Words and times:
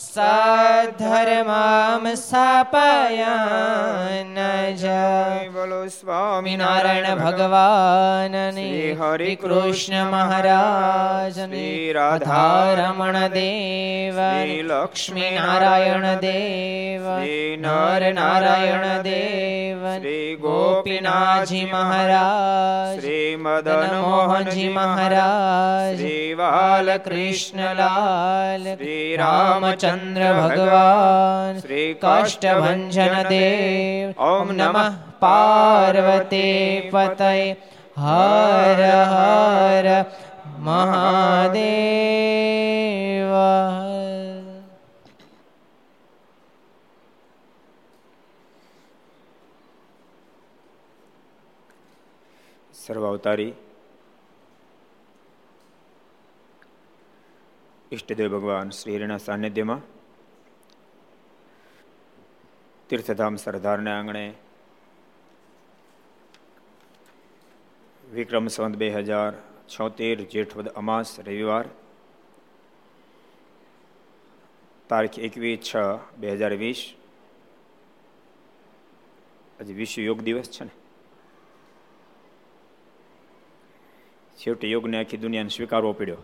સધર્મમ 0.10 2.16
સ્થાપયાન 2.16 4.36
જય 4.76 5.50
બોલો 5.50 5.88
સ્વામિનારાયણ 5.88 7.20
ભગવાનની 7.20 8.96
હરે 8.96 9.36
કૃષ્ણ 9.36 10.08
મહારાજ 10.08 11.36
શ્રી 11.36 11.94
રાધા 11.94 12.72
રમણ 12.72 13.36
દેવ 13.36 14.18
શ્રી 14.18 14.64
લક્ષ્મી 14.64 15.36
નારાયણ 15.36 16.20
દેવ 16.20 17.06
શ્રી 17.06 17.58
નર 17.60 18.14
નારાયણ 18.14 19.04
દેવ 19.04 19.92
શ્રી 19.92 20.38
ગોપીનાથજી 20.40 21.68
મહારાજ 21.68 22.98
શ્રી 22.98 23.38
મદન 23.38 23.70
મદન 23.70 24.08
મોહનજી 24.08 24.72
મહારાજ 24.72 25.96
શ્રી 25.96 26.36
બાલકૃષ્ણલાલ 26.36 28.68
શ્રી 28.68 29.18
રામચંદ્ર 29.18 29.98
ભગવાન 30.00 31.59
શ્રી 31.59 31.88
કાષ્ટભંજન 31.97 33.16
દેવ 33.30 34.08
ઓમ 34.25 34.52
નમઃ 34.53 34.97
પાર્વતી 35.19 36.89
પતય 36.89 37.32
હર 37.98 38.82
હર 39.08 39.88
મહાદેવ 40.59 42.09
સર્વાવતારી 52.73 53.69
ઈષ્ટદેવ 57.92 58.30
ભગવાન 58.32 58.70
શ્રી 58.70 58.95
હરિના 58.95 59.17
સાનિધ્યમાં 59.17 59.82
તીર્થધામ 62.89 63.36
સરદારના 63.36 63.95
આંગણે 63.98 64.33
વિક્રમ 68.11 68.48
સંવત 68.48 68.76
બે 68.76 68.89
હજાર 68.89 69.33
છોતેર 69.67 70.22
જેઠવદ 70.22 70.67
અમાસ 70.67 71.20
રવિવાર 71.20 71.66
તારીખ 74.89 75.20
એકવીસ 75.20 75.60
છ 75.60 75.76
બે 76.17 76.33
હજાર 76.33 76.54
વીસ. 76.54 76.82
આજે 79.60 79.73
વિશ્વ 79.73 80.02
યોગ 80.02 80.20
દિવસ 80.21 80.50
છે 80.50 80.64
ને. 80.64 80.71
છેવટે 84.38 84.67
યોગને 84.67 84.98
આખી 85.00 85.17
દુનિયાને 85.17 85.50
સ્વીકારવો 85.50 85.94
પડ્યો. 85.94 86.21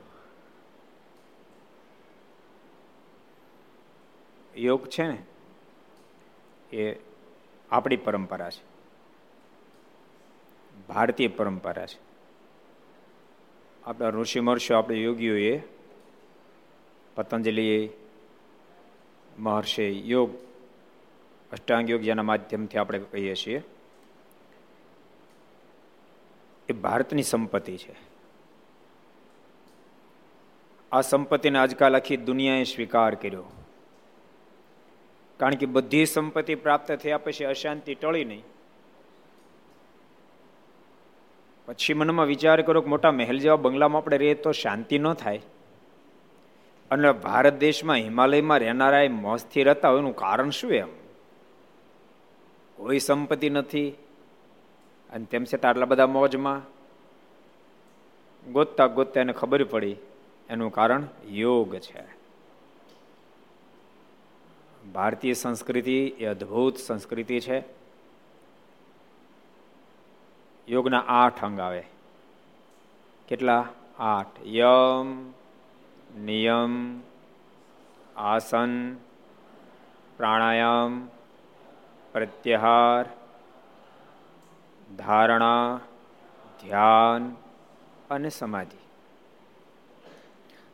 યોગ 4.55 4.87
છે 4.87 5.03
ને, 5.03 5.17
એ 6.75 6.95
આપણી 7.71 7.97
પરંપરા 7.97 8.49
છે. 8.49 8.75
ભારતીય 10.87 11.27
પરંપરા 11.27 11.85
છે. 11.85 11.99
આપણા 13.85 14.09
ઋષિ 14.09 14.39
મહર્ષિઓ, 14.39 14.77
આપણે 14.77 14.95
યોગીઓએ 14.95 15.61
પતંજલિએ 17.15 17.97
મહર્ષિ 19.39 20.09
યોગ, 20.09 20.35
અષ્ટાંગ 21.51 21.89
યોગ 21.89 22.01
જેના 22.01 22.23
માધ્યમથી 22.23 22.77
આપણે 22.77 22.99
કહીએ 22.99 23.35
છીએ. 23.35 23.61
એ 26.69 26.73
ભારતની 26.73 27.23
સંપત્તિ 27.23 27.77
છે. 27.77 27.95
આ 30.91 31.01
સંપત્તિને 31.01 31.59
આજકાલ 31.59 31.95
આખી 31.95 32.17
દુનિયાએ 32.17 32.63
સ્વીકાર 32.63 33.15
કર્યો. 33.15 33.64
કારણ 35.37 35.55
કે 35.55 35.65
બધી 35.65 36.05
સંપત્તિ 36.05 36.55
પ્રાપ્ત 36.55 36.91
થયા 36.91 37.17
પછી 37.17 37.45
અશાંતિ 37.45 37.95
ટળી 37.95 38.25
નહીં. 38.25 38.43
પછી 41.65 41.93
મનમાં 41.93 42.25
વિચાર 42.25 42.61
કરો 42.61 42.81
કે 42.81 42.89
મોટા 42.89 43.11
મહેલ 43.11 43.39
જેવા 43.39 43.55
બંગલામાં 43.55 44.01
આપણે 44.01 44.17
રહીએ 44.17 44.33
તો 44.33 44.51
શાંતિ 44.51 44.99
ન 44.99 45.13
થાય. 45.13 45.41
અને 46.91 47.11
ભારત 47.11 47.53
દેશમાં 47.53 47.95
હિમાલયમાં 47.95 48.59
રહેનારા 48.59 49.09
મોજથી 49.09 49.63
રહેતા 49.63 49.89
હોય 49.89 49.99
એનું 49.99 50.15
કારણ 50.15 50.49
શું 50.49 50.71
એમ? 50.71 50.87
કોઈ 52.75 52.99
સંપત્તિ 52.99 53.49
નથી. 53.49 53.89
અને 55.09 55.25
તેમ 55.25 55.43
છતાં 55.43 55.69
આટલા 55.69 55.85
બધા 55.85 56.07
મોજમાં 56.07 56.61
ગોતતા 58.51 58.87
ગોતતા 58.87 59.21
એને 59.21 59.33
ખબર 59.33 59.63
પડી. 59.63 59.95
એનું 60.49 60.71
કારણ 60.71 61.03
યોગ 61.29 61.75
છે. 61.75 62.24
ભારતીય 64.93 65.33
સંસ્કૃતિ 65.33 66.07
એ 66.07 66.25
અદ્ભુત 66.25 66.77
સંસ્કૃતિ 66.77 67.39
છે. 67.39 67.63
યોગના 70.67 71.03
આઠ 71.07 71.43
અંગ 71.43 71.59
આવે. 71.59 71.83
કેટલા? 73.27 73.67
આઠ. 73.99 74.27
યમ, 74.45 75.33
નિયમ, 76.21 77.01
આસન, 78.15 78.95
પ્રાણાયામ, 80.17 81.07
પ્રત્યાહાર, 82.11 83.05
ધારણા, 84.95 85.79
ધ્યાન 86.63 87.35
અને 88.09 88.29
સમાધિ. 88.29 88.77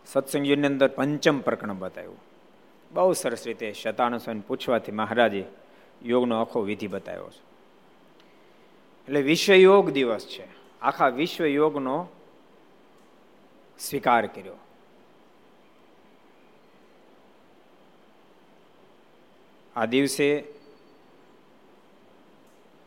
સત્સંગની 0.05 0.53
અંદર 0.53 0.87
પંચમ 0.87 1.39
પ્રકરણ 1.39 1.73
બતાવ્યું. 1.73 2.30
બહુ 2.93 3.13
સરસ 3.13 3.47
રીતે 3.47 3.73
શતાનુ 3.73 4.17
સ્વામી 4.17 4.39
પૂછવાથી 4.39 4.91
મહારાજે 4.91 5.45
યોગનો 6.03 6.41
આખો 6.41 6.61
વિધિ 6.61 6.87
બતાવ્યો 6.87 7.29
છે. 7.29 7.51
એટલે 9.05 9.21
વિશ્વ 9.21 9.53
યોગ 9.53 9.89
દિવસ 9.89 10.27
છે. 10.27 10.43
આખા 10.81 11.07
વિશ્વ 11.07 11.45
યોગનો 11.45 12.07
સ્વીકાર 13.79 14.27
કર્યો. 14.27 14.53
આ 19.75 19.85
દિવસે 19.85 20.43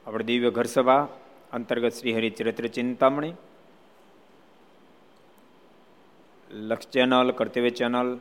આપણે 0.06 0.25
દિવ્ય 0.25 0.51
ઘર 0.51 0.65
સભા 0.65 1.09
અંતર્ગત 1.53 1.89
શ્રી 1.89 2.17
હરિચરિત્ર 2.17 2.67
ચિંતામણી, 2.67 3.33
લક્ષ 6.51 6.89
ચેનલ, 6.89 7.31
કર્તવ્ય 7.31 7.71
ચેનલ 7.71 8.21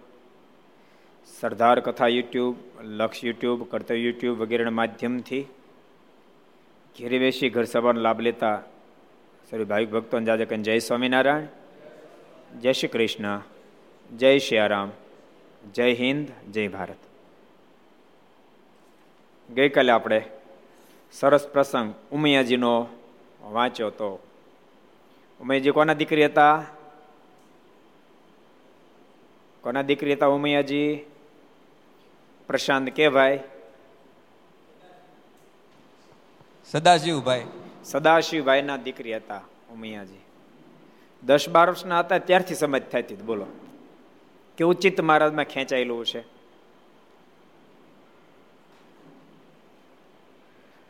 સરદાર 1.25 1.79
કથા 1.79 2.07
યુટ્યુબ, 2.07 2.55
લક્ષ 2.81 3.23
યુટ્યુબ, 3.23 3.63
કર્તવ્ય 3.63 3.99
યુટ્યુબ 3.99 4.37
વગેરેના 4.37 4.69
માધ્યમથી 4.69 5.41
ઘેરે 6.99 7.19
બેસી 7.19 7.49
ઘર 7.49 7.63
સભાનો 7.63 8.01
લાભ 8.01 8.21
લેતા 8.21 8.63
સરી 9.49 9.63
ભાવિક 9.63 9.91
ભક્તોને 9.91 10.25
જાજે 10.25 10.45
જય 10.45 10.79
સ્વામિનારાયણ, 10.79 11.45
જય 12.59 12.73
શ્રી 12.73 12.87
કૃષ્ણ, 12.87 13.41
જય 14.17 14.39
શ્રી 14.39 14.57
જય 15.75 15.93
હિન્દ, 15.93 16.51
જય 16.51 16.67
ભારત. 16.67 16.97
ગઈકાલે 19.53 19.91
આપણે 19.91 20.21
સરસ 21.11 21.47
પ્રસંગ 21.47 21.93
ઉમૈયાજીનો 22.11 22.87
વાંચ્યો 23.41 23.89
તો 23.89 24.19
ઉમૈયાજી 25.41 25.71
કોના 25.71 25.93
દીકરી 25.93 26.25
હતા? 26.25 26.65
કોના 29.61 29.81
દીકરી 29.81 30.13
હતા 30.13 30.27
ઉમૈયાજી? 30.27 31.12
પ્રશાંત 32.47 32.89
કે 32.89 33.09
ભાઈ 33.09 33.39
સદાશિવભાઈ. 36.65 37.45
સદાશિવભાઈના 37.85 38.77
દીકરી 38.77 39.15
હતા 39.15 39.41
ઉમૈયાજી. 39.71 40.21
દસ 41.23 41.49
બાર 41.49 41.69
વર્ષના 41.69 41.99
હતા 41.99 42.17
ત્યારથી 42.17 42.55
સમજ 42.55 42.83
થતી 42.83 43.15
બોલો. 43.15 43.45
કે 44.57 44.63
ઉચિત 44.63 45.01
મહારાજમાં 45.01 45.45
ખેંચાયેલું 45.45 46.05
છે. 46.05 46.19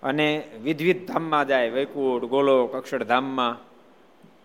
અને 0.03 0.43
વિધવિધ 0.63 1.07
ધામમાં 1.07 1.47
જાય 1.47 1.69
વૈકુંઠ 1.69 2.25
ગોલોક 2.25 2.75
અક્ષરધામમાં. 2.75 3.57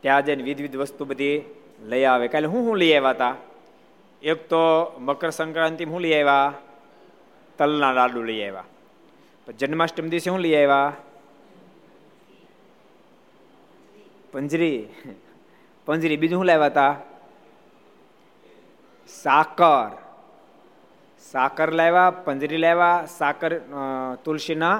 ત્યાં 0.00 0.24
જઈને 0.24 0.42
વિધવિધ 0.42 0.76
વસ્તુ 0.76 1.04
બધી 1.04 1.42
લઈ 1.82 2.04
આવે. 2.04 2.28
કાલે 2.28 2.46
હું 2.46 2.64
શું 2.64 2.76
લઈ 2.76 2.92
આવ્યા 2.92 3.10
હતા? 3.10 3.36
એક 4.22 4.48
તો 4.48 4.56
મકર 4.98 5.30
સંક્રાંતિ 5.30 5.84
હું 5.84 6.00
લઈ 6.00 6.12
આવ્યા? 6.12 6.54
તલના 7.58 7.92
લાડુ 7.94 8.22
લઈ 8.22 8.40
આવ્યા 8.42 9.58
જન્માષ્ટમી 9.58 10.10
દિવસે 10.10 10.24
શું 10.24 10.42
લઈ 10.42 10.56
આવ્યા 10.56 10.92
પંજરી 14.32 14.80
પંજરી 15.88 16.16
બીજું 16.16 16.38
શું 16.38 16.46
લાવ્યા 16.46 16.70
હતા 16.70 16.92
સાકર 19.08 19.90
સાકર 21.24 21.70
લાવ્યા 21.72 22.12
પંજરી 22.24 22.60
લાવ્યા 22.60 23.06
સાકર 23.08 23.52
તુલસીના 24.22 24.76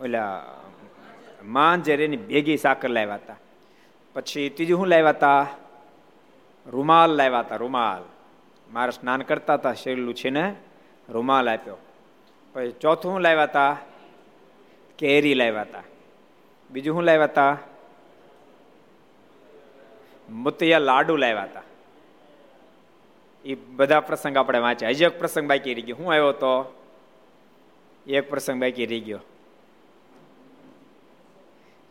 ઓલા 0.00 0.34
માંજરેની 1.48 2.24
ભેગી 2.24 2.58
સાકર 2.58 2.90
લાવ્યા 2.90 3.18
હતા 3.18 3.38
પછી 4.16 4.50
ત્રીજું 4.50 4.78
શું 4.78 4.90
લાવ્યા 4.90 5.14
હતા 5.14 5.46
રૂમાલ 6.66 7.16
લાવ્યા 7.16 7.44
હતા 7.44 7.58
રૂમાલ 7.58 8.04
મારે 8.68 8.92
સ્નાન 8.92 9.24
કરતા 9.24 9.58
હતા 9.58 9.74
શેરલું 9.76 10.14
છે 10.14 10.30
ને 10.30 10.44
રૂમાલ 11.08 11.50
આપ્યો. 11.50 11.76
પછી 12.52 12.72
ચોથું 12.72 13.20
લાવ્યા 13.20 13.42
હતા 13.42 13.76
કેરી 14.98 15.34
લાવ્યા 15.34 15.62
હતા 15.62 15.82
બીજું 16.70 16.94
શું 16.94 17.02
લાવ્યા 17.02 17.24
હતા 17.24 17.58
મુતિયા 20.30 20.78
લાડુ 20.78 21.16
લાવ્યા 21.16 21.42
હતા 21.42 21.62
એ 23.44 23.54
બધા 23.54 24.00
પ્રસંગ 24.00 24.36
આપણે 24.36 24.58
વાંચ્યા. 24.58 24.90
હજી 24.90 25.04
એક 25.04 25.18
પ્રસંગ 25.18 25.48
બાકી 25.48 25.74
રહી 25.74 25.82
ગયો. 25.82 25.96
હું 25.96 26.12
આવ્યો 26.12 26.32
તો? 26.32 26.80
એક 28.06 28.30
પ્રસંગ 28.30 28.60
બાકી 28.60 28.86
રહી 28.86 29.00
ગયો. 29.00 29.20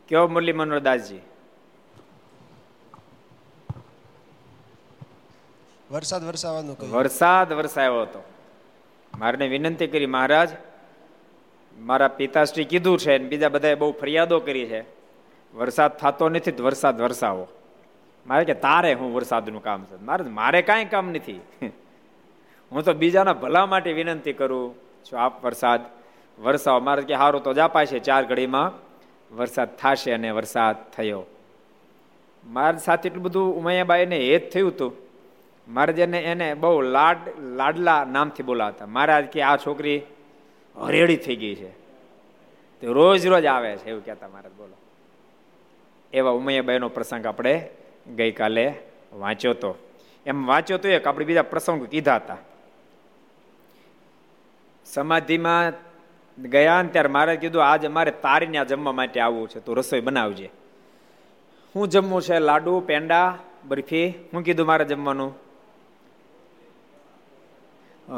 કયો 0.08 0.28
મુરલી 0.28 0.54
મનોરદાસજી 0.54 1.20
વરસાદ 5.92 6.24
વરસાવાનો 6.24 6.76
વરસાદ 6.90 7.54
વરસાયો 7.54 8.02
હતો. 8.02 8.31
મારે 9.22 9.48
વિનંતી 9.48 9.88
કરી, 9.88 10.06
મહારાજ, 10.06 10.50
મારા 11.80 12.08
પિતાશ્રી 12.08 12.64
કીધું 12.64 12.98
છે 12.98 13.18
બીજા 13.18 13.50
બધાએ 13.50 13.76
બહુ 13.76 13.92
ફરિયાદો 13.92 14.40
કરી 14.40 14.66
છે. 14.66 14.86
વરસાદ 15.54 15.98
થતો 15.98 16.30
નથી 16.30 16.52
તો 16.52 16.64
વરસાદ 16.64 17.02
વરસાવો. 17.02 17.48
મારે 18.28 18.46
કે, 18.46 18.54
તારે 18.54 18.94
હું 18.94 19.14
વરસાદનું 19.14 19.64
કામ 19.64 19.84
છે. 19.84 20.04
મારે 20.04 20.24
મારે 20.24 20.62
કાંઈ 20.62 20.86
કામ 20.86 21.10
નથી. 21.10 21.40
હું 22.72 22.84
તો 22.84 22.94
બીજાના 22.94 23.34
ભલા 23.34 23.66
માટે 23.66 23.94
વિનંતી 23.94 24.34
કરું 24.34 24.76
છું 24.78 25.20
આપ 25.20 25.46
વરસાદ 25.46 25.82
વરસાવો. 26.40 26.80
મારે 26.80 27.02
કે 27.02 27.16
સારું 27.16 27.44
તો 27.44 27.54
જાપાય 27.54 27.86
છે, 27.86 28.00
ચાર 28.00 28.26
ઘડીમાં 28.26 28.72
વરસાદ 29.36 29.76
થશે 29.76 30.12
અને 30.12 30.32
વરસાદ 30.32 30.76
થયો. 30.92 31.24
મારા 32.46 32.78
સાથે 32.78 33.10
એટલું 33.10 33.24
બધું 33.24 33.56
ઉમૈયાબાઈને 33.56 34.18
હેત 34.18 34.52
થયું 34.52 34.72
હતું. 34.72 35.11
મારે 35.68 35.94
જેને 35.94 36.22
એને 36.22 36.54
બહુ 36.54 36.82
લાડ, 36.82 37.18
લાડલા 37.42 38.06
નામથી 38.06 38.44
બોલાવતા. 38.44 38.86
મહારાજ 38.86 39.26
કે, 39.26 39.42
આ 39.42 39.58
છોકરી 39.58 40.02
હરેડી 40.78 41.18
થઈ 41.18 41.36
ગઈ 41.36 41.56
છે. 41.56 41.72
તે 42.80 42.88
રોજ 42.88 43.28
રોજ 43.28 43.46
આવે 43.46 43.78
છે 43.78 43.90
એવું 43.90 44.06
કહેતા 44.06 44.28
મહારાજ, 44.28 44.54
બોલો. 44.54 44.78
એવા 46.14 46.32
ઉમૈયાબાઈનો 46.32 46.90
પ્રસંગ 46.90 47.26
આપણે 47.26 47.70
ગઈકાલે 48.16 48.74
વાંચ્યો 49.14 49.54
તો. 49.54 49.76
એમ 50.26 50.46
વાંચ્યો 50.46 50.78
તો 50.78 50.88
એક 50.88 51.08
આપણે 51.08 51.26
બીજા 51.26 51.42
પ્રસંગ 51.42 51.88
કીધા 51.88 52.16
હતા. 52.16 52.38
સમાધિમાં 54.86 55.74
ગયા 56.44 56.82
ને 56.82 56.90
ત્યારે 56.90 57.10
મારે 57.10 57.36
કીધું, 57.36 57.66
આજે 57.66 57.88
મારે 57.88 58.12
તારીને 58.12 58.58
આ 58.58 58.64
જમવા 58.64 58.92
માટે 58.92 59.20
આવવું 59.20 59.50
છે, 59.50 59.60
તું 59.60 59.78
રસોઈ 59.78 60.00
બનાવજે. 60.00 60.50
હું 61.76 61.88
જમવું 61.88 62.22
છે, 62.22 62.40
લાડુ, 62.40 62.80
પેંડા, 62.80 63.38
બરફી. 63.66 64.14
હું 64.34 64.44
કીધું, 64.44 64.68
મારે 64.68 64.86
જમવાનું. 64.86 65.51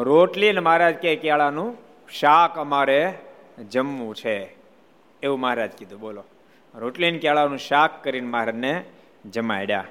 રોટલી 0.01 0.53
ને 0.53 0.59
મહારાજ 0.59 0.95
કે 0.95 1.15
કેળાનું 1.15 1.77
શાક 2.19 2.57
અમારે 2.57 3.19
જમવું 3.71 4.15
છે. 4.15 4.55
એવું 5.23 5.39
મહારાજ 5.39 5.71
કીધું, 5.71 5.99
બોલો. 5.99 6.23
રોટલી 6.75 7.11
ને 7.11 7.17
કેળાનું 7.17 7.57
શાક 7.57 8.03
કરીને 8.03 8.27
મહારાજને 8.27 8.83
જમાડ્યા. 9.25 9.85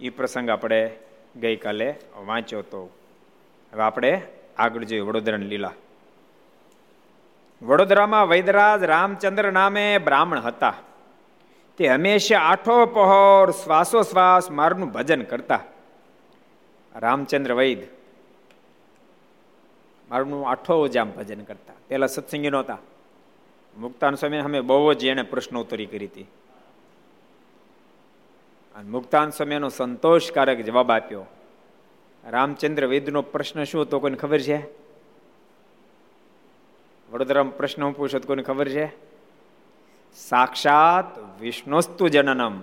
એ 0.00 0.08
પ્રસંગ 0.08 0.50
આપણે 0.50 0.96
ગઈકાલે 1.40 1.94
વાંચ્યો 2.16 2.62
તો. 2.62 2.90
હવે 3.72 3.82
આપણે 3.82 4.22
આગળ 4.58 4.84
જોઈએ 4.84 5.00
વડોદરાની 5.00 5.46
લીલા. 5.46 5.72
વડોદરામાં 7.62 8.28
વૈદરાજ 8.28 8.84
રામચંદ્ર 8.84 9.52
નામે 9.52 9.98
બ્રાહ્મણ 9.98 10.40
હતા. 10.40 10.74
તે 11.76 11.88
હંમેશા 11.88 12.38
આઠો 12.38 12.86
પહોર 12.86 13.50
શ્વાસોશ્વાસ 13.50 14.50
મારનું 14.50 14.92
ભજન 14.92 15.22
કરતા. 15.22 15.60
રામચંદ્ર 16.96 17.54
વૈદ 17.54 17.97
મારું 20.10 20.50
આઠો 20.50 20.88
જામ 20.88 21.10
ભજન 21.10 21.40
કરતા. 21.40 21.74
પેલા 21.88 22.06
સત્સંગી 22.06 22.50
નહોતા. 22.50 22.78
મુક્તાન 23.78 24.14
સ્વામી 24.14 24.36
અમે 24.36 24.60
બહુ 24.60 24.92
જ 24.92 25.04
એને 25.04 25.22
પ્રશ્નોત્તરી 25.22 25.86
કરી 25.86 26.06
હતી. 26.06 26.22
અને 28.74 28.90
મુક્તાન 28.90 29.30
સ્વામીનો 29.30 29.68
સંતોષકારક 29.68 30.58
જવાબ 30.58 30.90
આપ્યો. 30.90 31.24
રામચંદ્ર 32.30 32.86
વેદનો 32.86 33.22
પ્રશ્ન 33.22 33.64
શું 33.64 33.82
હતો 33.82 34.00
કોઈને 34.00 34.16
ખબર 34.16 34.40
છે? 34.40 34.66
વડોદરામાં 37.10 37.56
પ્રશ્ન 37.56 37.82
હું 37.82 37.96
પૂછો 37.96 38.18
કોઈને 38.18 38.42
ખબર 38.42 38.68
છે? 38.68 38.92
સાક્ષાત 40.14 41.40
વિષ્ણુસ્તુ 41.40 42.08
જનનમ. 42.08 42.60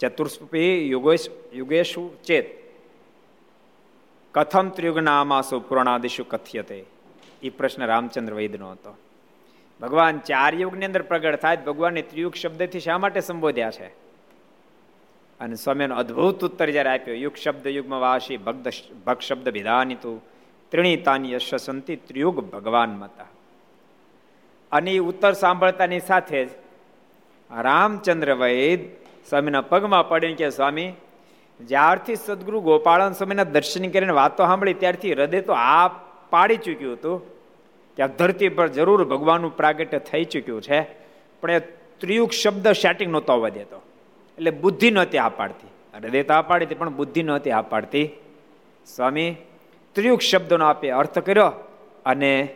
ચતુર્સ્પી 0.00 0.90
યુગેશ 0.90 1.30
યુગેશુ 1.52 2.10
ચેત. 2.24 2.59
કથમ 4.34 4.68
ત્રિયુગનામાસુ 4.68 5.60
પુરાણાદિશુ 5.60 6.24
કથ્યતે? 6.24 6.84
એ 7.42 7.50
પ્રશ્ન 7.50 7.86
રામચંદ્ર 7.86 8.34
વૈદનો 8.34 8.70
હતો. 8.70 8.96
ભગવાન 9.80 10.18
ચાર 10.18 10.54
યુગની 10.54 10.84
અંદર 10.84 11.02
પ્રગટ 11.02 11.36
થાય 11.36 11.56
ભગવાનને 11.56 12.02
ત્રિયુગ 12.02 12.34
શબ્દથી 12.34 12.80
શા 12.80 12.98
માટે 12.98 13.20
સંબોધ્યા 13.20 13.70
છે? 13.70 13.86
અને 15.40 15.54
સ્વામીનો 15.54 15.96
અદ્ભુત 15.96 16.44
ઉત્તર 16.44 16.70
જ્યારે 16.70 16.90
આપ્યો, 16.90 17.14
યુગ 17.14 17.36
શબ્દ 17.36 17.66
યુગમાં 17.66 18.00
વાસી, 18.00 18.36
ભક્ત 18.36 18.72
ભક્ત 19.06 19.20
શબ્દ 19.20 19.48
વિધાનિતું, 19.48 20.24
ત્રિણીતાની 20.70 21.32
યશસંતી 21.32 21.96
ત્રિયુગ 21.96 22.40
ભગવાન 22.40 22.88
મતા. 22.88 23.26
અને 24.72 24.92
એ 24.92 24.98
ઉત્તર 24.98 25.32
સાંભળતાની 25.32 26.00
સાથે 26.00 26.44
જ 26.44 26.48
રામચંદ્ર 27.60 28.34
વૈદ 28.34 28.80
સ્વામીના 29.30 29.60
પગમાં 29.60 30.08
પડીને 30.08 30.34
કે 30.34 30.50
સ્વામી 30.50 30.92
જ્યારથી 31.66 32.16
સદગુરુ 32.16 32.60
ગોપાળન 32.60 33.12
સ્વામીના 33.12 33.44
દર્શન 33.44 33.88
કરીને 33.88 34.12
વાતો 34.12 34.46
સાંભળી, 34.46 34.74
ત્યારથી 34.74 35.12
હૃદય 35.12 35.40
તો 35.40 35.52
આ 35.52 35.88
પાડી 36.30 36.56
ચૂક્યું 36.56 36.92
હતું 36.92 37.40
આ 38.02 38.06
ધરતી 38.06 38.48
પર 38.48 38.68
જરૂર 38.68 39.04
ભગવાનનું 39.04 39.56
પ્રાગટ્ય 39.56 39.98
થઈ 39.98 40.24
ચૂક્યું 40.24 40.62
છે. 40.62 40.82
પણ 41.40 41.50
એ 41.50 41.58
ત્રિયુગ 41.98 42.30
શબ્દ 42.30 42.68
સેટિંગ 42.68 43.12
નહોતો 43.12 43.32
આવવા 43.32 43.48
દેતો. 43.48 43.82
એટલે 44.38 44.50
બુદ્ધિ 44.50 44.90
નહોતી 44.90 45.18
આ 45.18 45.28
પાડતી. 45.28 45.68
હૃદય 45.94 46.22
તો 46.22 46.34
આ 46.34 46.42
પાડી 46.42 46.66
હતી 46.66 46.74
પણ 46.74 46.90
બુદ્ધિ 46.90 47.22
નહોતી 47.22 47.50
આ 47.50 47.62
પાડતી. 47.62 48.10
સ્વામી, 48.86 49.36
ત્રિયુગ 49.92 50.20
શબ્દનો 50.20 50.64
આપે 50.64 50.90
અર્થ 50.90 51.18
કર્યો 51.18 51.52
અને 52.06 52.48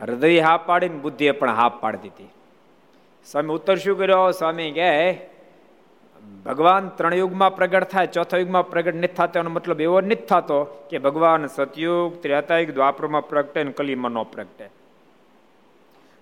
હૃદય 0.00 0.40
હા 0.40 0.56
પાડીને 0.56 0.98
બુદ્ધિએ 0.98 1.30
પણ 1.30 1.50
હા 1.50 1.68
પાડી 1.68 1.98
દીધી. 1.98 2.28
સ્વામી, 3.26 3.48
ઉત્તર 3.48 3.76
શું 3.76 3.98
કર્યો? 3.98 4.30
સ્વામી 4.30 4.70
કે 4.70 5.12
ભગવાન 6.44 6.88
ત્રણ 6.88 7.14
યુગમાં 7.14 7.56
પ્રગટ 7.56 7.84
થાય, 7.84 8.06
ચોથા 8.06 8.36
યુગમાં 8.36 8.70
પ્રગટ 8.70 8.94
નથી 8.94 9.06
થતો, 9.06 9.38
એનો 9.38 9.50
મતલબ 9.50 9.80
એવો 9.80 10.00
નથી 10.00 10.14
થતો 10.14 10.86
કે 10.90 10.98
ભગવાન 10.98 11.46
સતયુગ, 11.46 12.22
ત્રેતાયુગ, 12.22 12.70
દ્વાપરમાં 12.70 13.28
પ્રગટે 13.28 13.60
અને 13.60 13.72
કલીમાં 13.72 14.30
પ્રગટે. 14.30 14.70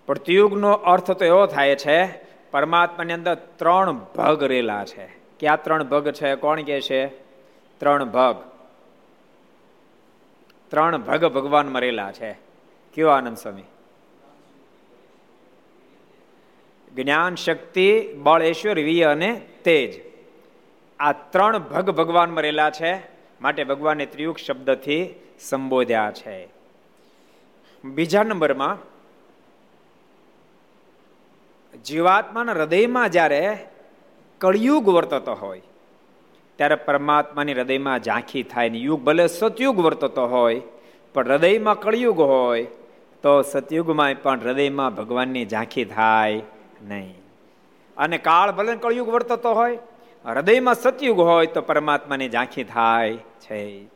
પણ 0.06 0.14
ત્યુગનો 0.14 0.72
અર્થ 0.72 1.10
તો 1.10 1.24
એવો 1.24 1.46
થાય 1.46 1.76
છે, 1.76 2.06
પરમાત્માની 2.50 3.12
અંદર 3.12 3.34
ત્રણ 3.34 3.92
ભગ 3.92 4.42
રેલા 4.42 4.84
છે. 4.84 5.06
ક્યાં 5.40 5.62
ત્રણ 5.62 5.84
ભગ 5.84 6.10
છે? 6.10 6.34
કોણ 6.34 6.60
કે 6.60 6.80
છે? 6.80 7.06
ત્રણ 7.78 8.04
ભગ. 8.04 8.36
ત્રણ 10.68 10.98
ભગ 10.98 11.24
ભગવાન 11.24 11.68
મરેલા 11.68 12.12
છે. 12.12 12.32
કયો 12.94 13.08
આનંદ 13.08 13.36
સ્વામી? 13.36 13.62
જ્ઞાન 16.94 17.34
શક્તિ, 17.34 18.12
બળ, 18.12 18.42
ઐશ્વર્ય 18.42 19.04
અને 19.04 19.42
તેજ. 19.64 20.07
આ 21.00 21.12
ત્રણ 21.12 21.58
ભગ 21.58 21.90
ભગવાન 21.90 22.30
મરેલા 22.30 22.70
છે, 22.70 22.92
માટે 23.40 23.64
ભગવાનને 23.64 24.06
ત્રિયુગ 24.06 24.36
શબ્દથી 24.36 25.14
સંબોધ્યા 25.40 26.10
છે. 26.10 26.48
બીજા 27.84 28.22
નંબરમાં, 28.22 28.78
જીવાત્માના 31.82 32.52
હૃદયમાં 32.52 33.08
જ્યારે 33.10 33.66
કળિયુગ 34.40 34.88
વર્તતો 34.88 35.34
હોય, 35.34 35.62
ત્યારે 36.56 36.74
પરમાત્માની 36.74 37.54
હૃદયમાં 37.54 38.02
ઝાંખી 38.02 38.42
થાય 38.42 38.68
ને 38.68 38.78
યુગ 38.78 39.00
ભલે 39.00 39.26
સતયુગ 39.26 39.78
વર્તતો 39.78 40.26
હોય, 40.26 40.62
પણ 41.14 41.28
હૃદયમાં 41.28 41.80
કળિયુગ 41.80 42.20
હોય, 42.20 42.64
તો 43.22 43.42
સતયુગમાં 43.42 44.14
પણ 44.22 44.40
હૃદયમાં 44.40 44.94
ભગવાનની 44.94 45.46
ઝાંખી 45.46 45.84
થાય 45.84 46.42
નહીં. 46.82 47.14
અને 47.96 48.18
કાળ 48.18 48.52
ભલે 48.52 48.76
કળિયુગ 48.76 49.08
વર્તતો 49.08 49.54
હોય 49.54 49.78
હૃદયમાં 50.24 50.74
સતયુગ 50.74 51.20
હોય 51.20 51.46
તો 51.46 51.60
પરમાત્માની 51.60 52.28
ઝાંખી 52.28 52.64
થાય 52.64 53.16
છે. 53.16 53.86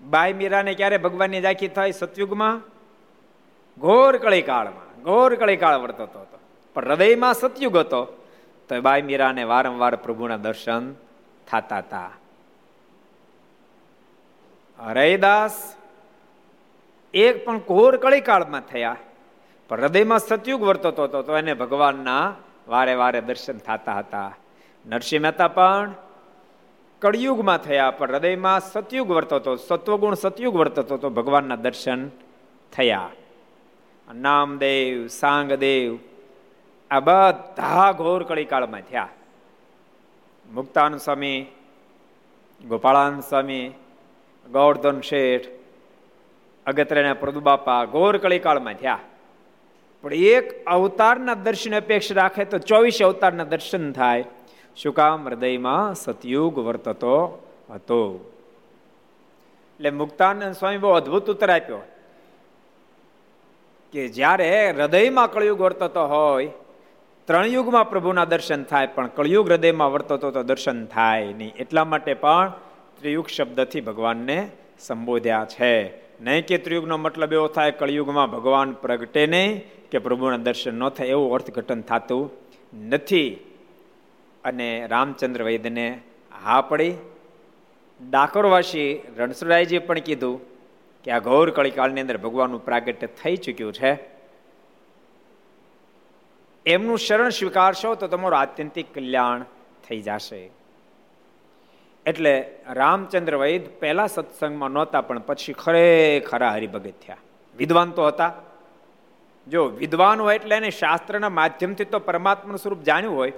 બાઈ 0.00 0.32
મીરાને 0.32 0.74
ક્યારે 0.74 0.98
ભગવાનની 0.98 1.40
ઝાંખી 1.40 1.68
થાય? 1.68 1.90
સતયુગમાં? 1.90 2.62
ઘોર 3.80 4.16
કળી 4.16 4.42
કાળમાં 4.42 5.02
ઘોર 5.02 5.34
કળી 5.34 5.56
કાળ 5.56 5.80
વર્તતો 5.80 6.20
હતો. 6.20 6.38
પણ 6.74 6.88
હૃદયમાં 6.88 7.34
સતયુગ 7.34 7.76
હતો 7.76 8.00
તો 8.68 8.80
બાય 8.80 9.02
મીરાને 9.02 9.44
વારંવાર 9.44 9.96
પ્રભુના 9.96 10.36
દર્શન 10.36 10.92
થતા 11.48 11.78
હતા 11.78 12.10
હરયદાસ 14.78 15.74
એક 17.14 17.44
પણ 17.44 17.58
ઘોર 17.58 17.96
કળી 17.96 18.20
કાળમાં 18.20 18.60
થયા. 18.60 18.96
પણ 19.68 19.80
હૃદયમાં 19.80 20.18
સતયુગ 20.18 20.62
વર્તતો 20.62 21.04
હતો 21.04 21.22
તો 21.22 21.36
એને 21.36 21.54
ભગવાનના 21.54 22.34
વારે 22.68 22.94
વારે 22.94 23.20
દર્શન 23.20 23.58
થતા 23.58 23.98
હતા. 23.98 24.36
નરસિંહ 24.86 25.22
મહેતા 25.22 25.48
પણ 25.48 25.92
કળિયુગમાં 27.02 27.58
થયા, 27.58 27.90
પણ 27.90 28.10
હૃદયમાં 28.10 28.60
સતયુગ 28.60 29.10
વર્તતો 29.10 29.56
સત્વગુણ 29.56 30.14
સતયુગ 30.14 30.56
વર્તતો 30.56 30.96
તો 30.96 31.10
ભગવાનના 31.10 31.56
દર્શન 31.56 32.08
થયા. 32.72 33.10
નામદેવ, 34.14 35.06
સાંગદેવ, 35.06 35.98
આ 36.90 37.00
બધા 37.00 37.92
ઘોર 37.92 38.22
કળીકાળમાં 38.22 38.80
થયા. 38.80 39.08
મુક્તાન 40.50 40.96
સ્વામી 40.96 41.46
ગોપાળાન 42.68 43.20
સ્વામી 43.20 43.70
ગૌરધન 44.52 45.00
શેઠ, 45.00 45.46
અગત્યના 46.66 47.14
પ્રદુબાપા 47.14 47.84
ઘોર 47.84 48.16
કળીકાળમાં 48.16 48.74
થયા. 48.74 48.98
પણ 50.02 50.14
એક 50.14 50.66
અવતારના 50.66 51.34
દર્શન 51.34 51.76
અપેક્ષા 51.76 52.14
રાખે 52.14 52.44
તો 52.44 52.58
ચોવીસ 52.58 53.02
અવતારના 53.02 53.44
દર્શન 53.44 53.92
થાય. 53.92 54.24
શું 54.76 54.94
કામ 54.94 55.26
હૃદયમાં 55.26 55.94
સતયુગ 55.94 56.54
વર્તતો 56.60 57.16
હતો 57.68 58.00
એટલે 59.80 59.90
મુક્તાનંદ 59.92 60.54
સ્વામી 60.54 60.80
બહુ 60.80 60.92
અદભુત 60.92 61.28
ઉત્તર 61.28 61.50
આપ્યો 61.50 61.82
કે 63.94 64.02
જ્યારે 64.10 64.48
હૃદયમાં 64.72 65.28
કળયુગ 65.28 65.60
વર્તતો 65.60 66.04
હોય 66.06 66.50
ત્રણ 67.28 67.48
યુગમાં 67.48 67.86
પ્રભુના 67.86 68.26
દર્શન 68.26 68.62
થાય 68.64 68.88
પણ 68.88 69.10
કળયુગ 69.10 69.46
હૃદયમાં 69.48 69.92
વર્તતો 69.92 70.16
તો 70.28 70.42
દર્શન 70.42 70.80
થાય 70.88 71.34
નહીં 71.34 71.52
એટલા 71.56 71.86
માટે 71.86 72.14
પણ 72.16 72.54
ત્રિયુગ 72.96 73.28
શબ્દથી 73.28 73.82
ભગવાનને 73.82 74.38
સંબોધ્યા 74.78 75.44
છે 75.48 75.72
નહીં 76.20 76.42
કે 76.42 76.56
ત્રિયુગનો 76.58 76.96
મતલબ 76.98 77.32
એવો 77.32 77.48
થાય 77.50 77.72
કળયુગમાં 77.72 78.28
ભગવાન 78.28 78.74
પ્રગટે 78.82 79.22
નહીં 79.26 79.60
કે 79.90 79.98
પ્રભુના 79.98 80.40
દર્શન 80.40 80.74
ન 80.74 80.90
થાય 80.90 81.14
એવું 81.14 81.30
અર્થઘટન 81.32 81.82
થતું 81.82 82.24
નથી 82.88 83.30
અને 84.44 84.86
રામચંદ્ર 84.86 85.42
વૈદ્યને 85.42 86.00
હા 86.44 86.60
પડી. 86.60 86.94
ડાકોરવાસી 88.10 89.02
રણસુરાયજીએ 89.18 89.78
પણ 89.78 89.98
કીધું 89.98 90.40
કે 91.04 91.10
આ 91.10 91.18
ઘોર 91.18 91.50
કળીકાળની 91.50 92.00
અંદર 92.00 92.16
ભગવાનનું 92.16 92.64
પ્રાગટ્ય 92.64 93.06
થઈ 93.06 93.36
ચૂક્યું 93.36 93.72
છે. 93.72 93.92
એમનું 96.66 96.98
શરણ 96.98 97.28
સ્વીકારશો 97.28 97.94
તો 97.94 98.06
તમારું 98.06 98.38
આત્યંતિક 98.38 98.94
કલ્યાણ 98.94 99.44
થઈ 99.88 100.00
જશે. 100.00 100.50
એટલે 102.06 102.54
રામચંદ્ર 102.68 103.36
વૈદ 103.36 103.62
પહેલા 103.80 104.06
સત્સંગમાં 104.06 104.70
નહોતા, 104.70 105.00
પણ 105.00 105.18
પછી 105.18 105.52
ખરેખરા 105.52 106.52
હરિભગત 106.52 106.92
થયા. 107.06 107.16
વિદ્વાન 107.56 107.90
તો 107.90 108.06
હતા. 108.06 108.32
જો 109.48 109.64
વિદ્વાન 109.64 110.20
હોય 110.20 110.34
એટલે 110.34 110.56
એને 110.56 110.70
શાસ્ત્રના 110.70 111.28
માધ્યમથી 111.28 111.84
તો 111.84 111.98
પરમાત્માનું 111.98 112.58
સ્વરૂપ 112.58 112.82
જાણ્યું 112.82 113.16
હોય 113.16 113.32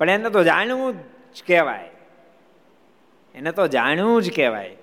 પણ 0.00 0.10
એને 0.10 0.30
તો 0.30 0.44
જાણવું 0.44 0.94
જ 1.34 1.42
કહેવાય. 1.46 1.90
એને 3.34 3.52
તો 3.52 3.66
જાણવું 3.66 4.22
જ 4.22 4.36
કહેવાય. 4.36 4.76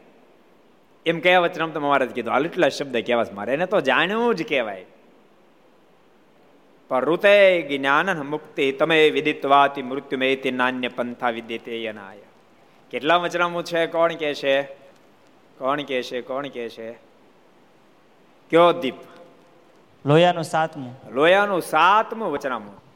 એમ 1.06 1.20
કયા 1.20 1.40
વચનામ 1.40 1.72
તો 1.72 1.80
મારે 1.80 2.06
કીધું 2.06 2.34
હાલ 2.34 2.46
એટલા 2.46 2.70
શબ્દ 2.70 2.98
કહેવાશ 2.98 3.32
મારે. 3.32 3.54
એને 3.54 3.66
તો 3.66 3.82
જાણવું 3.82 4.36
જ 4.36 4.50
કહેવાય. 4.50 4.86
પરુતે 6.88 7.62
જ્ઞાન 7.62 8.22
મુક્તિ 8.22 8.72
તમે 8.72 9.10
વિદિત્વાતિ 9.10 9.82
મૃત્યુમેતિ 9.82 10.52
નાન્ય 10.52 10.88
પંથા 10.88 11.30
વિદ્યતે 11.30 11.84
યનાય. 11.84 12.18
કેટલા 12.92 13.16
વચનામું 13.16 13.64
છે? 13.64 13.88
કોણ 13.88 14.14
કે 14.14 14.34
છે? 14.34 14.64
કોણ 15.58 15.82
કે 15.82 16.04
છે? 16.04 16.22
કોણ 16.22 16.48
કે 16.48 16.70
છે? 16.70 16.92
કયો 18.50 18.72
દીપ? 18.72 18.94
લોયાનું 20.06 20.44
સાતમું. 20.44 20.96
લોયાનું 21.12 21.62
સાતમું 21.62 22.32
વચનામું. 22.32 22.87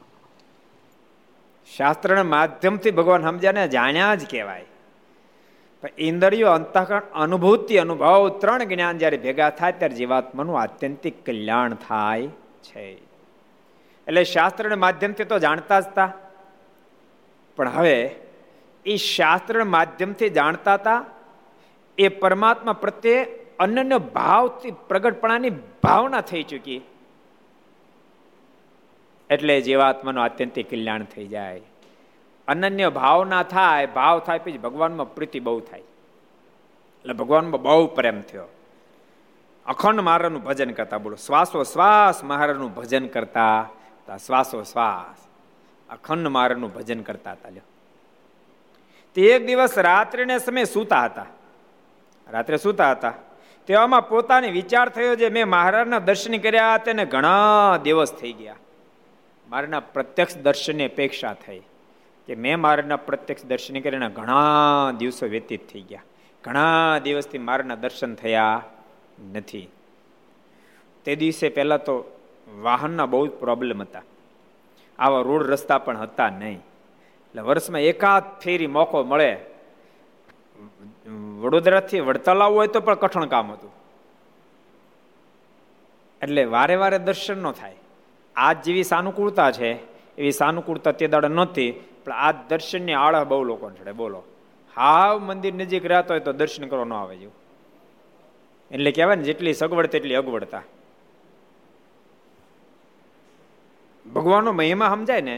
શાસ્ત્રના 1.76 2.22
માધ્યમથી 2.22 2.90
ભગવાન 2.90 3.22
સમજ્યા 3.22 3.52
ને 3.52 3.68
જાણ્યા 3.68 4.14
જ 4.14 4.30
કહેવાય. 4.30 4.64
પણ 5.82 5.88
ઇન્દ્રિયો 5.98 6.50
અંતઃકરણ, 6.50 7.02
અનુભૂતિ, 7.14 7.76
અનુભવ 7.76 8.28
ત્રણ 8.28 8.64
જ્ઞાન 8.64 8.98
જ્યારે 8.98 9.16
ભેગા 9.16 9.50
થાય 9.50 9.72
ત્યારે 9.72 9.94
જીવાત્માનું 9.94 10.60
આત્યંતિક 10.60 11.26
કલ્યાણ 11.26 11.74
થાય 11.74 12.26
છે. 12.62 12.92
એટલે 14.06 14.24
શાસ્ત્રના 14.24 14.76
માધ્યમથી 14.76 15.24
તો 15.24 15.38
જાણતા 15.38 15.80
જ 15.80 15.86
હતા 15.86 16.12
પણ 17.56 17.68
હવે 17.68 18.16
એ 18.86 18.96
શાસ્ત્ર 18.96 19.64
માધ્યમથી 19.64 20.30
જાણતા 20.30 20.74
હતા 20.74 21.04
એ 21.98 22.08
પરમાત્મા 22.08 22.72
પ્રત્યે 22.72 23.24
અનન્ય 23.58 23.98
ભાવથી 23.98 24.70
પ્રગટપણાની 24.70 25.50
ભાવના 25.82 26.20
થઈ 26.20 26.42
ચૂકી. 26.42 26.80
એટલે 29.32 29.60
જીવાત્માનું 29.60 30.24
આત્યંતિક 30.24 30.70
કલ્યાણ 30.70 31.02
થઈ 31.02 31.26
જાય. 31.26 31.60
અનન્ય 32.48 32.88
ભાવના 32.88 33.42
થાય, 33.42 33.86
ભાવ 33.86 34.18
થાય 34.18 34.38
પછી 34.38 34.58
ભગવાનમાં 34.58 35.14
પ્રીતિ 35.14 35.40
બહુ 35.40 35.60
થાય. 35.60 35.80
એટલે 35.80 37.12
ભગવાનમાં 37.12 37.62
બહુ 37.62 37.86
પ્રેમ 37.86 38.20
થયો. 38.20 38.44
અખંડ 39.66 40.00
મહારાજનું 40.00 40.42
ભજન 40.42 40.70
કરતા 40.70 40.98
બોલો, 40.98 41.16
શ્વાસો 41.16 41.62
શ્વાસ 41.62 42.24
મહારાજનું 42.24 42.74
ભજન 42.74 43.06
કરતા 43.06 43.68
શ્વાસો 44.26 44.62
શ્વાસ. 44.62 45.28
અખંડ 45.92 46.28
મહારાજનું 46.28 46.74
ભજન 46.74 47.02
કરતા 47.02 47.32
હતા 47.32 47.48
લ્યો. 47.48 47.62
તે 49.14 49.22
એક 49.22 49.46
દિવસ 49.46 49.78
રાત્રિને 49.78 50.38
સમય 50.38 50.64
સૂતા 50.64 51.04
હતા. 51.04 51.26
રાત્રે 52.30 52.56
સૂતા 52.56 52.90
હતા. 52.90 53.14
તેવામાં 53.66 54.08
પોતાને 54.08 54.50
વિચાર 54.50 54.88
થયો 54.88 55.14
જે 55.14 55.28
મેં 55.28 55.48
મહારાજના 55.48 55.98
દર્શન 55.98 56.38
કર્યા 56.38 56.78
તેને 56.78 57.04
ઘણા 57.04 57.76
દિવસ 57.82 58.12
થઈ 58.12 58.32
ગયા. 58.32 58.54
મારાના 59.52 59.80
પ્રત્યક્ષ 59.80 60.36
દર્શનની 60.36 60.84
અપેક્ષા 60.84 61.32
થઈ 61.32 61.58
કે 62.26 62.34
મેં 62.34 62.60
મારના 62.60 62.96
પ્રત્યક્ષ 62.96 63.44
દર્શન 63.44 63.80
કરીને 63.80 64.08
ઘણા 64.08 64.90
દિવસો 64.98 65.26
વ્યતીત 65.26 65.72
થઈ 65.72 65.80
ગયા. 65.80 66.02
ઘણા 66.44 66.98
દિવસથી 66.98 67.38
મારના 67.38 67.74
દર્શન 67.74 68.14
થયા 68.14 68.62
નથી. 69.32 69.68
તે 71.04 71.16
દિવસે 71.16 71.48
પહેલાં 71.48 71.84
તો 71.84 72.18
વાહનના 72.62 73.06
બહુ 73.06 73.26
જ 73.26 73.30
પ્રોબ્લેમ 73.30 73.82
હતા. 73.82 74.02
આવા 74.98 75.20
રોડ 75.20 75.50
રસ્તા 75.50 75.78
પણ 75.78 75.96
હતા 75.96 76.28
નહીં. 76.28 76.58
એટલે 76.58 77.42
વર્ષમાં 77.42 77.80
એકાદ 77.80 78.22
ફેરી 78.40 78.66
મોકો 78.66 79.04
મળે. 79.04 79.36
વડોદરાથી 81.40 82.00
વડતાલ 82.00 82.42
આવવું 82.42 82.58
હોય 82.58 82.66
તો 82.66 82.80
પણ 82.80 82.94
કઠણ 82.94 83.26
કામ 83.26 83.52
હતું. 83.52 83.70
એટલે 86.22 86.44
વારે 86.44 86.76
વારે 86.76 86.98
દર્શન 86.98 87.42
ન 87.42 87.52
થાય. 87.52 87.74
આજ 88.36 88.56
જેવી 88.66 88.84
સાનુકૂળતા 88.84 89.50
છે, 89.52 89.70
એવી 90.18 90.32
સાનુકૂળતા 90.32 90.92
તે 90.92 91.06
દાડે 91.06 91.28
નહોતી 91.28 91.70
પણ 92.04 92.18
આ 92.18 92.32
દર્શનની 92.50 92.94
આળા 92.94 93.24
બહુ 93.24 93.44
લોકો 93.44 93.70
ચડે 93.70 93.92
બોલો. 93.92 94.20
હાવ 94.76 95.14
મંદિર 95.20 95.54
નજીક 95.54 95.84
રહેતો 95.84 96.14
હોય 96.14 96.24
તો 96.26 96.32
દર્શન 96.32 96.64
કરવા 96.70 96.88
ન 96.90 96.92
આવે 96.92 97.14
જેવું 97.20 97.36
એટલે 98.70 98.90
કહેવાય 98.92 99.18
ને, 99.20 99.24
જેટલી 99.28 99.54
સગવડ 99.54 99.92
તેટલી 99.94 100.18
અગવડતા. 100.20 100.64
ભગવાનનો 104.06 104.52
મહિમા 104.52 104.92
સમજાય 104.94 105.20
ને, 105.20 105.36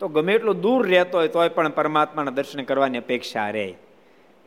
તો 0.00 0.08
ગમે 0.08 0.32
એટલું 0.34 0.60
દૂર 0.60 0.82
રહેતો 0.86 1.18
હોય 1.18 1.28
તોય 1.28 1.48
પણ 1.48 1.74
પરમાત્માના 1.78 2.36
દર્શન 2.38 2.64
કરવાની 2.64 3.02
અપેક્ષા 3.04 3.50
રહે 3.50 3.68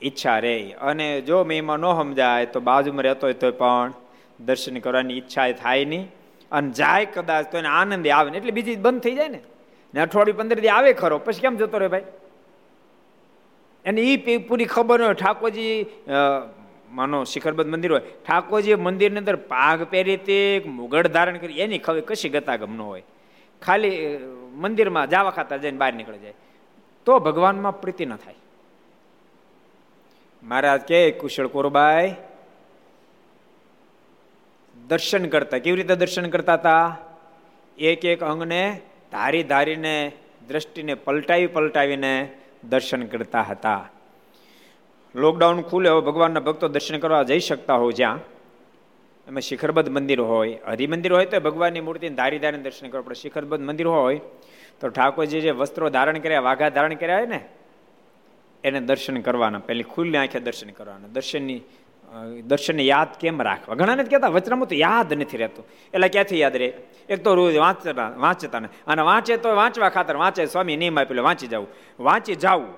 ઈચ્છા 0.01 0.39
રહે 0.39 0.55
અને 0.81 1.07
જો 1.21 1.37
મહિમા 1.43 1.77
ન 1.77 1.85
સમજાય 1.99 2.51
તો 2.53 2.59
બાજુમાં 2.59 3.05
રહેતો 3.07 3.27
હોય 3.27 3.37
તો 3.43 3.51
પણ 3.61 3.93
દર્શન 4.39 4.77
કરવાની 4.79 5.17
ઈચ્છા 5.19 5.47
થાય 5.63 5.85
નહીં. 5.85 6.05
અને 6.55 6.69
જાય 6.71 7.05
કદાચ 7.05 7.51
તો 7.51 7.57
એને 7.57 7.67
આનંદ 7.67 8.07
આવે 8.07 8.29
ને 8.31 8.38
એટલે 8.38 8.51
બીજી 8.51 8.75
બંધ 8.75 9.01
થઈ 9.01 9.15
જાય 9.15 9.27
ને. 9.27 9.39
ને 9.93 10.01
અઠવાડિયું 10.01 10.38
પંદર 10.38 10.59
દી 10.59 10.67
આવે 10.67 10.93
ખરો. 10.93 11.17
પછી 11.19 11.41
કેમ 11.41 11.57
જતો 11.57 11.77
રહે 11.77 11.88
ભાઈ? 11.88 12.05
એને 13.85 14.01
એ 14.01 14.38
પૂરી 14.38 14.65
ખબર 14.65 15.00
હોય. 15.05 15.13
ઠાકોરજી 15.13 15.85
માનો 16.91 17.24
શિખરબદ્ધ 17.24 17.69
મંદિર 17.69 17.91
હોય. 17.91 18.01
ઠાકોરજી 18.27 18.75
મંદિરની 18.75 19.17
અંદર 19.17 19.35
પાઘ 19.35 19.83
પહેરી 19.83 20.17
તે 20.17 20.39
મુગડ 20.65 21.07
ધારણ 21.07 21.38
કરી. 21.38 21.59
એની 21.59 21.77
ખબર 21.77 22.01
કશી 22.01 22.29
ગતાગમ 22.29 22.74
ન 22.77 22.81
હોય. 22.81 23.03
ખાલી 23.62 23.93
મંદિરમાં 24.55 25.09
જાવા 25.09 25.31
ખાતા 25.31 25.57
જઈને 25.57 25.77
બહાર 25.77 25.93
નીકળી 25.93 26.19
જાય. 26.19 26.33
તો 27.05 27.19
ભગવાનમાં 27.19 27.81
પ્રીતિ 27.81 28.05
ન 28.05 28.15
થાય. 28.15 28.39
મહારાજ 30.43 30.81
કે, 30.81 31.00
કુશળ 31.12 31.47
કોરબાઈ 31.47 32.13
દર્શન 34.88 35.25
કરતા. 35.25 35.58
કેવી 35.58 35.77
રીતે 35.77 35.96
દર્શન 35.96 36.30
કરતા 36.30 36.54
હતા? 36.54 36.98
એક 37.77 38.06
એક 38.06 38.24
અંગને 38.24 38.82
ધારી 39.12 39.44
ધારીને, 39.44 40.12
દ્રષ્ટિને 40.48 40.94
પલટાવી 40.94 41.48
પલટાવીને 41.48 42.32
દર્શન 42.63 43.06
કરતા 43.06 43.42
હતા. 43.42 43.89
લોકડાઉન 45.15 45.62
ખુલે, 45.62 45.89
હવે 45.89 46.01
ભગવાનના 46.01 46.39
ભક્તો 46.39 46.68
દર્શન 46.68 46.98
કરવા 46.98 47.24
જઈ 47.24 47.39
શકતા 47.39 47.74
હોય 47.74 47.94
જ્યાં. 47.94 48.20
એમાં 49.27 49.42
શિખરબદ્ધ 49.42 49.89
મંદિર 49.89 50.22
હોય, 50.22 50.60
હરિમંદિર 50.68 51.13
હોય 51.13 51.25
તો 51.25 51.39
ભગવાનની 51.39 51.82
મૂર્તિને 51.82 52.15
ધારી 52.15 52.39
ધારીને 52.39 52.63
દર્શન 52.63 52.88
કરવા 52.88 53.01
પડે. 53.01 53.15
શિખરબદ્ધ 53.15 53.63
મંદિર 53.63 53.88
હોય 53.88 54.22
તો 54.80 54.89
ઠાકોરજી 54.89 55.42
જે 55.42 55.51
વસ્ત્રો 55.51 55.89
ધારણ 55.89 56.18
કર્યા, 56.18 56.42
વાઘા 56.42 56.70
ધારણ 56.70 56.94
કર્યા 56.94 57.18
હોય 57.18 57.25
ને, 57.25 57.39
એને 58.63 58.80
દર્શન 58.80 59.22
કરવાના. 59.22 59.60
પહેલી 59.60 59.84
ખુલ્લી 59.84 60.18
આંખે 60.18 60.39
દર્શન 60.39 60.70
કરવાના. 60.70 61.08
દર્શનની 61.08 61.62
દર્શનને 62.43 62.83
યાદ 62.83 63.07
કેમ 63.19 63.41
રાખવા? 63.41 63.75
ઘણાને 63.75 64.03
જ 64.03 64.09
કહેતા, 64.09 64.27
વચનામૃત 64.27 64.74
યાદ 64.74 65.13
નથી 65.13 65.38
રહેતું. 65.38 65.65
એટલે 65.93 66.07
ક્યાંથી 66.07 66.39
યાદ 66.39 66.55
રહે? 66.55 66.74
એક 67.09 67.24
તો 67.24 67.35
રોજ 67.35 67.57
વાંચતા 67.57 68.09
વાંચતા 68.17 68.59
ને. 68.59 68.69
અને 68.88 69.01
વાંચે 69.01 69.38
તો 69.38 69.55
વાંચવા 69.55 69.89
ખાતર 69.89 70.15
વાંચે 70.15 70.45
સ્વામી 70.45 70.77
નિયમ 70.77 71.00
આપેલો 71.00 71.24
વાંચી 71.24 71.47
જવું 71.47 71.67
વાંચી 72.00 72.35
જાવું 72.35 72.74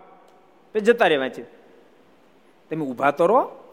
પછી 0.73 0.79
જતા 0.79 1.07
રે 1.07 1.17
વાંચી. 1.17 1.41
તમે 2.69 2.85
ઊભા 2.85 3.11
તો 3.11 3.25
રહો. 3.25 3.63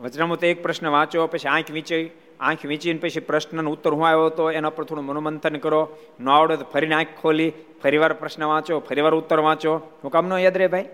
વચનામૃત 0.00 0.44
એક 0.44 0.62
પ્રશ્ન 0.62 0.88
વાંચો 0.88 1.26
પછી 1.26 1.48
આંખ 1.48 1.70
વીંચી, 1.70 2.10
આંખ 2.40 2.66
વીંચીને 2.66 2.98
પછી 2.98 3.20
પ્રશ્નનો 3.20 3.70
ઉત્તર 3.70 3.90
હું 3.90 4.08
આવ્યો 4.08 4.26
હતો, 4.26 4.50
એના 4.50 4.70
પર 4.70 4.84
થોડું 4.84 5.04
મનોમંથન 5.04 5.56
કરો. 5.56 5.96
ન 6.20 6.28
આવડે 6.28 6.56
તો 6.56 6.64
ફરીને 6.64 6.94
આંખ 6.94 7.08
ખોલી, 7.22 7.52
ફરીવાર 7.82 8.12
પ્રશ્ન 8.12 8.44
વાંચો 8.44 8.80
ફરીવાર 8.80 9.14
ઉત્તર 9.14 9.38
વાંચો 9.38 9.98
હું 10.04 10.10
કામ 10.10 10.28
ન 10.28 10.32
યાદ 10.32 10.56
રહે 10.56 10.66
ભાઈ? 10.66 10.88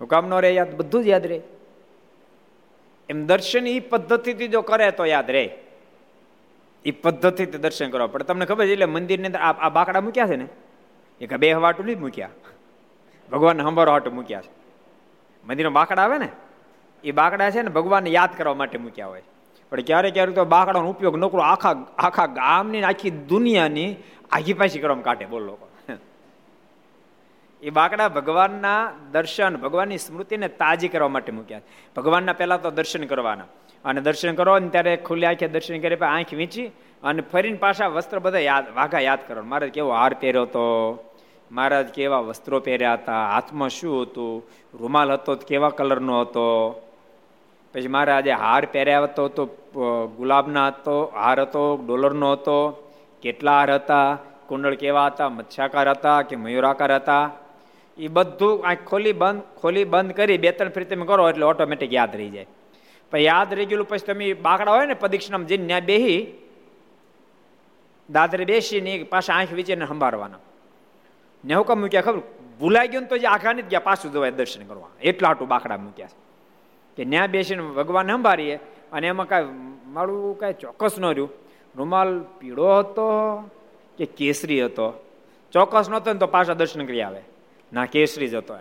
હું 0.00 0.08
કામ 0.08 0.28
ન 0.28 0.34
રહે 0.34 0.52
યાદ, 0.52 0.74
બધું 0.74 1.04
જ 1.04 1.06
યાદ 1.06 1.26
રહે. 1.26 1.40
એમ 3.08 3.26
દર્શન 3.26 3.66
એ 3.66 3.80
પદ્ધતિથી 3.80 4.48
જો 4.48 4.62
કરે 4.62 4.90
તો 4.90 5.04
યાદ 5.04 5.30
રહે. 5.30 5.50
એ 6.84 6.90
પદ્ધતિથી 6.90 7.58
દર્શન 7.58 7.90
કરવા. 7.90 8.06
પડે 8.06 8.24
તમને 8.24 8.46
ખબર 8.46 8.66
છે, 8.66 8.72
એટલે 8.72 8.86
મંદિરની 8.86 9.26
અંદર 9.26 9.40
આ 9.40 9.68
બાકડા 9.68 10.00
મૂક્યા 10.00 10.26
છે 10.26 10.36
ને? 10.36 10.48
એક 11.20 11.34
બે 11.34 11.52
હવાટું 11.52 11.86
નહીં 11.86 12.00
મૂક્યા. 12.00 12.30
ભગવાન 13.32 13.60
હંભારો 13.60 13.92
હાટું 13.92 14.14
મૂક્યા 14.14 14.40
છે. 14.40 14.50
મંદિરમાં 15.46 15.72
બાકડા 15.72 16.02
આવે 16.02 16.18
ને 16.18 16.28
એ 17.04 17.12
બાકડા 17.12 17.50
છે 17.50 17.62
ને 17.62 17.68
ભગવાનને 17.68 18.10
યાદ 18.10 18.30
કરવા 18.36 18.54
માટે 18.54 18.78
મૂક્યા 18.78 19.06
હોય. 19.06 19.22
પણ 19.70 19.80
ક્યારેક 19.80 20.14
ક્યારેક 20.14 20.34
તો 20.34 20.44
બાકડાનો 20.44 20.90
ઉપયોગ 20.90 21.16
નોકરો 21.16 21.40
આખા 21.40 21.70
આખા 21.98 22.26
ગામની 22.26 22.82
આખી 22.82 23.10
દુનિયાની 23.10 23.96
આખી 24.32 24.52
પાછી 24.52 24.78
કરવામાં 24.78 25.04
કાઢે 25.04 25.24
બોલ 25.24 25.42
લોકો. 25.42 25.68
એ 27.64 27.70
બાકડા 27.70 28.08
ભગવાનના 28.08 28.92
દર્શન, 29.12 29.56
ભગવાનની 29.56 29.98
સ્મૃતિને 29.98 30.48
તાજી 30.48 30.88
કરવા 30.88 31.08
માટે 31.08 31.32
મૂક્યા 31.32 31.60
ભગવાનના 31.96 32.32
પહેલા 32.32 32.56
તો 32.56 32.70
દર્શન 32.70 33.04
કરવાના. 33.04 33.44
અને 33.84 34.00
દર્શન 34.00 34.34
કરો 34.34 34.58
ને 34.58 34.68
ત્યારે 34.68 34.96
ખુલ્લી 34.96 35.26
આંખે 35.26 35.48
દર્શન 35.48 35.80
કરી 35.80 35.96
આંખ 35.96 36.34
વીંચી 36.34 36.66
અને 37.02 37.22
ફરીને 37.22 37.56
પાછા 37.56 37.86
વસ્ત્ર 37.86 38.18
બધા 38.18 38.38
યાદ, 38.38 38.64
વાઘા 38.74 39.00
યાદ 39.00 39.18
કરો 39.28 39.42
મહારાજ 39.42 39.70
કેવો 39.70 39.90
હાર 39.90 40.14
પહેર્યો 40.20 40.42
હતો 40.42 40.64
મહારાજ 41.52 41.88
કેવા 41.88 42.20
વસ્ત્રો 42.20 42.60
પહેર્યા 42.60 42.94
હતા? 42.94 43.28
હાથમાં 43.28 43.68
શું 43.68 44.02
હતું? 44.02 44.42
રૂમાલ 44.78 45.12
હતો 45.12 45.34
કેવા 45.34 45.68
કલરનો 45.68 46.20
હતો? 46.20 46.46
પછી 47.74 47.88
મહારાજે 47.88 48.32
હાર 48.32 48.64
પહેર્યા 48.72 49.02
હતો 49.02 49.28
તો 49.28 49.44
ગુલાબના 50.16 50.66
હતો, 50.66 51.12
હાર 51.14 51.40
હતો, 51.40 51.64
ડોલરનો 51.86 52.32
હતો. 52.32 52.58
કેટલા 53.22 53.58
હાર 53.58 53.74
હતા? 53.74 54.18
કુંડળ 54.48 54.74
કેવા 54.74 55.06
હતા? 55.06 55.28
મચ્છાકાર 55.28 55.90
હતા 55.90 56.22
કે 56.22 56.36
મયુરાકાર 56.36 56.94
હતા? 56.94 57.30
એ 57.96 58.08
બધું 58.08 58.66
આંખ 58.66 58.84
ખોલી 58.90 59.12
બંધ 59.12 59.42
ખોલી 59.60 59.84
બંધ 59.84 60.12
કરી 60.18 60.38
બે 60.38 60.50
ત્રણ 60.50 60.72
ફરી 60.74 60.88
તમે 60.90 61.06
કરો 61.06 61.28
એટલે 61.28 61.44
ઓટોમેટિક 61.44 61.92
યાદ 61.92 62.16
રહી 62.16 62.30
જાય. 62.30 62.48
પણ 63.12 63.18
યાદ 63.20 63.54
રહી 63.54 63.66
ગયેલું 63.70 63.88
પછી 63.88 64.06
તમે 64.06 64.32
બાકડા 64.46 64.74
હોય 64.76 64.86
ને 64.86 64.94
પ્રદિક્ષિણામાં 64.94 65.48
જઈને 65.48 65.66
ત્યાં 65.66 65.86
બેહી, 65.90 66.20
દાદરે 68.08 68.44
બેસીને 68.44 69.04
પાછા 69.12 69.36
આંખ 69.38 69.52
વિચીને 69.58 69.86
સંભાળવાના. 69.86 70.42
ને 71.44 71.54
હુકમ 71.54 71.78
મૂક્યા 71.80 72.06
ખબર, 72.06 72.22
ભૂલાઈ 72.60 72.88
ગયું 72.92 73.06
તો 73.10 73.16
જે 73.16 73.26
આખા 73.26 73.52
નથી 73.52 73.70
ગયા 73.72 73.88
પાછું 73.88 74.12
જવાય 74.12 74.34
દર્શન 74.38 74.66
કરવા. 74.70 74.90
એટલા 75.00 75.30
આટું 75.30 75.48
બાકડા 75.48 75.78
મૂક્યા 75.78 76.16
કે 76.98 77.04
ત્યાં 77.04 77.30
બેસીને 77.34 77.62
ભગવાન 77.78 78.10
સંભાળીએ 78.14 78.56
અને 78.92 79.06
એમાં 79.12 79.28
કાંઈ 79.28 79.52
મારું 79.94 80.38
કાંઈ 80.40 80.58
ચોક્કસ 80.62 80.98
ન 80.98 81.06
રહ્યું. 81.10 81.30
રૂમાલ 81.74 82.10
પીળો 82.40 82.68
હતો 82.78 83.06
કે 83.98 84.04
કેસરી 84.18 84.60
હતો? 84.66 84.88
ચોક્કસ 85.52 85.86
નહોતો 85.90 86.12
ને 86.12 86.18
તો 86.18 86.26
પાછા 86.26 86.58
દર્શન 86.60 86.86
કરી 86.90 87.02
આવે. 87.02 87.22
ના, 87.74 87.84
કેસરી 87.86 88.28
જતો 88.28 88.54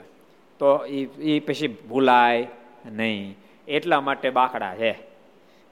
તો 0.60 0.68
એ 0.86 1.40
પછી 1.40 1.68
ભૂલાય 1.90 2.48
નહીં. 2.86 3.38
એટલા 3.68 4.02
માટે 4.02 4.30
બાકડા 4.30 4.76
છે. 4.76 4.92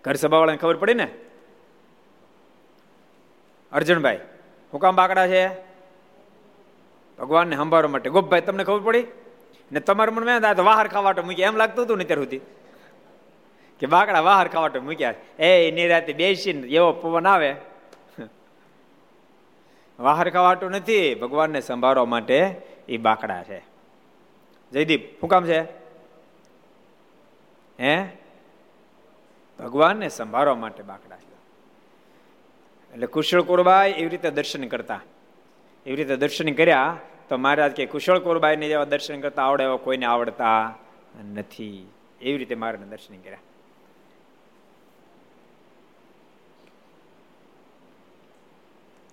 ઘર 0.03 0.15
સભાવાળાને 0.15 0.57
ખબર 0.57 0.77
પડી 0.77 0.93
ને? 0.93 1.07
અર્જુનભાઈ, 3.71 4.19
હું 4.73 4.81
કામ 4.81 4.95
બાકડા 4.95 5.27
છે? 5.27 5.43
ભગવાનને 7.19 7.55
સંભાળવા 7.55 7.91
માટે. 7.91 8.09
ગોપભાઈ, 8.09 8.41
તમને 8.41 8.63
ખબર 8.63 8.79
પડી? 8.79 9.03
ને 9.71 9.79
તમારું 9.79 10.15
મને 10.15 10.53
તો 10.55 10.63
વાહર 10.63 10.87
ખાવાટો 10.87 11.23
મૂકી 11.23 11.41
એમ 11.41 11.55
લાગતું 11.55 11.85
હતું 11.85 11.97
ને 11.97 12.03
ત્યાર 12.03 12.19
સુધી? 12.19 12.41
કે 13.79 13.87
બાકડા 13.87 14.21
વાહર 14.21 14.47
ખાવાટો 14.47 14.81
મૂક્યા 14.81 15.13
એ 15.39 15.71
નિરાતે 15.71 16.13
બેસીને 16.13 16.67
એવો 16.67 16.91
પવન 16.93 17.27
આવે. 17.27 17.55
વાહર 19.99 20.29
ખાવાટું 20.29 20.71
નથી. 20.71 21.15
ભગવાનને 21.15 21.61
સંભાળવા 21.61 22.05
માટે 22.05 22.39
એ 22.89 22.97
બાકડા 22.97 23.43
છે. 23.43 23.59
જયદીપ, 24.71 25.21
શું 25.21 25.29
કામ 25.29 25.45
છે? 25.45 25.61
હે? 27.79 28.03
ભગવાનને 29.59 30.09
સંભાળવા 30.09 30.55
માટે 30.55 30.83
બાકડા 30.83 31.17
છે. 31.17 31.31
એટલે 32.93 33.07
કુશળ 33.07 33.41
કોરબાઈ 33.41 33.91
એવી 33.91 34.09
રીતે 34.09 34.31
દર્શન 34.31 34.67
કરતા. 34.67 35.01
એવી 35.85 35.95
રીતે 35.95 36.17
દર્શન 36.17 36.53
કર્યા 36.53 36.97
તો 37.29 37.37
મહારાજ 37.37 37.71
કે 37.71 37.85
કુશળ 37.85 38.19
કોરબાઈને 38.19 38.67
જેવા 38.67 38.83
દર્શન 38.83 39.21
કરતા 39.21 39.43
આવડે 39.43 39.63
એવા 39.63 39.75
કોઈને 39.75 40.05
આવડતા 40.05 40.75
નથી. 41.33 41.89
એવી 42.21 42.37
રીતે 42.37 42.55
મારે 42.55 42.77
દર્શન 42.77 43.17
કર્યા. 43.17 43.37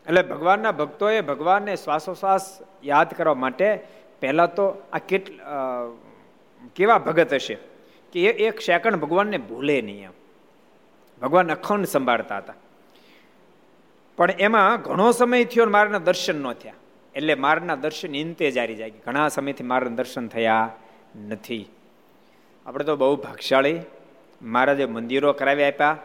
એટલે 0.08 0.22
ભગવાનના 0.22 0.72
ભક્તોએ 0.72 1.20
ભગવાનને 1.20 1.76
શ્વાસોશ્વાસ 1.76 2.58
યાદ 2.84 3.14
કરવા 3.14 3.34
માટે 3.34 3.80
પહેલાં 4.20 4.54
તો 4.54 4.82
આ 4.92 4.98
કેટ 4.98 5.26
કેવા 6.76 6.98
ભગત 6.98 7.34
હશે 7.34 7.58
કે 8.12 8.22
એક 8.22 8.60
સેકન્ડ 8.60 8.96
ભગવાનને 8.96 9.38
ભૂલે 9.38 9.82
નહીં 9.82 10.04
એમ. 10.04 10.10
ભગવાન 11.22 11.52
અખંડ 11.52 11.84
સંભાળતા 11.84 12.36
હતા. 12.36 12.54
પણ 14.16 14.30
એમાં 14.30 14.80
ઘણો 14.80 15.10
સમય 15.12 15.44
થયો 15.44 15.66
મારના 15.66 15.98
દર્શન 15.98 16.42
ન 16.42 16.52
થયા. 16.52 16.74
એટલે 17.14 17.34
મારના 17.34 17.76
દર્શન 17.76 18.14
ઇંતે 18.14 18.50
જારી 18.50 18.74
જાય. 18.74 18.90
ઘણા 18.90 19.28
સમયથી 19.28 19.64
મારા 19.64 19.88
દર્શન 19.88 20.28
થયા 20.28 20.70
નથી. 21.28 21.68
આપણે 22.66 22.84
તો 22.84 22.96
બહુ 22.96 23.16
ભાગશાળી. 23.16 23.80
મહારાજે 24.42 24.84
મંદિરો 24.84 25.32
કરાવી 25.32 25.64
આપ્યા 25.64 25.98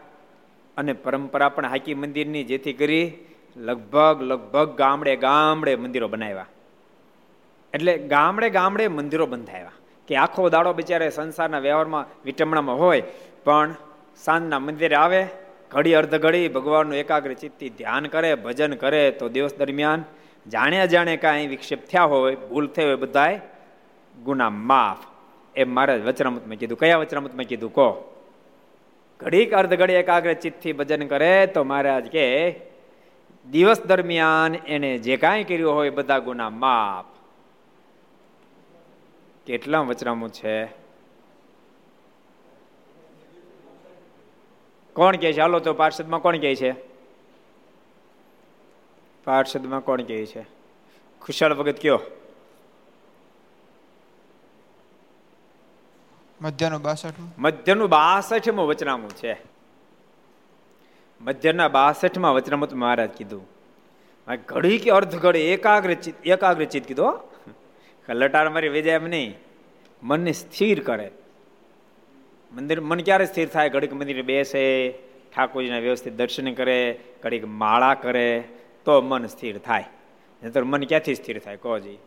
અને 0.77 0.93
પરંપરા 0.93 1.49
પણ 1.49 1.65
હાકી 1.65 1.93
મંદિરની 1.93 2.43
જેથી 2.43 2.73
કરી 2.73 3.11
લગભગ 3.57 4.21
લગભગ 4.21 4.77
ગામડે 4.77 5.15
ગામડે 5.15 5.75
મંદિરો 5.75 6.07
બનાવ્યા. 6.07 6.45
એટલે 7.73 7.97
ગામડે 7.97 8.49
ગામડે 8.49 8.87
મંદિરો 8.87 9.25
બંધાવ્યા 9.25 9.71
કે 10.07 10.15
આખો 10.15 10.49
દાડો 10.49 10.73
બિચારે 10.73 11.09
સંસારના 11.09 11.59
વ્યવહારમાં 11.59 12.05
વિટમણામાં 12.25 12.79
હોય, 12.79 13.03
પણ 13.43 13.75
સાંજના 14.17 14.59
મંદિરે 14.59 14.95
આવે, 14.95 15.27
ઘડી 15.71 15.93
અર્ધ 15.93 16.17
ઘડી 16.17 16.47
ભગવાનનું 16.47 16.95
એકાગ્ર 16.95 17.33
ચિત્તી 17.33 17.69
ધ્યાન 17.69 18.05
કરે, 18.05 18.35
ભજન 18.35 18.73
કરે, 18.73 19.11
તો 19.11 19.29
દિવસ 19.29 19.55
દરમિયાન 19.55 20.03
જાણ્યા 20.47 20.85
જાણે 20.85 21.17
કાંઈ 21.17 21.47
વિક્ષેપ 21.47 21.85
થયા 21.85 22.03
હોય, 22.03 22.35
ભૂલ 22.35 22.67
થઈ 22.67 22.85
હોય 22.85 22.95
બધાય, 22.95 23.41
ગુના 24.23 24.49
માફ. 24.49 24.97
એમ 25.55 25.75
મારે 25.75 25.97
વચનામૃતમાં 25.97 26.57
કીધું. 26.57 26.77
કયા 26.77 26.97
વચનામૃતમાં 26.97 27.45
કીધું? 27.45 27.73
કહો. 27.73 28.15
ઘડીક 29.19 29.53
અર્ધ 29.53 29.75
ઘડી 29.75 29.93
એકાગ્ર 29.93 30.33
ચિત્તથી 30.33 30.73
ભજન 30.73 31.07
કરે, 31.07 31.47
તો 31.47 31.63
મહારાજ 31.63 32.05
કે 32.05 32.51
દિવસ 33.51 33.86
દરમિયાન 33.86 34.56
એને 34.56 34.97
જે 34.97 35.17
કાંઈ 35.17 35.43
કર્યું 35.43 35.73
હોય 35.73 35.89
બધા 35.89 36.19
ગુના 36.19 36.49
માપ 36.49 37.06
કેટલા 39.45 39.79
વચરામું 39.79 40.29
છે? 40.29 40.65
કોણ 44.93 45.15
કહે 45.15 45.34
છે? 45.34 45.41
હાલો 45.41 45.60
તો 45.60 45.73
પાર્ષદમાં 45.73 46.19
કોણ 46.19 46.38
કહે 46.38 46.56
છે? 46.56 46.71
પાર્ષદમાં 49.23 49.79
કોણ 49.79 50.01
કહે 50.01 50.25
છે? 50.25 50.41
ખુશાળ 51.21 51.53
ભગત 51.53 51.79
કયો? 51.79 52.01
મધ્યનું 56.41 56.82
બાસઠ 56.82 57.13
મધ્યનું 57.38 57.89
બાસઠમું 57.89 58.67
વચનામું 58.67 59.10
છે. 59.10 59.52
મધ્યના 61.23 61.67
બાસઠમાં 61.67 62.33
વચનામૃત 62.33 62.73
મહારાજ 62.73 63.09
કીધું. 63.09 63.43
ઘડી 64.47 64.77
કે 64.77 64.89
અર્ધ 64.89 65.15
ઘડી 65.15 65.39
એકાગ્ર 65.39 65.91
એકાગ્ર 66.25 66.65
ચિત્ત 66.65 66.88
કીધું 66.88 67.19
લટાર 68.09 68.49
મારી 68.49 68.69
વેજાય 68.69 68.95
એમ 68.95 69.07
નહીં, 69.07 69.36
મનને 70.03 70.31
સ્થિર 70.31 70.83
કરે. 70.83 71.12
મંદિર, 72.51 72.81
મન 72.81 72.99
ક્યારે 72.99 73.25
સ્થિર 73.25 73.47
થાય? 73.47 73.69
ઘડીક 73.69 73.93
મંદિર 73.93 74.21
બેસે, 74.21 74.63
ઠાકોરજીના 75.33 75.79
વ્યવસ્થિત 75.79 76.13
દર્શન 76.13 76.53
કરે, 76.53 76.99
ઘડીક 77.23 77.45
માળા 77.47 77.93
કરે, 77.93 78.43
તો 78.86 79.01
મન 79.01 79.27
સ્થિર 79.27 79.57
થાય. 79.57 79.86
નહીતર 80.41 80.63
મન 80.63 80.83
ક્યાંથી 80.83 81.15
સ્થિર 81.15 81.39
થાય? 81.39 81.57
કોજી 81.57 81.97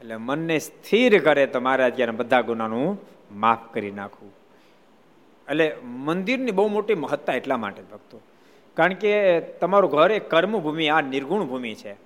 એટલે 0.00 0.16
મનને 0.16 0.58
સ્થિર 0.58 1.12
કરે 1.18 1.46
તો 1.46 1.60
મારે 1.60 1.84
અત્યારે 1.84 2.12
બધા 2.12 2.40
ગુનાનું 2.40 2.98
માફ 3.32 3.62
કરી 3.74 3.90
નાખવું 3.90 4.32
એટલે 5.50 5.76
મંદિરની 5.82 6.50
બહુ 6.50 6.68
મોટી 6.68 6.94
મહત્તા 6.94 7.32
એટલા 7.32 7.56
માટે 7.56 7.82
ભક્તો. 7.82 8.20
કારણ 8.74 8.92
કે 8.92 9.40
તમારું 9.40 9.90
ઘર 9.90 10.12
એ 10.12 10.18
કર્મભૂમિ, 10.18 10.88
આ 10.88 11.00
નિર્ગુણ 11.00 11.44
ભૂમિ 11.44 11.74
છે. 11.74 11.96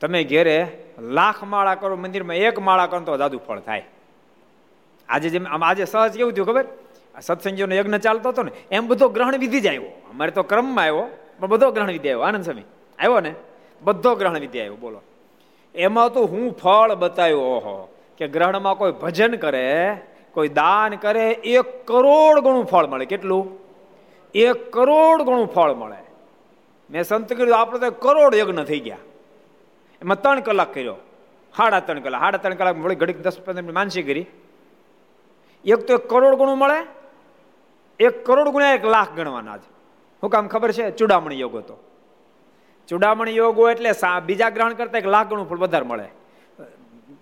તમે 0.00 0.24
ઘેરે 0.24 0.72
લાખ 0.98 1.44
માળા 1.44 1.74
કરો, 1.74 1.96
મંદિરમાં 1.96 2.36
એક 2.36 2.58
માળા 2.58 2.86
કરો 2.86 3.00
તો 3.00 3.16
દાદુ 3.16 3.38
ફળ 3.38 3.60
થાય. 3.60 3.84
આજે 5.08 5.28
જેમ 5.28 5.46
આમ 5.46 5.64
આજે 5.64 5.84
સહજ 5.84 6.16
કેવું 6.16 6.32
થયું 6.32 6.46
ખબર? 6.46 6.66
સત્સંગીઓનો 7.20 7.74
યજ્ઞ 7.74 7.96
ચાલતો 7.96 8.28
હતો 8.28 8.42
ને, 8.42 8.50
એમ 8.70 8.88
બધો 8.88 9.08
ગ્રહણ 9.08 9.38
વિધિ 9.38 9.60
જ 9.60 9.66
આવ્યો. 9.66 9.82
અમારે 9.82 10.30
તો 10.30 10.42
ક્રમમાં 10.42 10.84
આવ્યો, 10.84 11.08
પણ 11.40 11.46
બધો 11.46 11.70
ગ્રહણ 11.70 11.92
વિધિ 11.92 12.08
આવ્યો. 12.08 12.20
આનંદ 12.20 12.44
સ્વામી, 12.44 12.62
આવ્યો 12.98 13.20
ને? 13.20 13.34
બધો 13.82 14.14
ગ્રહણ 14.14 14.38
વિધિ 14.38 14.58
આવ્યો, 14.60 14.76
બોલો. 14.76 15.02
એમાં 15.74 16.12
તો 16.12 16.26
હું 16.26 16.52
ફળ 16.52 16.94
બતાવ્યો, 16.94 17.40
ઓહો, 17.40 17.88
કે 18.18 18.28
ગ્રહણમાં 18.28 18.74
કોઈ 18.74 18.92
ભજન 18.92 19.36
કરે 19.36 19.96
કોઈ 20.34 20.48
દાન 20.48 20.96
કરે, 20.96 21.30
એક 21.30 21.86
કરોડ 21.86 22.40
ગણું 22.40 22.64
ફળ 22.64 22.86
મળે. 22.86 23.04
કેટલું? 23.04 23.58
એક 24.34 24.72
કરોડ 24.72 25.22
ગણું 25.22 25.46
ફળ 25.46 25.74
મળે. 25.74 26.02
મેં 26.90 27.04
સંત 27.04 27.32
કર્યું, 27.32 27.58
આપણે 27.58 27.78
તો 27.78 27.90
કરોડ 27.90 28.34
યજ્ઞ 28.34 28.62
થઈ 28.62 28.80
ગયા. 28.80 28.96
એમાં 30.02 30.22
ત્રણ 30.22 30.40
કલાક 30.40 30.74
કર્યો. 30.74 30.96
સાડા 31.56 31.80
ત્રણ 31.80 32.00
કલાક. 32.00 32.20
સાડા 32.20 32.38
ત્રણ 32.38 32.54
કલાક 32.54 32.76
વળી 32.76 32.94
ઘડીક 32.94 33.20
દસ 33.20 33.38
પંદર 33.40 33.62
મિનિટ 33.62 33.74
માનસી 33.74 34.02
કરી. 34.02 34.26
એક 35.64 35.76
તો 35.76 35.94
એક 35.94 36.08
કરોડ 36.08 36.34
ગણું 36.34 36.58
મળે. 36.58 36.86
એક 38.00 38.26
કરોડ 38.26 38.48
ગુણ્યા 38.48 38.74
એક 38.74 38.84
લાખ 38.84 39.12
ગણવાના 39.12 39.56
જ 39.56 39.60
હું 40.22 40.30
કામ 40.30 40.48
ખબર 40.48 40.72
છે? 40.72 40.90
ચૂડામણી 40.90 41.40
યોગ 41.40 41.56
હતો. 41.56 41.76
ચુડામણી 42.88 43.36
યોગો 43.36 43.70
એટલે 43.70 43.90
બીજા 44.24 44.50
ગ્રહણ 44.50 44.72
કરતા 44.72 44.98
એક 44.98 45.06
લાખ 45.06 45.28
ગણું 45.28 45.48
ફળ 45.48 45.58
વધારે 45.58 45.86
મળે. 45.86 46.08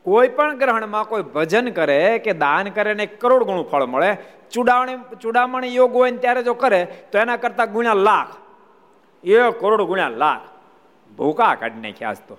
કોઈ 0.03 0.29
પણ 0.29 0.59
ગ્રહણમાં 0.59 1.05
કોઈ 1.05 1.23
ભજન 1.23 1.71
કરે 1.71 2.19
કે 2.19 2.33
દાન 2.33 2.69
કરે 2.69 2.95
ને 2.95 3.07
કરોડ 3.07 3.45
ગણું 3.45 3.71
ફળ 3.71 3.85
મળે, 3.85 4.17
ચુડાવણી, 4.53 5.17
ચુડામણી 5.21 5.75
યોગ 5.75 5.93
હોય 5.93 6.11
ને 6.11 6.17
ત્યારે 6.17 6.43
જો 6.43 6.55
કરે, 6.55 7.05
તો 7.13 7.19
એના 7.19 7.37
કરતા 7.37 7.65
ગુણ્યા 7.65 7.95
લાખ. 7.95 8.37
એ 9.25 9.37
કરોડ 9.37 9.83
ગુણ્યા 9.83 10.09
લાખ. 10.09 10.41
ભૂકા 11.17 11.55
કાઢી 11.55 11.81
નાખ્યા 11.81 12.09
આજ 12.09 12.17
તો. 12.29 12.39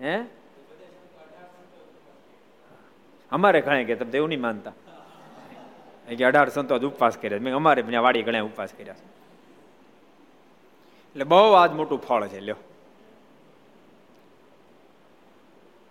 હે? 0.00 0.18
અમારે 3.32 3.60
ઘણા 3.60 3.82
કે 3.82 3.94
તમે 3.94 4.16
એવું 4.16 4.28
નહીં 4.28 4.40
માનતા. 4.40 4.72
કે 6.16 6.24
અઢાર 6.24 6.48
સંતો 6.48 6.78
ઉપવાસ 6.78 7.16
કર્યા 7.16 7.38
મેં 7.42 7.54
અમારે 7.54 7.82
વાડી 7.82 8.22
ઘણા 8.22 8.40
ઉપવાસ 8.40 8.68
કર્યા 8.78 8.94
એટલે 11.10 11.24
બહુ 11.24 11.52
આજ 11.52 11.72
મોટું 11.72 12.00
ફળ 12.00 12.26
છે, 12.26 12.40
લ્યો. 12.40 12.56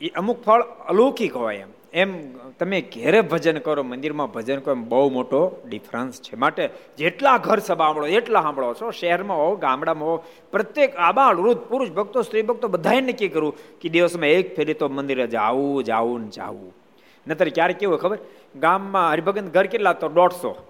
એ 0.05 0.09
અમુક 0.09 0.43
ફળ 0.43 0.61
અલૌકિક 0.61 1.35
હોય 1.35 1.55
એમ. 1.55 1.67
એમ 1.93 2.37
તમે 2.37 2.81
ઘેરે 2.81 3.21
ભજન 3.21 3.57
કરો, 3.57 3.83
મંદિરમાં 3.83 4.31
ભજન 4.31 4.59
કરો, 4.59 4.73
એમ 4.73 4.89
બહુ 4.89 5.09
મોટો 5.09 5.61
ડિફરન્સ 5.69 6.21
છે. 6.21 6.35
માટે 6.35 6.69
જેટલા 6.97 7.37
ઘર 7.37 7.59
સભા 7.59 7.85
સાંભળો 7.85 8.07
એટલા 8.07 8.41
સાંભળો 8.41 8.73
છો. 8.73 8.91
શહેરમાં 8.91 9.37
હો, 9.37 9.55
ગામડામાં 9.55 10.09
હો, 10.09 10.23
પ્રત્યેક 10.51 10.95
આબાળ, 10.95 11.35
વૃદ્ધ, 11.35 11.61
પુરુષ, 11.61 11.89
ભક્તો, 11.89 12.21
સ્ત્રી, 12.21 12.41
ભક્તો 12.41 12.67
બધાએ 12.67 13.01
નક્કી 13.01 13.27
કરવું 13.27 13.79
કે 13.81 13.89
દિવસમાં 13.89 14.27
એક 14.27 14.55
ફેરી 14.55 14.73
તો 14.73 14.89
મંદિરે 14.89 15.27
જાવું 15.27 15.83
જાવું 15.83 16.21
ને 16.21 16.27
જાવું. 16.27 16.75
નતર 17.27 17.49
ક્યારે 17.49 17.73
કેવું 17.73 17.97
ખબર? 17.97 18.17
ગામમાં 18.55 19.11
હરિભગત 19.11 19.41
ઘર 19.41 19.65
કેટલા 19.65 19.93
તો? 19.93 20.09
દોઢસો. 20.09 20.67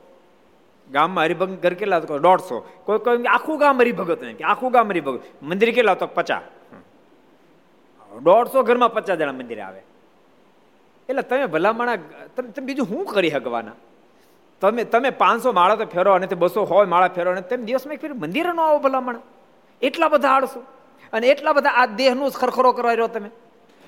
ગામમાં 0.92 1.24
હરિભગન 1.24 1.56
ઘર 1.56 1.74
કેટલા 1.74 2.00
તો? 2.00 2.20
દોઢસો. 2.20 2.68
કોઈ 2.84 2.98
કોઈ 2.98 3.24
આખું 3.24 3.60
ગામ 3.60 3.80
હરિભગત 3.82 4.24
નહીં 4.24 4.48
આખું 4.48 4.72
ગામ 4.72 4.90
હરિભગત. 4.90 5.20
મંદિર 5.44 5.76
કેટલા 5.76 5.94
તો? 5.94 6.08
પચાસ. 6.08 6.42
દોઢસો 8.20 8.64
ઘરમાં 8.64 8.94
પચાસ 8.94 9.18
જણા 9.18 9.32
મંદિરે 9.32 9.62
આવે. 9.62 9.82
એટલે 11.10 11.22
તમે 11.22 11.46
ભલામણા, 11.46 11.96
તમે 12.38 12.66
બીજું 12.66 12.88
શું 12.88 13.06
કરી 13.06 13.30
શકવાના 13.30 13.72
તમે 14.62 14.84
તમે 14.84 15.10
પાંચસો 15.10 15.52
માળા 15.52 15.76
તો 15.76 15.86
ફેરો 15.86 16.14
અને 16.14 16.28
બસો 16.28 16.64
હોય 16.64 16.86
માળા 16.86 17.08
ફેરો 17.08 17.32
અને 17.32 17.42
તેમ 17.42 17.66
દિવસમાં 17.66 17.94
એક 17.94 18.02
ફેર 18.02 18.14
મંદિરે 18.14 18.52
ન 18.52 18.60
આવો 18.60 18.80
ભલામણ. 18.80 19.20
એટલા 19.82 20.08
બધા 20.08 20.30
આડશો 20.30 20.60
અને 21.14 21.28
એટલા 21.28 21.54
બધા 21.54 21.70
આ 21.70 21.86
દેહનું 21.86 22.32
જ 22.32 22.34
ખરખરો 22.34 22.72
કરવા 22.72 22.94
રહ્યો 22.94 23.08
તમે. 23.08 23.30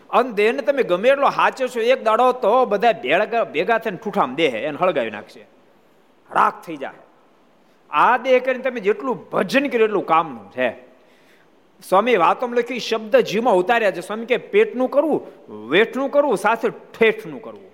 અને 0.09 0.31
દેહને 0.31 0.61
તમે 0.61 0.83
ગમે 0.83 1.09
એટલો 1.09 1.27
હાચો 1.27 1.67
છો, 1.67 1.79
એક 1.79 2.03
દાડો 2.03 2.31
તો 2.31 2.65
બધા 2.65 2.91
ભેળા 2.91 3.43
ભેગા 3.43 3.77
થઈને 3.77 3.97
ઠૂઠામ 3.97 4.35
દેહ 4.35 4.55
એને 4.55 4.77
હળગાવી 4.77 5.09
નાખશે. 5.09 5.47
રાખ 6.31 6.61
થઈ 6.63 6.77
જાય 6.77 6.93
આ 7.91 8.17
દેહ 8.17 8.39
કરીને 8.39 8.63
તમે 8.63 8.79
જેટલું 8.79 9.29
ભજન 9.29 9.67
કર્યું 9.67 9.83
એટલું 9.83 10.05
કામનું 10.05 10.51
છે. 10.51 10.86
સ્વામી 11.89 12.17
વાતોમ 12.17 12.53
લખ્યું 12.53 12.79
શબ્દ 12.79 13.15
જીવમાં 13.15 13.53
ઉતાર્યા 13.53 13.91
છે. 13.91 14.01
સ્વામી 14.01 14.25
કે 14.25 14.37
પેટનું 14.37 14.89
કરવું, 14.89 15.27
વેઠનું 15.69 16.09
કરવું, 16.09 16.37
સાથે 16.37 16.69
ઠેઠનું 16.69 17.41
કરવું. 17.41 17.71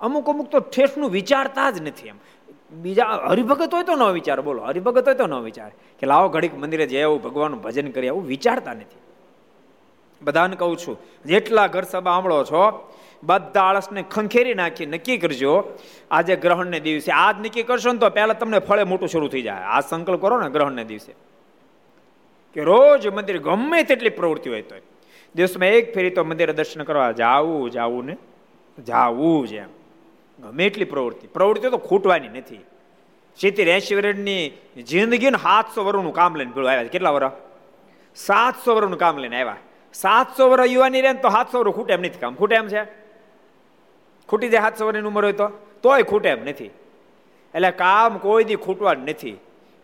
અમુક 0.00 0.28
અમુક 0.28 0.48
તો 0.48 0.60
ઠેઠનું 0.60 1.10
વિચારતા 1.10 1.70
જ 1.70 1.82
નથી 1.82 2.08
એમ. 2.08 2.14
બીજા 2.70 3.04
હરિભગત 3.04 3.74
હોય 3.74 3.84
તો 3.84 3.94
ન 3.94 4.02
વિચાર. 4.02 4.40
બોલો, 4.40 4.62
હરિભગત 4.62 5.06
હોય 5.06 5.14
તો 5.14 5.26
ન 5.26 5.34
વિચાર. 5.34 5.70
કે 5.98 6.06
લાવો 6.06 6.28
ઘડીક 6.28 6.54
મંદિરે 6.54 6.86
જાય 6.86 7.02
એવું 7.02 7.22
ભગવાનનું 7.22 7.62
ભજન 7.62 7.90
કરી 7.90 8.08
આવું, 8.08 8.26
વિચારતા 8.26 8.74
નથી. 8.74 8.98
બધાને 10.22 10.56
કહું 10.56 10.76
છું, 10.76 10.98
જેટલા 11.24 11.66
ઘર 11.66 11.82
સભા 11.82 12.10
આંબળો 12.10 12.44
છો, 12.44 12.92
બધા 13.22 13.60
આળસને 13.60 14.02
ખંખેરી 14.02 14.54
નાખી 14.54 14.86
નક્કી 14.86 15.18
કરજો. 15.18 15.64
આજે 16.10 16.36
ગ્રહણને 16.36 16.80
દિવસે. 16.80 17.12
આજ 17.12 17.38
નક્કી 17.38 17.62
કરશો 17.62 17.92
ને 17.92 17.98
તો 17.98 18.10
પહેલા 18.10 18.34
તમને 18.34 18.58
ફળે 18.58 18.84
મોટું 18.84 19.08
શરૂ 19.08 19.28
થઈ 19.28 19.42
જાય. 19.42 19.56
આ 19.56 19.80
સંકલ્પ 19.80 20.20
કરો 20.20 20.40
ને 20.40 20.50
ગ્રહણને 20.50 20.84
દિવસે. 20.84 21.29
કે 22.54 22.60
રોજ 22.60 23.06
મંદિર 23.06 23.38
ગમે 23.38 23.82
તેટલી 23.82 24.08
પ્રવૃત્તિ 24.08 24.50
હોય 24.50 24.62
તો 24.62 24.76
દિવસમાં 25.34 25.68
એક 25.68 25.94
ફેરી 25.94 26.10
તો 26.10 26.24
મંદિરે 26.24 26.52
દર્શન 26.52 26.82
કરવા 26.82 27.12
જાવું 27.12 27.70
જાવું 27.70 28.06
ને 28.06 28.16
જાવું 28.86 29.48
જ 29.48 29.52
એમ. 29.52 29.68
ગમે 30.40 30.66
એટલી 30.66 30.84
પ્રવૃત્તિ. 30.84 31.26
પ્રવૃત્તિ 31.26 31.68
તો 31.68 31.76
ખૂટવાની 31.76 32.28
નથી. 32.28 32.60
સિત્તેર 33.40 33.68
એસી 33.68 33.94
વર્ષની 33.94 34.52
જિંદગી 34.82 35.30
સાતસો 35.30 35.84
વર્ષનું 35.84 36.14
કામ 36.14 36.36
લઈને 36.36 36.52
ભેળું 36.52 36.70
આવ્યા 36.70 36.84
કેટલા 36.84 37.10
વર્ષ 37.10 37.32
સાતસો 38.16 38.74
વર્ષનું 38.74 38.98
કામ 38.98 39.18
લઈને 39.18 39.40
આવ્યા. 39.40 39.56
સાતસો 39.94 40.50
વર્ષ 40.50 40.70
યુવાની 40.70 41.00
રહે 41.00 41.12
તો 41.12 41.28
સાતસો 41.28 41.58
વર્ષ 41.58 41.74
ખૂટે 41.74 41.92
એમ 41.92 42.00
નથી 42.00 42.18
કામ. 42.18 42.34
ખૂટે 42.34 42.54
એમ 42.54 42.68
છે? 42.68 42.84
ખૂટી 44.28 44.48
જાય 44.48 44.60
સાતસો 44.60 44.86
વર્ષની 44.86 45.06
ઉંમર 45.06 45.24
હોય 45.24 45.32
તો? 45.32 45.48
તોય 45.82 46.02
ખૂટે 46.02 46.28
એમ 46.28 46.44
નથી. 46.44 46.66
એટલે 47.54 47.70
કામ 47.70 48.18
કોઈ 48.18 48.44
દી 48.44 48.54
ખૂટવા 48.54 48.94
નથી. 48.94 49.38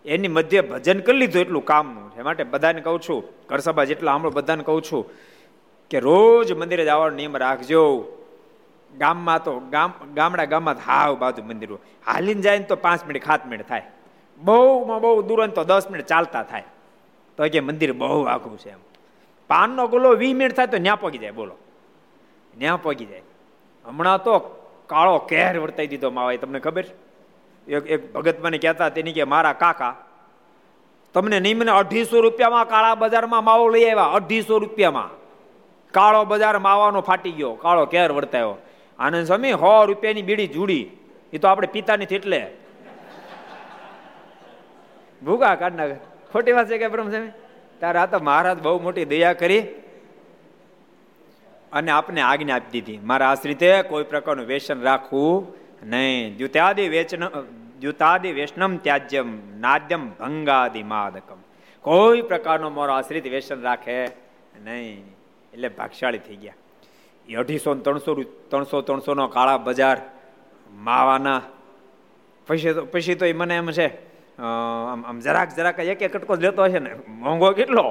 એની 0.07 0.29
મધ્ય 0.29 0.61
ભજન 0.61 1.01
કરી 1.01 1.19
લીધું 1.19 1.40
એટલું 1.40 1.64
કામનું. 1.64 2.11
છે 2.11 2.23
માટે 2.23 2.45
બધાને 2.45 2.81
કહું 2.81 3.01
છું 3.01 3.47
કરસભા 3.47 3.85
જેટલા 3.85 4.12
સાંભળો, 4.12 4.31
બધાને 4.31 4.62
કહું 4.62 4.83
છું 4.83 5.11
કે 5.90 5.99
રોજ 6.01 6.53
મંદિરે 6.53 6.85
જવાનો 6.85 7.16
નિયમ 7.16 7.37
રાખજો. 7.37 8.12
ગામમાં 8.99 9.45
તો 9.45 9.61
ગામ, 9.61 9.92
ગામડા 10.14 10.45
ગામમાં 10.45 10.77
હાવ 10.87 11.16
બાજુ 11.16 11.42
મંદિરો 11.42 11.79
હાલીને 12.07 12.40
જાય 12.40 12.59
ને 12.59 12.64
તો 12.64 12.77
પાંચ 12.77 13.07
મિનિટ, 13.07 13.25
સાત 13.25 13.47
મિનિટ 13.47 13.69
થાય. 13.69 13.83
બહુમાં 14.38 15.01
બહુ 15.01 15.23
દૂર 15.23 15.47
તો 15.47 15.64
દસ 15.64 15.90
મિનિટ 15.90 16.07
ચાલતા 16.07 16.42
થાય. 16.42 16.64
તો 17.37 17.49
કે 17.49 17.61
મંદિર 17.61 17.92
બહુ 17.92 18.23
આઘું 18.23 18.59
છે 18.59 18.71
એમ. 18.71 18.79
પાનનો 19.49 19.88
ગોલો 19.88 20.14
વીસ 20.14 20.35
મિનિટ 20.35 20.57
થાય 20.57 20.66
તો 20.66 20.77
ન્યા 20.77 20.97
પગી 20.97 21.19
જાય, 21.19 21.31
બોલો. 21.31 21.55
ન્યા 22.59 22.77
પગી 22.77 23.05
જાય. 23.05 23.23
હમણાં 23.85 24.25
તો 24.25 24.38
કાળો 24.87 25.19
કેર 25.19 25.59
વર્તાઈ 25.59 25.87
દીધો 25.87 26.11
માવાય 26.11 26.37
તમને 26.37 26.59
ખબર? 26.59 26.85
એક 27.69 27.87
એક 27.87 28.13
ભગત 28.13 28.41
મને 28.41 28.59
કહેતા, 28.59 28.89
તેની 28.89 29.13
કે, 29.13 29.25
મારા 29.25 29.53
કાકા, 29.53 29.95
તમને 31.15 31.41
નહીં 31.41 31.59
મને 31.59 31.71
અઢીસો 31.71 32.21
રૂપિયામાં 32.21 32.69
કાળા 32.69 32.95
બજારમાં 32.95 33.45
માવો 33.45 33.69
લઈ 33.69 33.85
આવ્યા, 33.85 34.05
અઢીસો 34.05 34.59
રૂપિયામાં. 34.59 35.11
કાળો 35.93 36.25
બજાર 36.25 36.59
માવાનો 36.59 37.01
ફાટી 37.01 37.33
ગયો, 37.33 37.55
કાળો 37.55 37.87
કેર 37.87 38.13
વર્તાયો. 38.13 38.57
આનંદ 38.99 39.27
સ્વામી, 39.27 39.53
સો 39.53 39.85
રૂપિયાની 39.85 40.23
બીડી 40.23 40.47
જુડી, 40.47 40.91
એ 41.33 41.39
તો 41.39 41.49
આપણે 41.49 41.67
પિતા 41.67 41.97
નથી 41.97 42.15
એટલે. 42.15 42.47
ભૂગા 45.25 45.55
કાઢ 45.55 45.73
ખોટી 46.33 46.53
વાત 46.53 46.69
છે 46.69 46.79
કે 46.79 46.89
બ્રહ્મ 46.89 47.11
સ્વામી? 47.11 47.29
તારે 47.81 47.99
આ 47.99 48.07
તો 48.07 48.19
મહારાજ 48.19 48.59
બહુ 48.59 48.81
મોટી 48.83 49.05
દયા 49.05 49.33
કરી 49.33 49.61
અને 51.73 51.91
આપને 51.91 52.21
આજ્ઞા 52.21 52.57
આપી 52.57 52.71
દીધી. 52.71 53.01
મારા 53.05 53.29
આશ્રિતે 53.29 53.83
કોઈ 53.83 54.05
પ્રકારનું 54.05 54.47
વ્યસન 54.47 54.81
રાખવું 54.81 55.66
નહીં 55.87 56.37
દ્યુતાદિ 56.38 56.85
વેચન 56.88 57.25
દ્યુતાદિ 57.81 58.31
વૈષ્ણમ 58.38 58.72
ત્યાજ્યમ 58.85 59.29
નાદ્યમ 59.61 60.05
ભંગાદિ 60.20 60.83
માદકમ 60.92 61.40
કોઈ 61.85 62.22
પ્રકારનો 62.31 62.68
મારો 62.70 62.92
આશ્રિત 62.94 63.27
વેસન 63.35 63.61
રાખે 63.62 63.96
નહીં, 64.64 65.05
એટલે 65.53 65.68
ભાગશાળી 65.79 66.25
થઈ 66.27 66.38
ગયા. 66.42 66.59
એ 67.29 67.35
અઢીસો 67.35 67.75
ત્રણસો 67.87 68.12
ત્રણસો 68.51 68.77
ત્રણસો 68.83 69.14
નો 69.14 69.29
કાળા 69.29 69.59
બજાર, 69.59 69.99
માવાના, 70.87 71.42
પછી 72.49 72.75
તો 72.75 72.83
પછી 72.87 73.18
તો 73.20 73.25
એ 73.27 73.33
મને 73.33 73.57
એમ 73.57 73.70
છે 73.70 73.87
આમ 74.38 75.18
જરાક 75.20 75.55
જરાક 75.57 75.79
એક 75.81 76.03
એક 76.03 76.12
કટકો 76.12 76.35
લેતો 76.37 76.62
હશે 76.64 76.81
ને, 76.81 76.90
મોંઘો 77.22 77.53
કેટલો? 77.55 77.85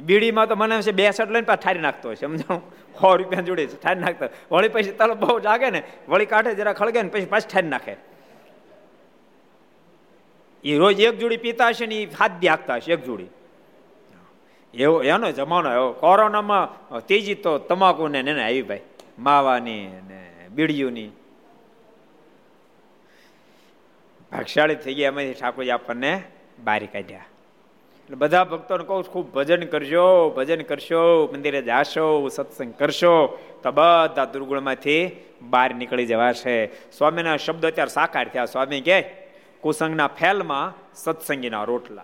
બીડીમાં 0.00 0.48
તો 0.48 0.54
મને 0.56 0.82
છે, 0.82 0.92
બે 0.92 1.10
શર્ટ 1.10 1.30
લઈને 1.30 1.46
પાછા 1.46 1.62
ઠારી 1.62 1.80
નાખતો 1.80 2.08
હોય 2.08 2.16
સમજો 2.16 2.54
સો 3.00 3.16
રૂપિયા 3.16 3.42
જોડે 3.42 3.66
છે, 3.66 3.76
ઠારી 3.82 4.00
નાખતો. 4.00 4.28
વળી 4.50 4.68
પછી 4.68 4.92
તલ 4.92 5.14
બહુ 5.14 5.40
જાગે 5.40 5.70
ને, 5.70 5.82
વળી 6.08 6.26
કાઢે 6.26 6.54
જરા 6.54 6.72
ખળગે 6.72 7.02
ને, 7.02 7.08
પછી 7.08 7.24
પાછી 7.24 7.48
ઠારી 7.48 7.68
નાખે. 7.68 7.96
એ 10.64 10.78
રોજ 10.78 11.00
એક 11.00 11.18
જોડી 11.18 11.36
પીતા 11.36 11.68
હશે 11.68 11.86
ને 11.86 12.02
એ 12.02 12.06
હાથ 12.06 12.32
બી 12.40 12.48
હાંકતા 12.48 12.76
હશે, 12.76 12.92
એક 12.92 13.04
જોડી. 13.04 13.30
એવો, 14.74 15.02
એનો 15.02 15.32
જમાનો 15.32 15.72
એવો. 15.72 15.92
કોરોનામાં 15.92 17.06
તેજી 17.06 17.34
તો 17.34 17.58
તમાકુ 17.58 18.08
ને 18.08 18.18
એને 18.18 18.42
આવી 18.42 18.62
ભાઈ, 18.62 18.80
માવાની 19.18 19.86
ને 20.08 20.20
બીડીઓની. 20.50 21.10
ભાગશાળી 24.32 24.74
થઈ 24.74 24.94
ગયા 24.94 25.08
એમાંથી 25.08 25.34
ઠાકોરજી 25.34 25.70
આપણને 25.70 26.12
બારી 26.64 26.86
કાઢ્યા. 26.86 27.26
એટલે 28.08 28.16
બધા 28.16 28.44
ભક્તોને 28.44 28.84
કહું 28.84 29.02
ખૂબ 29.02 29.32
ભજન 29.32 29.62
કરજો, 29.62 30.30
ભજન 30.30 30.60
કરશો, 30.60 31.30
મંદિરે 31.32 31.62
જાશો, 31.62 32.28
સત્સંગ 32.28 32.74
કરશો, 32.74 33.38
તો 33.62 33.72
બધા 33.72 34.24
દુર્ગુણમાંથી 34.24 35.10
બહાર 35.42 35.74
નીકળી 35.74 36.06
જવાશે. 36.06 36.66
સ્વામીના 36.66 37.36
શબ્દો 37.36 37.66
અત્યારે 37.66 37.90
સાકાર 37.90 38.28
થયા. 38.28 38.44
સ્વામી 38.44 38.80
કે, 38.80 39.02
કુસંગના 39.60 40.06
ફેલમાં 40.06 40.74
સત્સંગીના 40.94 41.64
રોટલા. 41.64 42.02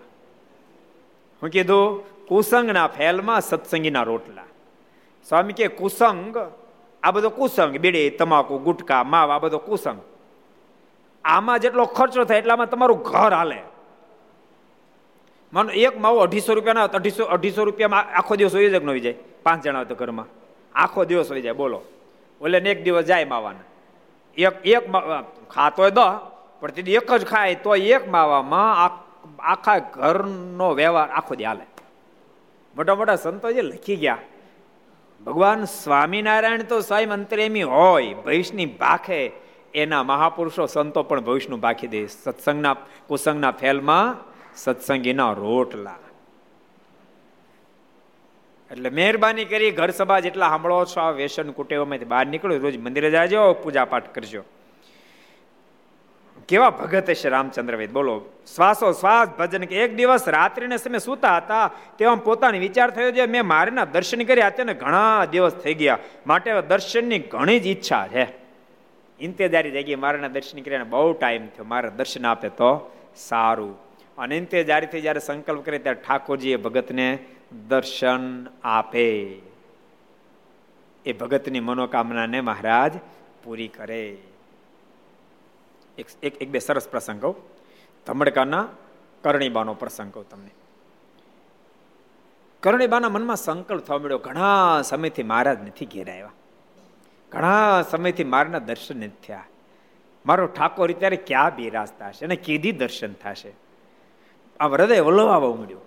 હું 1.43 1.49
કીધું, 1.49 2.03
કુસંગના 2.27 2.87
ફેલમાં 2.87 3.41
સત્સંગીના 3.41 4.03
રોટલા. 4.03 4.43
સ્વામી 5.29 5.53
કે, 5.53 5.67
કુસંગ, 5.67 6.37
આ 7.03 7.11
બધો 7.11 7.29
કુસંગ, 7.29 7.77
બીડી, 7.77 8.09
તમાકુ, 8.09 8.57
ગુટકા, 8.57 9.03
માવ, 9.03 9.31
આ 9.31 9.39
બધો 9.39 9.57
કુસંગ. 9.57 10.01
આમાં 11.23 11.59
જેટલો 11.59 11.85
ખર્ચો 11.85 12.23
થાય 12.23 12.37
એટલામાં 12.37 12.69
તમારું 12.69 13.01
ઘર 13.01 13.33
હાલે. 13.33 13.61
માનો 15.53 15.71
એક 15.85 15.95
માવો 16.03 16.19
અઢીસો 16.25 16.51
રૂપિયાના 16.57 16.89
અઢીસો 16.99 17.23
અઢીસો 17.35 17.61
રૂપિયામાં 17.67 18.05
આખો 18.19 18.33
દિવસ 18.39 18.53
હોય 18.55 18.69
જાય 18.69 18.85
ન 18.85 18.89
હોય 18.89 19.03
જાય 19.05 19.17
પાંચ 19.45 19.59
જણા 19.63 19.83
તો 19.89 19.95
ઘરમાં. 19.95 20.27
આખો 20.75 21.01
દિવસ 21.09 21.29
હોય 21.31 21.41
જાય, 21.45 21.57
બોલો. 21.61 21.79
ઓલે 22.41 22.57
એક 22.71 22.79
દિવસ 22.85 23.05
જાય 23.05 23.25
માવાના. 23.33 23.67
એક 24.37 24.55
એક 24.65 24.83
ખાતો 25.53 25.89
દો 25.97 26.07
પણ 26.59 26.71
તે 26.75 26.81
એક 26.99 27.09
જ 27.21 27.23
ખાય 27.31 27.55
તો 27.63 27.71
એક 27.75 28.03
માવામાં 28.15 28.71
આખા 29.51 29.79
ઘરનો 29.95 30.67
વ્યવહાર 30.79 31.09
આખો 31.09 31.33
દી 31.39 31.47
હાલે. 31.49 31.65
મોટા 32.75 32.95
મોટા 32.99 33.15
સંતો 33.15 33.47
જે 33.55 33.61
લખી 33.61 33.99
ગયા, 34.03 34.21
ભગવાન 35.21 35.63
સ્વામિનારાયણ 35.63 36.67
તો 36.71 36.77
સ્વયં 36.81 37.11
અંતરેમી 37.17 37.65
હોય 37.73 38.13
ભવિષ્યની 38.25 38.69
ભાખે. 38.81 39.21
એના 39.73 40.03
મહાપુરુષો 40.03 40.65
સંતો 40.67 41.03
પણ 41.03 41.23
ભવિષ્યનું 41.27 41.59
ભાખી 41.59 41.91
દે. 41.93 42.01
સત્સંગના 42.07 42.75
કુસંગના 43.07 43.53
ફેલમાં 43.61 44.07
સત્સંગીના 44.55 45.31
રોટલા. 45.31 45.95
એટલે 48.71 48.89
મહેરબાની 48.89 49.45
કરી 49.45 49.71
ઘર 49.71 49.89
સભા 49.89 50.19
જેટલા 50.19 50.49
સાંભળો 50.49 50.85
છો, 50.85 51.01
આ 51.01 51.11
વ્યસન 51.11 51.51
કુટેવોમાંથી 51.51 52.05
બહાર 52.05 52.27
નીકળો, 52.27 52.57
રોજ 52.57 52.77
મંદિરે 52.77 53.11
જાજો 53.11 53.53
પૂજા 53.53 53.85
પાઠ 53.85 54.15
કરજો. 54.15 54.43
કેવા 56.47 56.69
ભગત 56.69 57.13
છે 57.13 57.29
રામચંદ્ર 57.29 57.75
વેદ? 57.75 57.91
બોલો, 57.91 58.25
શ્વાસો 58.55 58.91
શ્વાસ 58.91 59.29
ભજન 59.29 59.63
કે 59.63 59.75
એક 59.75 59.95
દિવસ 59.95 60.27
રાત્રિને 60.27 60.77
સમય 60.77 60.97
સૂતા 60.97 61.37
હતા 61.37 61.71
તેવા 61.97 62.15
પોતાનો 62.15 62.57
વિચાર 62.57 62.91
થયો 62.91 63.11
છે 63.11 63.25
મેં 63.25 63.45
મારેના 63.45 63.85
દર્શન 63.85 64.23
કર્યા 64.23 64.49
તેને 64.49 64.73
ઘણા 64.73 65.25
દિવસ 65.25 65.51
થઈ 65.51 65.73
ગયા. 65.73 65.97
માટે 66.27 66.61
દર્શનની 66.61 67.19
ઘણી 67.19 67.59
જ 67.59 67.67
ઈચ્છા 67.67 68.07
છે. 68.07 68.27
ઇંતેજારી 69.19 69.83
ગઈ, 69.83 69.95
મારાના 69.95 70.27
દર્શન 70.27 70.61
કર્યા 70.61 70.83
બહુ 70.83 71.13
ટાઈમ 71.13 71.47
થયો. 71.47 71.65
મારે 71.65 71.89
દર્શન 71.89 72.25
આપે 72.25 72.49
તો 72.49 72.91
સારું. 73.15 73.84
અને 74.17 74.41
જ્યારેથી 74.41 75.01
જ્યારે 75.01 75.19
સંકલ્પ 75.19 75.65
કરે 75.65 75.77
ત્યારે 75.77 76.01
ઠાકોરજીએ 76.01 76.55
ભગતને 76.55 77.25
દર્શન 77.67 78.47
આપે. 78.63 79.39
એ 81.05 81.13
ભગતની 81.13 81.59
મનોકામનાને 81.59 82.41
મહારાજ 82.41 82.91
પૂરી 83.43 83.67
કરે. 83.67 84.17
એક 85.97 86.07
એક 86.23 86.49
બે 86.49 86.59
સરસ 86.59 86.87
પ્રસંગ 86.87 87.21
કહું. 87.21 87.35
ધમડકાના 88.07 88.67
કરણીબાનો 89.23 89.73
પ્રસંગ 89.73 90.13
કહું 90.13 90.29
તમને. 90.29 90.49
કરણીબાના 92.63 93.09
મનમાં 93.09 93.35
સંકલ્પ 93.35 93.83
થવા 93.83 93.97
મળ્યો 93.97 94.17
ઘણા 94.17 94.81
સમયથી 94.81 95.23
મહારાજ 95.23 95.61
નથી 95.61 95.85
ઘેરાયા 95.85 96.31
ઘણા 97.31 97.81
સમયથી 97.81 98.23
મારના 98.23 98.59
દર્શન 98.59 98.97
નથી 98.97 99.27
થયા. 99.27 99.43
મારો 100.25 100.47
ઠાકોર 100.47 100.91
ત્યારે 100.91 101.15
ક્યાં 101.15 101.55
બિરાજતા 101.55 102.07
હશે? 102.07 102.25
અને 102.25 102.35
કીધી 102.35 102.71
દર્શન 102.71 103.13
થશે. 103.13 103.64
આ 104.59 104.67
હૃદય 104.67 105.01
વલોવાવા 105.01 105.55
મળ્યું. 105.55 105.81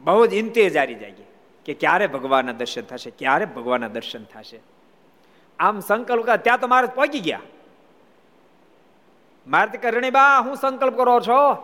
બહુ 0.00 0.26
જ 0.26 0.34
ઇંતેજારી 0.34 0.94
જાગી 0.94 1.24
કે 1.64 1.74
ક્યારે 1.74 2.06
ભગવાનના 2.06 2.52
દર્શન 2.52 2.82
થશે, 2.82 3.10
ક્યારે 3.10 3.44
ભગવાનના 3.44 3.88
દર્શન 3.88 4.24
થશે. 4.24 4.60
આમ 5.58 5.80
સંકલ્પ 5.80 6.30
ત્યાં 6.30 6.60
તો 6.60 6.66
મારે 6.66 6.86
પહોંચી 6.86 7.20
ગયા. 7.20 7.40
મારે 9.46 9.78
કરણી 9.78 10.10
બા 10.10 10.40
હું 10.40 10.56
સંકલ્પ 10.56 10.96
કરો 10.96 11.20
છો? 11.20 11.54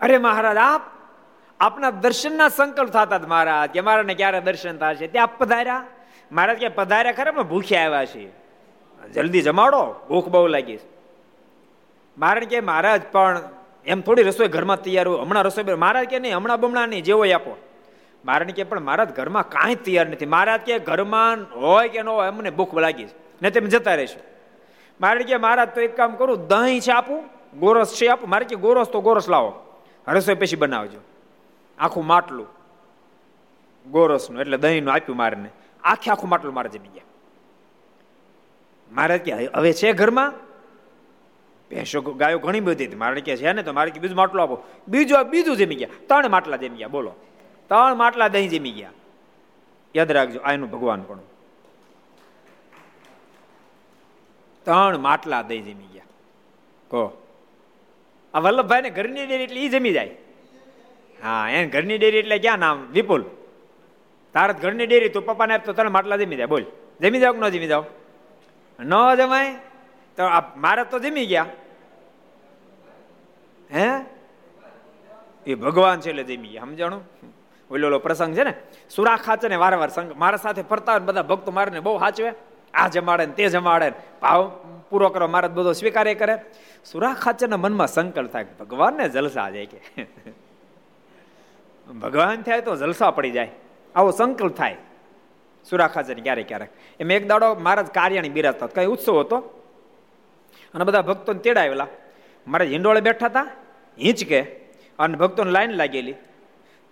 અરે 0.00 0.18
મહારાજ, 0.18 0.56
આપ, 0.56 0.80
આપના 1.60 1.90
દર્શનના 1.90 2.48
સંકલ્પ 2.48 2.88
થતા 2.88 3.18
જ 3.18 3.24
મહારાજ, 3.24 3.70
કે 3.70 3.80
મારાને 3.80 4.14
ક્યારે 4.14 4.40
દર્શન 4.40 4.76
થશે? 4.76 5.06
ત્યાં 5.06 5.38
પધાર્યા? 5.38 5.86
મહારાજ, 6.32 6.58
કે 6.58 6.68
પધાર્યા 6.68 7.12
ખરા, 7.12 7.32
પણ 7.32 7.42
ભૂખ્યા 7.42 7.84
આવ્યા 7.84 8.04
છીએ. 8.04 8.32
જલ્દી 9.12 9.42
જમાડો, 9.42 10.06
ભૂખ 10.08 10.28
બહુ 10.28 10.46
લાગી 10.46 10.78
મહારાજ 12.18 12.44
કે, 12.44 12.60
મહારાજ, 12.60 13.02
પણ 13.12 13.40
એમ 13.86 14.00
થોડી 14.00 14.22
રસોઈ 14.22 14.48
ઘરમાં 14.48 14.82
તૈયાર 14.82 15.08
હોય. 15.08 15.20
હમણાં 15.20 15.44
રસોઈ 15.44 15.74
મહારાજ 15.74 16.06
કે 16.06 16.18
નહીં? 16.18 16.36
હમણાં 16.36 16.60
બમણા 16.60 16.86
નહીં. 16.86 17.02
જેવો 17.02 17.24
આપો. 17.34 17.56
મહારાજ 18.24 18.50
કે, 18.50 18.64
પણ 18.64 18.80
મહારાજ 18.80 19.10
ઘરમાં 19.10 19.48
કાંઈ 19.48 19.74
તૈયાર 19.74 20.06
નથી. 20.06 20.26
મહારાજ 20.26 20.60
કે, 20.60 20.78
ઘરમાં 20.78 21.60
હોય 21.60 21.88
કે 21.88 22.02
ન 22.02 22.08
હોય, 22.08 22.28
અમને 22.28 22.50
ભૂખ 22.50 22.74
લાગી 22.74 23.04
છે. 23.04 23.14
ને 23.42 23.50
તમે 23.50 23.66
જતા 23.66 23.94
રહેશો. 23.94 24.20
મહારાજ 25.00 25.26
કે 25.26 25.36
મહારાજ 25.36 25.68
તો 25.68 25.80
એક 25.80 25.96
કામ 25.96 26.16
કરું. 26.16 26.48
દહીં 26.48 26.80
છે 26.80 26.92
આપું, 26.92 27.24
ગોરસ 27.58 27.94
છે 27.94 28.08
આપું. 28.08 28.30
મારે 28.30 28.44
કે, 28.44 28.56
ગોરસ 28.56 28.88
તો 28.88 29.00
ગોરસ 29.00 29.28
લાવો. 29.28 29.82
રસોઈ 30.08 30.34
પછી 30.34 30.56
બનાવજો. 30.56 30.98
આખું 31.78 32.06
માટલું 32.06 32.46
ગોરસનું, 33.90 34.40
એટલે 34.40 34.56
દહીંનું 34.56 34.94
આપ્યું 34.94 35.16
મારને. 35.16 35.48
આખે 35.84 36.10
આખું 36.10 36.30
માટલું 36.30 36.54
મારે 36.54 36.68
જમી 36.68 36.88
ગયા. 36.88 37.02
મહારાજ 38.92 39.20
કે, 39.20 39.32
હવે 39.54 39.72
છે 39.72 39.92
ઘરમાં? 39.92 40.34
ભેંસો 41.74 42.00
ગાયો 42.00 42.38
ઘણી 42.38 42.60
બધી 42.60 42.86
હતી. 42.86 42.96
મારે 42.96 43.20
કે 43.20 43.36
છે 43.36 43.52
ને, 43.52 43.62
તો 43.62 43.72
મારે 43.72 43.90
કે 43.90 44.00
બીજું 44.00 44.16
માટલું 44.16 44.42
આપો. 44.42 44.62
બીજું 44.88 45.22
બીજું 45.22 45.56
જમી 45.56 45.74
ગયા. 45.74 45.88
ત્રણ 46.06 46.30
માટલા 46.30 46.56
જમી 46.56 46.76
ગયા. 46.76 46.88
બોલો. 46.88 47.12
ત્રણ 47.68 47.94
માટલા 47.94 48.28
દહીં 48.28 48.48
જમી 48.48 48.70
ગયા. 48.70 48.90
યાદ 49.96 50.12
રાખજો 50.12 50.40
આનું 50.40 50.70
ભગવાન 50.70 51.02
પણ 51.02 51.18
ત્રણ 54.64 54.98
માટલા 54.98 55.42
દહીં 55.42 55.62
જમી 55.62 55.86
ગયા. 55.92 56.02
કહો. 56.88 57.26
આ 58.34 58.38
વલ્લભભાઈ 58.38 58.82
ને 58.82 58.90
ઘરની 58.90 59.26
ડેરી 59.26 59.44
એટલે 59.44 59.60
એ 59.60 59.68
જમી 59.68 59.92
જાય? 59.92 60.10
હા, 61.22 61.48
એને 61.50 61.66
ઘરની 61.66 61.98
ડેરી 61.98 62.18
એટલે 62.18 62.38
ક્યાં 62.38 62.58
નામ? 62.58 62.86
વિપુલ. 62.92 63.24
તારત 64.32 64.62
ઘરની 64.62 64.86
ડેરી, 64.86 65.08
તું 65.08 65.26
પપ્પાને 65.26 65.54
આપતો 65.54 65.72
ત્રણ 65.72 65.90
માટલા 65.90 66.16
જમી 66.16 66.36
જાય 66.36 66.46
બોલ. 66.46 66.64
જમી 67.00 67.20
જાવ 67.20 67.32
કે 67.32 67.38
ન 67.38 67.48
જમી 67.48 67.66
જાવ 67.66 67.84
ન 68.80 68.92
જમાય? 69.16 69.54
તો 70.16 70.22
મારે 70.56 70.84
તો 70.84 70.98
જમી 70.98 71.26
ગયા. 71.26 71.46
હે? 73.74 74.04
એ 75.46 75.54
ભગવાન 75.54 76.00
છે 76.00 76.10
એટલે 76.10 76.24
જમી 76.24 76.58
સમજાણું? 76.60 77.02
ઓલો 77.70 77.86
ઓલો 77.86 77.98
પ્રસંગ 77.98 78.36
છે 78.36 78.44
ને? 78.44 78.54
સુરા 78.90 79.16
ખાચે 79.16 79.48
ને 79.48 79.56
વારંવાર 79.56 79.88
સંગ 79.88 80.12
મારા 80.16 80.36
સાથે 80.36 80.62
ફરતા 80.62 80.92
હોય 80.92 81.00
બધા 81.00 81.22
ભક્તો 81.22 81.52
મારે 81.52 81.80
બહુ 81.80 81.98
સાચવે 81.98 82.32
આ 82.74 82.88
જમાડે 82.88 83.26
ને 83.26 83.32
તે 83.32 83.48
જમાડે 83.48 83.90
ને. 83.90 83.96
ભાવ 84.22 84.60
પૂરો 84.90 85.08
કરો, 85.08 85.28
મારે 85.28 85.48
બધો 85.48 85.72
સ્વીકારે 85.72 86.14
કરે. 86.14 86.38
સુરા 86.84 87.14
ખાચરના 87.14 87.56
મનમાં 87.56 87.86
સંકલ્પ 87.86 88.32
થાય 88.32 88.46
ભગવાનને 88.60 89.08
જલસા 89.08 89.50
જાય 89.50 89.66
કે. 89.66 90.06
ભગવાન 92.00 92.42
થાય 92.42 92.60
તો 92.60 92.76
જલસા 92.76 93.10
પડી 93.10 93.30
જાય. 93.30 93.50
આવો 93.94 94.10
સંકલ્પ 94.10 94.56
થાય. 94.56 94.76
સુરા 95.70 95.86
ખાચર 95.86 96.20
ક્યારેક 96.20 96.48
ક્યારેક. 96.48 96.68
એમ 97.00 97.10
એક 97.10 97.28
દાડો 97.28 97.54
મહારાજ 97.54 97.86
કાર્યાણી 97.86 98.28
બિરાજતા 98.28 98.66
કઈ 98.66 98.86
ઉત્સવ 98.86 99.20
હતો? 99.20 99.38
અને 100.74 100.84
બધા 100.84 101.02
ભક્તોને 101.02 101.38
તેડાવેલા 101.38 101.86
મારે 102.48 102.66
હિંડોળે 102.66 103.00
બેઠા 103.00 103.26
હતા. 103.26 103.46
હિંચકે 104.02 104.40
અને 104.98 105.16
ભક્તોને 105.16 105.50
લાઈન 105.50 105.70
લાગેલી. 105.70 106.14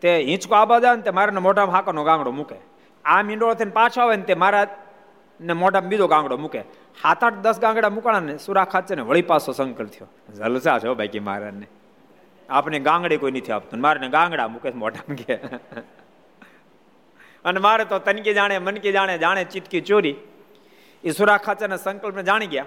તે 0.01 0.19
હિંચકો 0.19 0.55
આ 0.55 0.65
બધા 0.65 0.95
ને 0.95 1.03
તે 1.03 1.11
મારા 1.11 1.41
મોઢામાં 1.41 1.77
હાકરનો 1.77 2.05
ગાંગડો 2.05 2.31
મૂકે. 2.31 2.57
આમ 3.05 3.27
મીંડોળો 3.27 3.55
થઈને 3.55 3.71
પાછો 3.71 4.01
આવે 4.01 4.17
ને 4.17 4.23
તે 4.23 4.35
મારા 4.35 4.67
ને 5.41 5.53
મોઢામાં 5.53 5.89
બીજો 5.89 6.07
ગાંગડો 6.07 6.37
મૂકે. 6.37 6.63
સાત 7.03 7.25
આઠ 7.25 7.35
દસ 7.35 7.61
ગાંગડા 7.61 7.89
મૂકાણા 7.89 8.21
ને 8.21 8.39
સુરા 8.39 8.65
ખાચે 8.65 8.95
ને 8.95 9.03
વળી 9.03 9.23
પાછો 9.23 9.53
સંકલ્પ 9.53 9.89
થયો. 9.89 10.09
જલસા 10.35 10.79
છો 10.79 10.95
બાકી 10.95 11.21
મહારાજને 11.21 11.67
આપણે 12.51 12.79
ગાંગડે 12.79 13.17
કોઈ 13.17 13.31
નથી 13.31 13.53
આપતું. 13.53 13.81
મારે 13.81 14.09
ગાંગડા 14.09 14.49
મૂકે 14.49 14.71
મોઢામાં 14.71 15.17
કે. 15.17 15.35
અને 17.45 17.61
મારે 17.61 17.85
તો 17.85 17.99
તનકી 17.99 18.35
જાણે, 18.35 18.59
મનકી 18.59 18.93
જાણે 18.93 19.19
જાણે 19.19 19.45
ચીટકી 19.45 19.81
ચોરી. 19.81 20.17
એ 21.05 21.11
સુરા 21.11 21.37
ખાચાના 21.37 21.77
સંકલ્પને 21.77 22.23
જાણી 22.23 22.47
ગયા. 22.47 22.65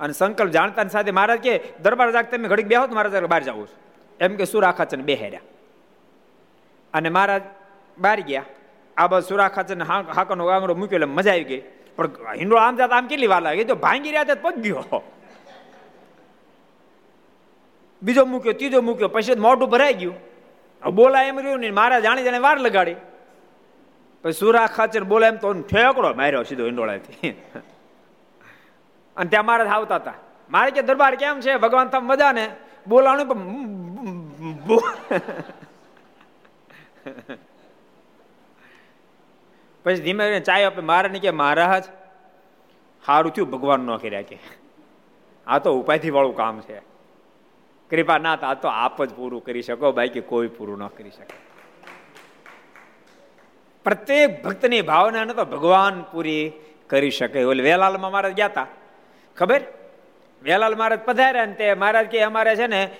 અને 0.00 0.12
સંકલ્પ 0.12 0.50
જાણતાની 0.50 0.90
સાથે 0.90 1.10
મહારાજ 1.10 1.40
કે 1.40 1.54
દરબાર 1.82 2.10
જાગ, 2.12 2.26
તમે 2.30 2.48
ઘડીક 2.48 2.66
બેહો 2.66 2.86
મારા 2.86 3.26
બહાર 3.26 3.42
જવું 3.42 3.66
છું. 3.68 3.78
એમ 4.20 4.36
કે 4.36 4.44
સુરા 4.44 4.72
ખાચન 4.72 5.02
બેહેર્યા. 5.02 5.40
અને 6.94 7.08
મહારાજ 7.08 7.42
બહાર 7.98 8.20
ગયા. 8.20 8.44
આ 8.96 9.06
બધા 9.06 9.20
સુરા 9.20 9.48
ખાચન 9.48 9.82
હાકનો 9.82 10.46
આંગળો 10.46 10.74
મૂક્યો 10.74 10.96
એટલે 10.96 11.06
મજા 11.06 11.32
આવી 11.32 11.44
ગઈ. 11.44 11.62
પણ 11.96 12.10
હિંડો 12.36 12.56
આમ 12.56 12.74
જતા 12.76 12.96
આમ 12.96 13.06
કેટલી 13.06 13.26
વાર 13.26 13.42
લાગે? 13.42 13.64
તો 13.64 13.74
ભાંગી 13.74 14.10
રહ્યા 14.10 14.24
તો 14.24 14.34
પગ 14.34 14.54
ગયો. 14.60 15.02
બીજો 18.02 18.24
મૂક્યો, 18.24 18.52
ત્રીજો 18.52 18.80
મૂક્યો, 18.82 19.08
પછી 19.08 19.34
મોઢું 19.34 19.70
ભરાઈ 19.70 19.94
ગયું. 19.94 20.16
બોલા 20.94 21.22
એમ 21.22 21.38
રહ્યું 21.40 21.60
ને 21.60 21.70
મારા 21.70 22.00
જાણે 22.00 22.22
જાણે 22.22 22.38
વાર 22.38 22.58
લગાડી. 22.58 22.96
પછી 24.22 24.32
સુરા 24.32 24.66
ખાચર 24.66 25.04
બોલે 25.04 25.26
એમ 25.26 25.36
તો 25.36 25.52
ઠેકડો 25.52 26.14
માર્યો 26.14 26.42
સીધો 26.42 26.66
ઈંડોળાથી 26.66 27.30
અને 29.16 29.30
ત્યાં 29.30 29.46
મારા 29.46 29.72
આવતા 29.76 29.96
હતા. 29.96 30.14
મારે 30.50 30.70
કે, 30.70 30.82
દરબાર 30.82 31.14
કેમ 31.14 31.40
છે? 31.40 31.52
ભગવાન 31.56 31.88
તમે 31.88 32.06
મજા 32.08 32.32
ને 32.32 32.46
પણ 32.86 33.24
પછી 39.84 40.02
ધીમે 40.04 40.22
ધીમે 40.24 40.40
ચાય 40.40 40.64
આપે. 40.64 40.82
મારે 40.82 41.08
ને 41.08 41.18
કે, 41.18 41.30
મહારાજ 41.30 41.84
સારું 43.04 43.32
થયું 43.32 43.50
ભગવાન 43.50 43.80
ન 43.80 43.96
કર્યા 43.96 44.22
કે. 44.22 44.38
આ 45.46 45.58
તો 45.58 45.68
ઉપાયથી 45.80 46.10
વાળું 46.10 46.36
કામ 46.36 46.60
છે. 46.60 46.78
કૃપા 47.90 48.18
ના 48.18 48.32
આ 48.42 48.54
તો 48.54 48.68
આપ 48.68 48.98
જ 49.04 49.10
પૂરું 49.14 49.44
કરી 49.44 49.62
શકો, 49.62 49.92
બાકી 49.92 50.22
કોઈ 50.30 50.48
પૂરું 50.48 50.78
ન 50.78 50.86
કરી 50.96 51.10
શકે. 51.10 51.36
પ્રત્યેક 53.84 54.30
ભક્તની 54.44 54.82
ભાવનાને 54.82 55.34
તો 55.34 55.44
ભગવાન 55.44 55.94
પૂરી 56.12 56.52
કરી 56.86 57.10
શકે. 57.10 57.44
ઓલે 57.44 57.62
વેલાલમાં 57.62 58.12
મારા 58.12 58.28
ગયા 58.38 58.46
હતા 58.46 58.66
ખબર? 59.38 59.60
વેલાલ 60.42 60.74
મહારાજ 60.74 61.00
પધાર્યા 61.00 61.44
ને 61.46 61.52
તે 61.52 61.74
મહારાજ 61.74 62.06
કે 62.06 62.20
અમારે 62.20 62.56
છે 62.56 62.66
ને 62.66 62.90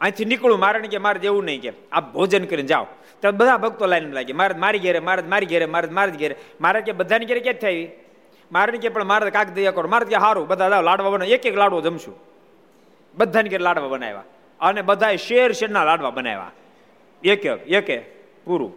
અહીંથી 0.00 0.24
નીકળું 0.24 0.58
મારે 0.58 0.80
કે 0.80 0.98
મારે 0.98 1.18
જેવું 1.18 1.44
નહીં 1.44 1.60
કે. 1.60 1.72
આપ 1.92 2.12
ભોજન 2.12 2.44
કરીને 2.44 2.68
જાઓ. 2.68 2.86
તો 3.22 3.32
બધા 3.32 3.56
ભક્તો 3.56 3.86
લાઈન 3.86 4.12
લાગી 4.12 4.32
મારે 4.32 4.54
મારી 4.54 4.78
ઘેરે 4.78 4.98
મારે 4.98 5.22
મારી 5.22 5.46
ઘેરે 5.46 5.66
મારે 5.66 5.88
મારી 5.88 6.12
ઘેરે. 6.12 6.36
મારે 6.60 6.80
કે 6.80 6.92
બધાની 6.92 7.26
ઘેરે 7.26 7.40
ક્યાં 7.40 7.54
થઈ 7.54 7.90
મારે 8.52 8.78
કે 8.78 8.88
પણ 8.88 9.04
મારે 9.04 9.30
કાક 9.30 9.48
દયા 9.50 9.70
કરો. 9.70 9.88
મારે 9.88 10.04
કે 10.04 10.18
સારું 10.18 10.46
બધા 10.48 10.68
જાઓ, 10.68 10.82
લાડવા 10.82 11.10
બનાવ. 11.10 11.28
એક 11.28 11.46
એક 11.46 11.56
લાડવો 11.56 11.80
જમશું. 11.80 12.14
બધાની 13.14 13.48
ઘેર 13.48 13.60
લાડવા 13.60 13.88
બનાવ્યા. 13.88 14.24
અને 14.60 14.82
બધાએ 14.82 15.16
શેર 15.16 15.52
શેરના 15.52 15.84
લાડવા 15.84 16.10
બનાવ્યા. 16.10 16.50
એક 17.22 17.46
એક, 17.46 17.88
પૂરું. 18.44 18.72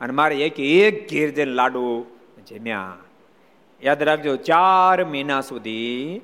અને 0.00 0.12
મારે 0.12 0.36
એક 0.36 0.60
એક 0.60 1.10
ઘેર 1.10 1.30
જઈને 1.30 1.52
લાડુ 1.52 2.06
જમ્યા. 2.46 2.96
યાદ 3.82 4.02
રાખજો, 4.02 4.36
ચાર 4.36 5.04
મહિના 5.04 5.40
સુધી, 5.40 6.20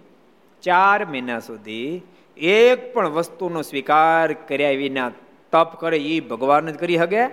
ચાર 0.62 1.04
મહિના 1.04 1.38
સુધી 1.38 2.02
એક 2.36 2.94
પણ 2.94 3.08
વસ્તુનો 3.08 3.62
સ્વીકાર 3.62 4.32
કર્યા 4.32 4.70
વિના 4.70 5.10
તપ 5.52 5.80
કરે 5.80 5.98
એ 5.98 6.20
ભગવાન 6.20 6.70
જ 6.70 6.76
કરી 6.76 6.98
શકે 6.98 7.24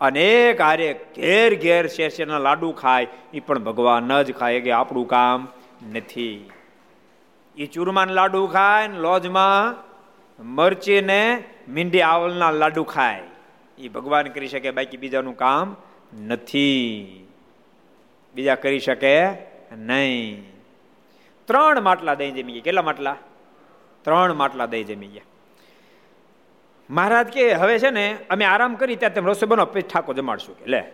અને 0.00 0.24
એક 0.24 0.60
હારે 0.60 0.92
ઘેર 0.92 1.54
ઘેર 1.54 1.86
શેરના 1.86 2.38
લાડુ 2.38 2.72
ખાય 2.72 3.06
એ 3.34 3.40
પણ 3.40 3.58
ભગવાન 3.58 4.22
જ 4.22 4.32
ખાય 4.32 4.60
કે 4.60 4.70
આપણું 4.70 5.08
કામ 5.08 5.48
નથી. 5.92 6.50
એ 7.58 7.66
ચૂરમાના 7.66 8.12
લાડુ 8.12 8.46
ખાય 8.46 8.88
ને 8.88 8.98
લોજમાં 8.98 9.76
મરચી 10.42 11.00
ને 11.00 11.44
મીંડી 11.68 12.00
આવલના 12.00 12.50
લાડુ 12.50 12.82
ખાય. 12.82 13.22
એ 13.78 13.88
ભગવાન 13.88 14.26
કરી 14.26 14.48
શકે, 14.48 14.70
બાકી 14.70 14.96
બીજાનું 14.96 15.36
કામ 15.36 15.76
નથી. 16.26 17.26
બીજા 18.34 18.54
કરી 18.54 18.80
શકે 18.80 19.32
નહીં. 19.72 20.52
ત્રણ 21.44 21.80
માટલા 21.80 22.14
દહીં 22.14 22.34
જમી 22.34 22.52
ગયા. 22.52 22.62
કેટલા 22.62 22.82
માટલા? 22.82 23.16
ત્રણ 24.02 24.32
માટલા 24.32 24.66
દહીં 24.66 24.86
જમી 24.86 25.06
ગયા. 25.06 25.22
મહારાજ 26.90 27.26
કે, 27.26 27.52
હવે 27.52 27.78
છે 27.78 27.90
ને, 27.90 28.18
અમે 28.30 28.44
આરામ 28.44 28.74
કરી, 28.74 28.96
ત્યાં 28.96 29.14
તમે 29.14 29.30
રસોઈ 29.30 29.48
બનો 29.48 29.66
પછી 29.66 29.80
ઠાકો 29.80 30.12
જમાડશું. 30.12 30.58
કે, 30.58 30.64
લે 30.66 30.92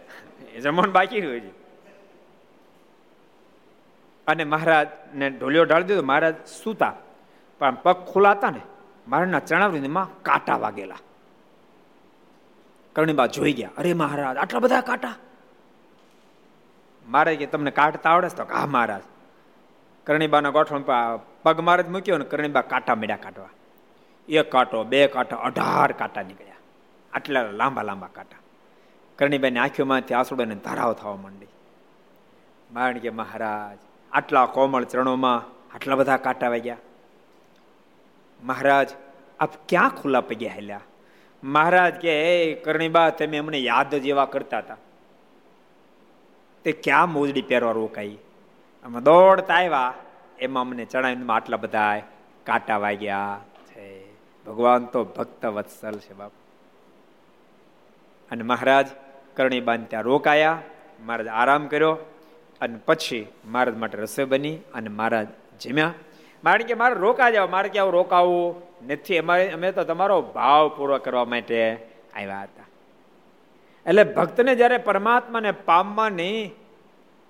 જમવાનું 0.61 0.93
બાકી 0.93 1.21
રહ્યું 1.21 1.41
છે 1.41 1.67
અને 4.27 4.45
મહારાજ 4.45 4.89
ને 5.15 5.31
ઢોલિયો 5.31 5.65
ઢાળી 5.65 5.85
દીધો. 5.85 6.03
મહારાજ 6.03 6.35
સૂતા. 6.47 6.95
પણ 7.59 7.75
પગ 7.75 7.93
ખુલાતા 7.93 8.51
ને, 8.51 8.61
મહારાજના 9.09 9.39
ચણાવરીમાં 9.39 10.23
કાંટા 10.23 10.57
વાગેલા. 10.57 10.97
કરણીબા 12.93 13.27
જોઈ 13.27 13.53
ગયા. 13.53 13.71
અરે 13.79 13.95
મહારાજ, 13.95 14.37
આટલા 14.37 14.59
બધા 14.59 14.81
કાંટા? 14.81 15.15
મારે 17.09 17.37
કે 17.37 17.47
તમને 17.47 17.71
કાઢતા 17.71 18.11
આવડે 18.11 18.29
તો 18.29 18.45
હા, 18.45 18.67
મહારાજ. 18.67 19.03
કરણીબાના 20.07 20.51
ગોઠવણ 20.51 20.83
પગ 21.43 21.61
મારે 21.61 21.83
જ 21.83 21.89
મૂક્યો 21.89 22.19
ને 22.19 22.25
કરણીબા 22.25 22.61
કાંટા 22.61 22.95
મેળ્યા 22.95 23.17
કાઢવા. 23.17 23.49
એક 24.29 24.53
કાંટો, 24.53 24.85
બે 24.85 25.07
કાંટા, 25.07 25.37
અઢાર 25.37 25.93
કાંટા 25.93 26.23
નીકળ્યા. 26.23 26.55
આટલા 27.13 27.43
લાંબા 27.43 27.83
લાંબા 27.83 28.09
કાંટા. 28.13 28.39
કરણીબાઈની 29.19 29.59
આંખોમાંથી 29.59 30.15
આંસુડાને 30.15 30.55
ધારાઓ 30.55 30.93
થવા 30.93 31.17
માંડી. 31.17 31.47
મારણ 32.73 32.99
કે 32.99 33.11
મહારાજ, 33.11 33.79
આટલા 34.13 34.47
કોમળ 34.47 34.85
ચરણોમાં 34.85 35.39
આટલા 35.75 35.95
બધા 35.95 36.17
કાંટા 36.17 36.49
વાગ્યા. 36.49 36.77
મહારાજ, 38.43 38.89
આપ 39.41 39.51
ક્યાં 39.69 39.91
ખુલ્લા 39.91 40.21
પગ્યા 40.21 40.53
હેલ્યા? 40.53 40.81
મહારાજ 41.45 41.95
કે 41.95 42.15
કરણીબા, 42.55 43.11
તમે 43.11 43.39
અમને 43.39 43.59
યાદ 43.59 43.95
જ 43.95 44.07
એવા 44.07 44.25
કરતા 44.25 44.59
હતા. 44.59 44.77
તે 46.67 46.73
ક્યાં 46.73 47.13
મોજડી 47.13 47.43
પહેરવા 47.43 47.73
રોકાઈ? 47.73 48.19
અમે 48.85 49.01
દોડતા 49.01 49.55
આવ્યા. 49.55 49.95
એમાં 50.39 50.61
અમને 50.61 50.85
ચણાવીને 50.85 51.33
આટલા 51.33 51.57
બધા 51.57 52.01
કાંટા 52.45 52.79
વાગ્યા. 52.79 53.41
છે. 53.67 54.13
ભગવાન 54.47 54.85
તો 54.85 55.05
ભક્ત 55.05 55.47
વત્સલ 55.47 55.93
છે 55.93 56.15
બાપ. 56.15 56.31
અને 58.31 58.43
મહારાજ 58.43 58.87
કરણીબાન 59.37 59.85
ત્યાં 59.85 60.03
રોકાયા. 60.03 60.63
મહારાજ 61.07 61.27
આરામ 61.27 61.67
કર્યો 61.67 61.99
અને 62.61 62.79
પછી 62.87 63.27
મહારાજ 63.45 63.77
માટે 63.77 63.99
રસોઈ 63.99 64.25
બની 64.25 64.57
અને 64.57 64.89
મહારાજ 64.89 65.27
જમ્યા. 65.61 65.95
મારે 66.45 66.65
કે 66.65 66.75
મારે 66.75 66.95
રોકા 66.95 67.31
જાવ 67.31 67.51
મારે 67.51 67.69
કે 67.69 67.79
આવું 67.79 67.93
રોકાવું 67.93 68.63
નથી. 68.89 69.19
અમારે 69.19 69.51
અમે 69.51 69.73
તો 69.73 69.85
તમારો 69.85 70.23
ભાવ 70.23 70.69
પૂરો 70.69 70.99
કરવા 70.99 71.25
માટે 71.25 71.75
આવ્યા 72.17 72.47
એટલે 73.87 74.05
ભક્તને 74.05 74.53
જ્યારે 74.57 74.79
પરમાત્માને 74.79 75.51
પામવાની 75.53 76.51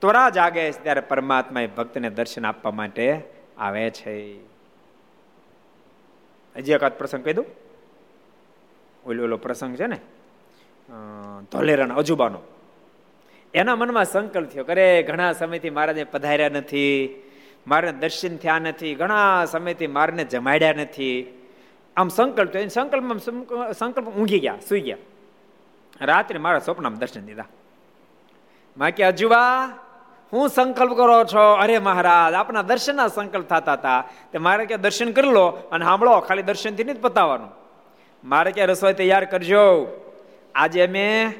ત્વરા 0.02 0.28
જાગે 0.30 0.72
છે, 0.72 0.82
ત્યારે 0.82 1.02
પરમાત્મા 1.10 1.60
એ 1.60 1.66
ભક્તને 1.66 2.10
દર્શન 2.10 2.46
આપવા 2.46 2.70
માટે 2.70 3.06
આવે 3.58 3.90
છે. 3.90 4.14
હજી 6.54 6.72
એકાદ 6.72 6.94
પ્રસંગ 6.98 7.24
કહી 7.24 7.32
દઉં. 7.32 7.48
ઓલો 9.06 9.20
ઓલો 9.24 9.36
પ્રસંગ 9.36 9.76
છે 9.76 9.86
ને 9.86 9.98
ધોલેરાના 11.52 11.94
અજુબાનો. 11.94 12.40
એના 13.54 13.76
મનમાં 13.76 14.04
સંકલ્પ 14.04 14.48
થયો 14.50 14.64
કરે 14.64 14.86
ઘણા 15.02 15.32
સમયથી 15.32 15.70
મહારાજે 15.70 16.04
પધાર્યા 16.04 16.48
નથી, 16.48 16.92
મારે 17.66 17.92
દર્શન 17.92 18.36
થયા 18.36 18.58
નથી, 18.58 18.94
ઘણા 18.94 19.44
સમયથી 19.44 19.86
મારને 19.88 20.24
જમાડ્યા 20.24 20.72
નથી. 20.72 21.16
આમ 21.96 22.08
સંકલ્પ 22.08 22.50
થયો. 22.52 22.68
સંકલ્પમાં 22.68 23.72
સંકલ્પ 23.72 24.06
ઊંઘી 24.08 24.40
ગયા, 24.40 24.58
સુઈ 24.68 24.80
ગયા. 24.80 25.02
રાત્રે 26.00 26.38
મારા 26.38 26.58
સ્વપ્નમાં 26.58 26.94
દર્શન 26.94 27.20
દીધા. 27.20 27.44
માં 28.78 28.90
કે 28.90 29.04
અજુબા 29.04 29.64
હું 30.32 30.48
સંકલ્પ 30.48 30.96
કરો 30.96 31.24
છો. 31.24 31.52
અરે 31.52 31.78
મહારાજ, 31.78 32.34
આપના 32.34 32.62
દર્શનના 32.62 33.08
સંકલ્પ 33.08 33.46
થતા 33.46 33.72
હતા. 33.72 34.08
તે 34.32 34.38
મારે 34.38 34.66
કે 34.66 34.76
દર્શન 34.76 35.12
કરી 35.12 35.28
લો 35.28 35.46
અને 35.46 35.84
સાંભળો, 35.84 36.20
ખાલી 36.20 36.42
દર્શનથી 36.42 36.84
નથી 36.84 36.98
પતાવવાનું 36.98 37.48
મારે 38.24 38.52
કે, 38.52 38.66
રસોઈ 38.66 38.92
તૈયાર 38.92 39.24
કરજો. 39.24 39.86
આજે 40.54 40.86
અમે 40.86 41.32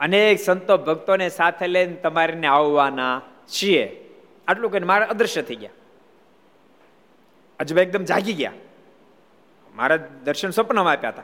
અનેક 0.00 0.40
સંતો 0.40 0.76
ભક્તોને 0.76 1.28
સાથે 1.28 1.66
લઈને 1.66 1.94
તમારીને 1.94 2.46
આવવાના 2.46 3.20
છીએ. 3.46 4.10
આટલું 4.48 4.72
કહીને 4.72 4.86
મારે 4.86 5.04
અદૃશ્ય 5.04 5.42
થઈ 5.42 5.54
ગયા. 5.54 5.70
અજુબા 7.60 7.82
એકદમ 7.82 8.04
જાગી 8.04 8.32
ગયા. 8.32 8.52
મારા 9.74 9.96
દર્શન 9.96 10.50
સ્વપ્નમાં 10.50 10.92
આપ્યા 10.92 11.10
હતા. 11.10 11.22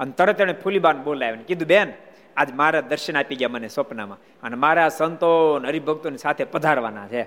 અને 0.00 0.12
તરત 0.12 0.40
એને 0.40 0.52
ફૂલીબાન 0.52 1.02
બોલાવીને 1.02 1.44
કીધું, 1.44 1.68
બેન 1.68 1.92
આજ 2.36 2.52
મારા 2.54 2.80
દર્શન 2.80 3.16
આપી 3.16 3.34
ગયા 3.34 3.48
મને 3.48 3.68
સ્વપ્નમાં. 3.68 4.18
અને 4.42 4.56
મારા 4.56 4.88
સંતો 4.88 5.60
હરિભક્તોની 5.66 6.18
સાથે 6.18 6.44
પધારવાના 6.44 7.08
છે. 7.08 7.22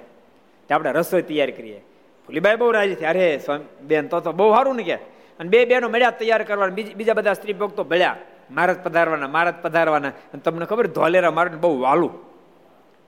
તે 0.67 0.73
આપણે 0.73 0.91
રસોઈ 0.91 1.21
તૈયાર 1.21 1.51
કરીએ. 1.51 1.85
ફૂલીબાઈ 2.27 2.55
બહુ 2.55 2.71
રાજી 2.71 2.95
થયા. 2.95 3.09
અરે 3.09 3.39
બેન, 3.81 4.07
તો 4.07 4.19
તો 4.19 4.31
બહુ 4.31 4.55
સારું 4.55 4.75
ને 4.75 4.83
કે. 4.83 4.95
અને 5.39 5.49
બે 5.49 5.65
બેનો 5.65 5.89
મળ્યા 5.89 6.11
તૈયાર 6.11 6.43
કરવા 6.43 6.67
બીજા 6.67 7.13
બધા 7.13 7.33
સ્ત્રી 7.33 7.53
ભક્તો 7.53 7.83
ભળ્યા 7.83 8.15
મહારાજ 8.51 8.77
પધારવાના 8.83 9.27
મહારાજ 9.27 9.53
પધારવાના. 9.61 10.07
અને 10.07 10.39
તમને 10.39 10.65
ખબર, 10.65 10.87
ધોલેરા 10.87 11.31
મારે 11.31 11.49
બહુ 11.49 11.81
વાલું. 11.81 12.11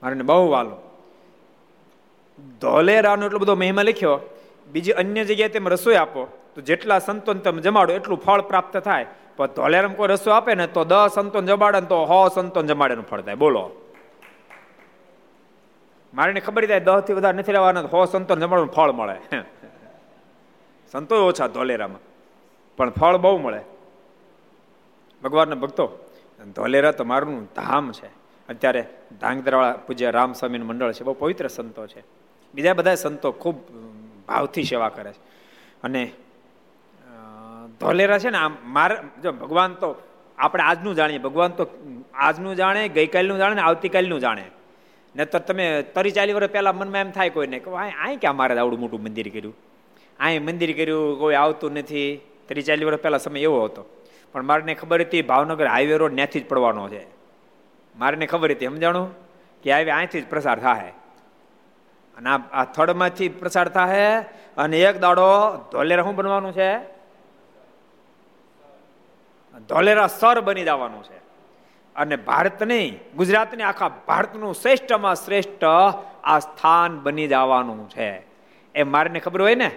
મારે 0.02 0.14
બહુ 0.14 0.50
વાલું. 0.50 0.86
ધોલેરાનો 2.60 3.26
એટલો 3.26 3.38
બધો 3.38 3.54
મહિમા 3.54 3.82
લખ્યો. 3.82 4.20
બીજી 4.72 4.92
અન્ય 4.92 5.24
જગ્યાએ 5.24 5.48
તમે 5.48 5.70
રસોઈ 5.70 5.94
આપો. 5.94 6.38
તો 6.54 6.60
જેટલા 6.60 6.98
સંતોન 6.98 7.38
તમે 7.38 7.62
જમાડો, 7.62 7.92
એટલું 7.92 8.18
ફળ 8.18 8.40
પ્રાપ્ત 8.40 8.76
થાય. 8.76 9.06
પણ 9.36 9.46
ધોલેરામ 9.46 9.94
કોઈ 9.94 10.08
રસો 10.08 10.30
આપે 10.30 10.54
ને 10.54 10.66
તો 10.66 10.84
દસ 10.84 11.10
સંતોન 11.14 11.46
જમાડે 11.46 11.80
ને 11.80 11.86
તો 11.86 12.04
હો 12.04 12.28
સંતોન 12.28 12.66
જમાડેનું 12.66 13.06
ફળ 13.06 13.20
થાય. 13.20 13.34
બોલો. 13.34 13.70
મારે 16.14 16.40
ખબર 16.40 16.66
થાય 16.66 16.80
દસથી 16.80 17.12
વધારે 17.12 17.38
નથી 17.38 17.52
રહેવાના 17.52 17.80
હો 17.80 18.04
સંતોન 18.04 18.40
જમાડવાનું 18.40 18.72
ફળ 18.72 18.92
મળે. 18.92 19.38
સંતો 20.92 21.26
ઓછા 21.26 21.46
ધોલેરામાં, 21.46 21.98
પણ 22.76 22.90
ફળ 22.90 23.16
બહુ 23.16 23.38
મળે. 23.38 23.60
ભગવાનના 25.22 25.54
ભક્તો, 25.54 25.98
ધોલેરા 26.54 26.92
તો 26.92 27.04
મારું 27.04 27.44
ધામ 27.44 27.92
છે. 27.92 28.06
અત્યારે 28.48 28.84
ધાંગધ્રાવાળા 29.20 29.72
પૂજ્ય 29.72 30.10
રામ 30.10 30.32
સ્વામીનું 30.32 30.68
મંડળ 30.68 30.92
છે, 30.92 31.04
બહુ 31.04 31.12
પવિત્ર 31.12 31.48
સંતો 31.48 31.86
છે. 31.86 32.00
બીજા 32.54 32.74
બધા 32.74 32.94
સંતો 32.94 33.32
ખૂબ 33.32 33.56
ભાવથી 34.26 34.62
સેવા 34.62 34.88
કરે 34.88 35.12
છે. 35.12 35.20
અને 35.82 36.12
ધોલેરા 37.80 38.18
છે 38.18 38.30
ને 38.30 38.38
આમ 38.38 38.56
મારે 38.64 38.96
જો 39.22 39.32
ભગવાન 39.32 39.74
તો 39.74 40.02
આપણે 40.38 40.62
આજનું 40.62 40.94
જાણીએ, 40.94 41.18
ભગવાન 41.18 41.50
તો 41.50 41.66
આજનું 42.14 42.56
જાણે, 42.56 42.88
ગઈકાલનું 42.88 43.38
જાણે 43.38 43.54
ને 43.54 43.60
આવતીકાલનું 43.60 44.20
જાણે. 44.20 44.44
ને 45.16 45.24
તો 45.24 45.38
તમે 45.38 45.82
તરી 45.82 46.10
ચાલી 46.10 46.32
વર્ષ 46.32 46.50
પહેલાં 46.50 46.76
મનમાં 46.76 47.00
એમ 47.00 47.10
થાય 47.10 47.30
કોઈને 47.30 47.58
કે 47.58 47.70
અહીં 47.70 48.20
ક્યાં 48.20 48.36
મારે 48.36 48.58
આવડું 48.58 48.80
મોટું 48.80 49.02
મંદિર 49.02 49.28
કર્યું? 49.28 49.56
અહીં 50.20 50.44
મંદિર 50.44 50.76
કર્યું, 50.76 51.18
કોઈ 51.18 51.34
આવતું 51.34 51.72
નથી. 51.72 52.20
તરી 52.48 52.62
ચાલી 52.62 52.84
વર્ષ 52.84 53.00
પહેલાં 53.00 53.20
સમય 53.20 53.40
એવો 53.40 53.64
હતો. 53.64 53.84
પણ 54.32 54.42
મારે 54.42 54.74
ખબર 54.74 55.00
હતી 55.00 55.22
ભાવનગર 55.22 55.66
હાઈવે 55.66 55.96
રોડ 55.96 56.14
ત્યાંથી 56.14 56.40
જ 56.40 56.48
પડવાનો 56.48 56.88
છે. 56.88 57.06
મારે 57.96 58.26
ખબર 58.26 58.50
હતી, 58.50 58.66
સમજાણું? 58.66 59.14
કે 59.62 59.72
હાઈવે 59.72 59.90
અહીંથી 59.90 60.20
જ 60.20 60.28
પ્રસાર 60.30 60.58
થાય 60.58 60.92
અને 62.16 62.30
આ 62.30 62.64
થડમાંથી 62.64 63.28
પ્રસાર 63.28 63.68
થાય 63.68 64.24
અને 64.56 64.80
એક 64.80 65.00
દાડો 65.00 65.56
ધોલેરા 65.72 66.02
શું 66.02 66.16
બનવાનું 66.16 66.52
છે? 66.52 66.95
ધોલેરા 69.60 70.06
સર 70.06 70.40
બની 70.40 70.64
જવાનું 70.64 71.04
છે. 71.04 71.16
અને 71.96 72.16
ભારત 72.16 72.62
નહીં 72.62 72.98
ગુજરાતની 73.16 73.62
આખા 73.62 73.88
ભારતનું 73.88 74.54
શ્રેષ્ઠમાં 74.54 75.14
શ્રેષ્ઠ 75.14 75.64
આ 76.24 76.38
સ્થાન 76.38 77.00
બની 77.00 77.28
જવાનું 77.28 77.88
છે. 77.88 78.22
એ 78.74 78.82
મારને 78.82 79.18
ખબર 79.18 79.42
હોય 79.42 79.54
ને? 79.54 79.70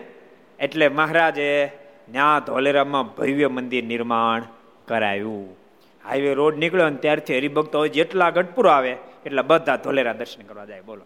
એટલે 0.60 0.88
મહારાજે 0.88 1.72
ત્યાં 2.12 2.44
ધોલેરામાં 2.44 3.16
ભવ્ય 3.16 3.48
મંદિર 3.48 3.84
નિર્માણ 3.84 4.42
કરાયું. 4.88 5.58
હાઈવે 6.06 6.34
રોડ 6.34 6.58
નીકળ્યો 6.58 6.86
અને 6.86 6.96
ત્યારથી 6.96 7.38
હરિભક્તો 7.38 7.78
હોય 7.78 7.90
જેટલા 7.90 8.30
ગઢપુર 8.30 8.68
આવે, 8.68 8.98
એટલા 9.26 9.42
બધા 9.42 9.76
ધોલેરા 9.76 10.14
દર્શન 10.14 10.42
કરવા 10.42 10.66
જાય. 10.66 10.82
બોલો. 10.82 11.06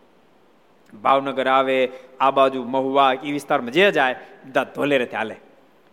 ભાવનગર 1.02 1.48
આવે, 1.48 1.90
આ 2.20 2.32
બાજુ 2.32 2.64
મહુવા, 2.64 3.14
એ 3.24 3.32
વિસ્તારમાં 3.32 3.72
જે 3.72 3.92
જાય, 3.92 4.16
બધા 4.46 4.64
ધોલેરેથી 4.64 5.16
હાલે. 5.16 5.36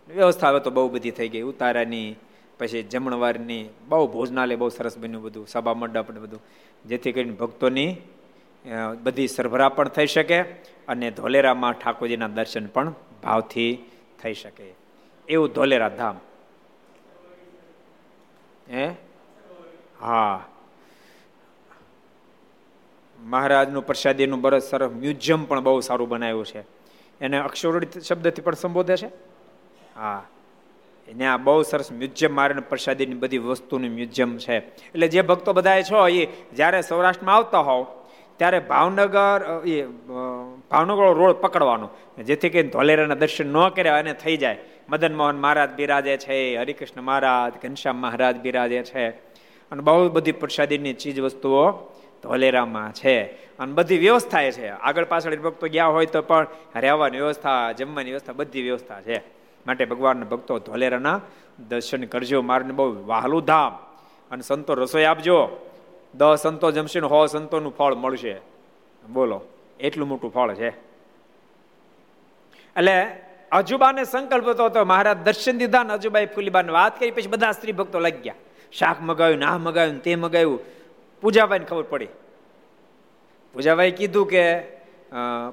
વ્યવસ્થા 0.07 0.49
હવે 0.49 0.59
તો 0.59 0.71
બહુ 0.71 0.89
બધી 0.89 1.11
થઈ 1.11 1.29
ગઈ. 1.29 1.41
ઉતારાની 1.41 2.15
પછી 2.61 2.83
જમણવારની 2.83 3.69
બહુ 3.87 4.07
ભોજનાલય 4.07 4.55
બહુ 4.55 4.69
સરસ 4.69 4.97
બન્યું 4.97 5.23
બધું 5.23 5.47
સભા 5.47 5.73
મંડપ 5.73 6.11
ને 6.11 6.19
બધું. 6.19 6.41
જેથી 6.85 7.11
કરીને 7.11 7.31
ભક્તોની 7.31 7.95
બધી 9.03 9.27
સરભરા 9.27 9.69
પણ 9.69 9.87
થઈ 9.87 10.05
શકે 10.05 10.41
અને 10.87 11.11
ધોલેરામાં 11.11 11.73
ઠાકોરજીના 11.73 12.27
દર્શન 12.27 12.67
પણ 12.67 12.93
ભાવથી 13.23 13.85
થઈ 14.21 14.33
શકે. 14.33 14.73
એવું 15.27 15.49
ધોલેરા 15.49 15.89
ધામ. 15.89 16.19
હે? 18.69 18.89
હા. 20.01 20.45
મહારાજનું 23.19 23.85
પ્રસાદીનું 23.85 24.41
બરસ 24.41 24.63
સરસ, 24.63 24.91
મ્યુઝિયમ 24.91 25.45
પણ 25.45 25.59
બહુ 25.59 25.79
સારું 25.79 26.09
બનાવ્યું 26.09 26.45
છે. 26.45 26.59
એને 27.21 27.37
અક્ષરોડી 27.37 28.01
શબ્દથી 28.01 28.41
પણ 28.41 28.53
સંબોધે 28.53 28.97
છે? 28.97 29.07
હા. 29.95 30.23
એને 31.11 31.27
આ 31.27 31.37
બહુ 31.37 31.61
સરસ 31.61 31.91
મ્યુઝિયમ 31.91 32.35
મારે 32.35 32.53
પ્રસાદીની 32.53 33.13
બધી 33.13 33.37
વસ્તુનું 33.37 33.91
મ્યુઝિયમ 33.91 34.37
છે. 34.37 34.57
એટલે 34.57 35.07
જે 35.07 35.21
ભક્તો 35.21 35.53
બધા 35.53 35.81
છો, 35.81 36.07
એ 36.07 36.25
જ્યારે 36.25 36.81
સૌરાષ્ટ્રમાં 36.81 37.35
આવતા 37.35 37.59
હોવ, 37.59 37.85
ત્યારે 38.37 38.59
ભાવનગર 38.59 39.61
એ 39.65 39.85
ભાવનગર 40.71 41.13
રોડ 41.13 41.35
પકડવાનો. 41.35 41.89
જેથી 42.23 42.49
કરીને 42.49 42.69
ધોલેરાના 42.69 43.15
દર્શન 43.15 43.53
ન 43.53 43.69
કર્યા 43.69 43.99
અને 43.99 44.13
થઈ 44.13 44.37
જાય. 44.37 44.57
મદન 44.89 45.15
મોહન 45.15 45.39
મહારાજ 45.39 45.71
બિરાજે 45.71 46.17
છે, 46.17 46.57
હરિકૃષ્ણ 46.57 47.01
મહારાજ, 47.01 47.67
ઘનશ્યામ 47.67 47.95
મહારાજ 47.95 48.37
બિરાજે 48.37 48.83
છે. 48.83 49.09
અને 49.71 49.81
બહુ 49.81 50.09
બધી 50.09 50.31
પ્રસાદીની 50.31 50.93
ચીજ 50.93 51.19
વસ્તુઓ 51.19 51.71
ધોલેરામાં 52.23 52.91
છે. 52.91 53.23
અને 53.59 53.73
બધી 53.73 53.97
વ્યવસ્થા 53.97 54.51
છે. 54.51 54.67
આગળ 54.67 55.05
પાછળ 55.05 55.35
ભક્તો 55.35 55.67
ગયા 55.67 55.85
હોય 55.85 56.05
તો 56.05 56.21
પણ 56.21 56.47
રહેવાની 56.75 57.17
વ્યવસ્થા, 57.17 57.71
જમવાની 57.71 58.09
વ્યવસ્થા 58.09 58.33
બધી 58.33 58.61
વ્યવસ્થા 58.61 59.01
છે. 59.01 59.40
માટે 59.67 59.85
ભગવાનના 59.85 60.25
ભક્તો 60.25 60.59
ધોલેરાના 60.59 61.21
દર્શન 61.69 62.03
કરજો. 62.03 62.41
મારને 62.41 62.73
બહુ 62.73 63.07
વહાલું 63.07 63.45
ધામ. 63.45 63.73
અને 64.31 64.41
સંતો 64.41 64.73
રસોઈ 64.73 65.03
આપજો. 65.03 65.37
દસ 66.15 66.39
સંતો 66.41 66.71
જમશે 66.71 66.99
હો 66.99 67.25
સંતોનું 67.25 67.75
ફળ 67.77 67.95
મળશે. 67.95 68.35
બોલો, 69.09 69.41
એટલું 69.79 70.07
મોટું 70.07 70.31
ફળ 70.31 70.53
છે. 70.53 70.69
એટલે 72.77 72.95
અજુબાને 73.51 74.03
સંકલ્પ 74.03 74.47
હતો 74.47 74.85
મહારાજ 74.85 75.17
દર્શન 75.17 75.57
દીધા 75.57 75.83
ને 75.83 75.93
અજુબાઈ 75.93 76.25
ફૂલીબાને 76.25 76.71
વાત 76.71 76.99
કરી, 76.99 77.11
પછી 77.11 77.27
બધા 77.27 77.51
સ્ત્રી 77.51 77.71
ભક્તો 77.71 77.99
લાગ્યા. 77.99 78.35
શાક 78.71 78.97
મગાવ્યું 79.01 79.39
ના 79.39 79.57
મગાવ્યું 79.57 79.99
તે 79.99 80.15
મગાવ્યું. 80.15 80.59
પૂજાભાઈને 81.21 81.65
ખબર 81.65 81.83
પડી. 81.83 82.07
પૂજાબાઈ 83.53 83.91
કીધું 83.91 84.27
કે 84.27 84.43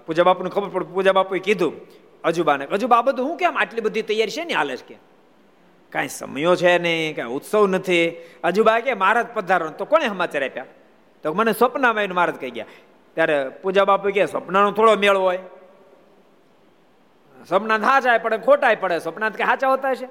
પૂજા 0.06 0.22
બાપુને 0.22 0.50
ખબર 0.50 0.68
પડી. 0.68 0.86
પૂજા 0.92 1.12
બાપુએ 1.12 1.38
કીધું 1.38 1.72
અજુબાને. 2.24 2.66
અજુબા 2.66 3.02
બધું 3.02 3.26
હું 3.26 3.36
કેમ 3.36 3.58
આટલી 3.58 3.80
બધી 3.80 4.02
તૈયારી 4.02 4.30
છે 4.30 4.44
ને? 4.44 4.54
હાલે 4.54 4.76
કે. 4.76 4.96
કાંઈ 5.90 6.08
સમયો 6.08 6.56
છે 6.56 6.78
નહીં, 6.78 7.16
કાંઈ 7.16 7.30
ઉત્સવ 7.30 7.66
નથી. 7.66 8.10
અજુબા 8.44 8.80
કે 8.80 8.94
મહારાજ 8.94 9.26
પધારો. 9.34 9.68
તો 9.68 9.84
કોને 9.84 10.08
સમાચાર 10.08 10.44
આપ્યા? 10.44 10.64
તો 11.22 11.34
મને 11.34 11.52
સ્વપ્નમાં 11.52 11.90
આવીને 11.90 12.14
મહારાજ 12.14 12.34
કહી 12.34 12.50
ગયા. 12.50 12.64
ત્યારે 13.14 13.48
પૂજા 13.48 13.84
બાપુ 13.84 14.10
કે, 14.10 14.26
સ્વપ્નનો 14.26 14.72
થોડો 14.72 14.96
મેળ 14.96 15.16
હોય. 15.16 15.38
સ્વપ્ન 17.48 17.84
હાચાય 17.84 18.18
પડે 18.18 18.38
ખોટાય 18.38 18.76
પડે. 18.76 18.98
સ્વપ્ન 18.98 19.28
કે 19.28 19.44
હાચા 19.44 19.68
હોતા 19.68 19.94
છે 19.94 20.08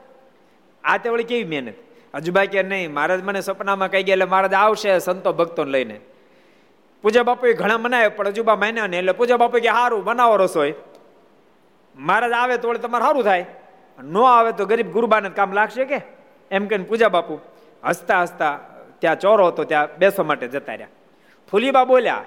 આ 0.83 0.97
તે 0.97 1.09
વળી 1.09 1.23
કેવી 1.23 1.43
મહેનત? 1.43 1.73
અજુભાઈ 2.13 2.47
કે, 2.47 2.63
નહીં 2.63 2.93
મહારાજ 2.93 3.23
મને 3.23 3.41
સપનામાં 3.41 3.91
કહી 3.91 4.03
ગયા 4.03 4.13
એટલે 4.13 4.25
મહારાજ 4.25 4.53
આવશે 4.53 4.99
સંતો 4.99 5.33
ભક્તોને 5.33 5.71
લઈને. 5.71 5.99
પૂજા 7.01 7.23
બાપુએ 7.23 7.53
ઘણા 7.53 7.77
મનાવે 7.77 8.07
પણ 8.07 8.27
અજુબા 8.27 8.55
માન્યા 8.55 8.87
ને 8.87 8.97
એટલે 8.97 9.11
પૂજા 9.11 9.37
બાપુ 9.37 9.59
કે 9.59 9.69
સારું 9.69 10.03
બનાવો 10.03 10.35
રસોઈ. 10.35 10.73
મહારાજ 11.97 12.31
આવે 12.31 12.57
તો 12.57 12.73
તમારે 12.73 13.05
સારું 13.05 13.23
થાય. 13.23 13.45
ન 13.99 14.17
આવે 14.17 14.51
તો 14.51 14.65
ગરીબ 14.65 14.91
ગુરુબાને 14.91 15.29
કામ 15.29 15.51
લાગશે 15.51 15.85
કે? 15.85 16.01
એમ 16.51 16.67
કે 16.67 16.77
પૂજા 16.77 17.09
બાપુ 17.09 17.39
હસતા 17.85 18.21
હસતા 18.21 18.59
ત્યાં 18.99 19.19
ચોરો 19.19 19.47
હતો, 19.47 19.63
ત્યાં 19.63 19.97
બેસવા 19.97 20.25
માટે 20.25 20.47
જતા 20.47 20.73
રહ્યા. 20.73 20.87
ફૂલીબા 21.51 21.85
બોલ્યા, 21.85 22.23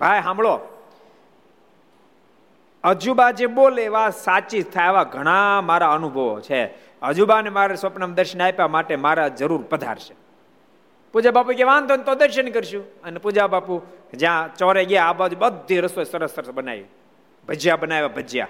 ભાઈ, 0.00 0.22
સાંભળો. 0.22 0.60
અજુબા 2.84 3.30
જે 3.30 3.46
બોલે 3.46 3.82
એવા 3.84 4.10
સાચી 4.10 4.62
થાય 4.62 4.88
એવા 4.88 5.04
ઘણા 5.04 5.60
મારા 5.60 5.92
અનુભવો 5.92 6.40
છે. 6.40 6.66
અજુબાને 7.00 7.50
મારે 7.50 7.76
સ્વપ્ન 7.76 8.14
દર્શન 8.14 8.42
આપ્યા 8.42 8.68
માટે 8.68 8.96
મારા 8.96 9.28
જરૂર 9.28 9.62
પધારશે. 9.62 10.14
પૂજા 11.12 11.30
બાપુ 11.30 11.52
કે, 11.52 11.64
વાંધો 11.64 11.96
તો 11.96 12.14
દર્શન 12.14 12.50
કરશું. 12.50 13.02
અને 13.02 13.18
પૂજા 13.18 13.46
બાપુ 13.46 13.82
જ્યાં 14.14 14.56
ચોરે 14.56 14.84
ગયા, 14.84 15.04
આ 15.04 15.12
બાજુ 15.12 15.36
બધી 15.38 15.80
રસોઈ 15.80 16.04
સરસ 16.04 16.30
સરસ 16.30 16.50
બનાવી. 16.50 16.84
ભજીયા 17.48 17.76
બનાવ્યા, 17.76 18.08
ભજીયા. 18.08 18.48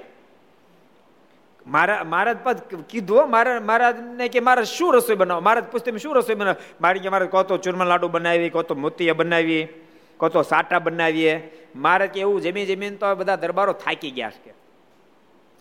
મારા 1.67 2.05
મહારાજ 2.05 2.37
પદ 2.45 2.59
કીધું 2.89 3.31
મારા 3.31 3.61
મહારાજને 3.61 4.29
કે 4.29 4.41
મારે 4.41 4.65
શું 4.65 4.95
રસોઈ 4.95 5.17
બનાવો 5.17 5.41
મહારાજ 5.41 5.65
પૂછતે 5.65 5.99
શું 5.99 6.17
રસોઈ 6.17 6.35
બનાવો? 6.35 6.63
મારી 6.81 7.01
કે 7.01 7.09
મારે 7.09 7.27
કહો 7.27 7.43
તો 7.43 7.57
ચૂરમા 7.57 7.85
લાડુ 7.85 8.09
બનાવી 8.09 8.51
કહો 8.51 8.63
તો 8.63 8.75
મોતિયા 8.75 9.15
બનાવી 9.15 9.69
કહો 10.17 10.29
તો 10.29 10.43
સાટા 10.43 10.79
બનાવીએ. 10.79 11.67
મારે 11.77 12.07
કે 12.07 12.21
એવું 12.21 12.41
જમી 12.41 12.67
જમીન 12.67 12.97
તો 12.97 13.15
બધા 13.15 13.37
દરબારો 13.37 13.73
થાકી 13.73 14.11
ગયા 14.11 14.31
છે. 14.31 14.55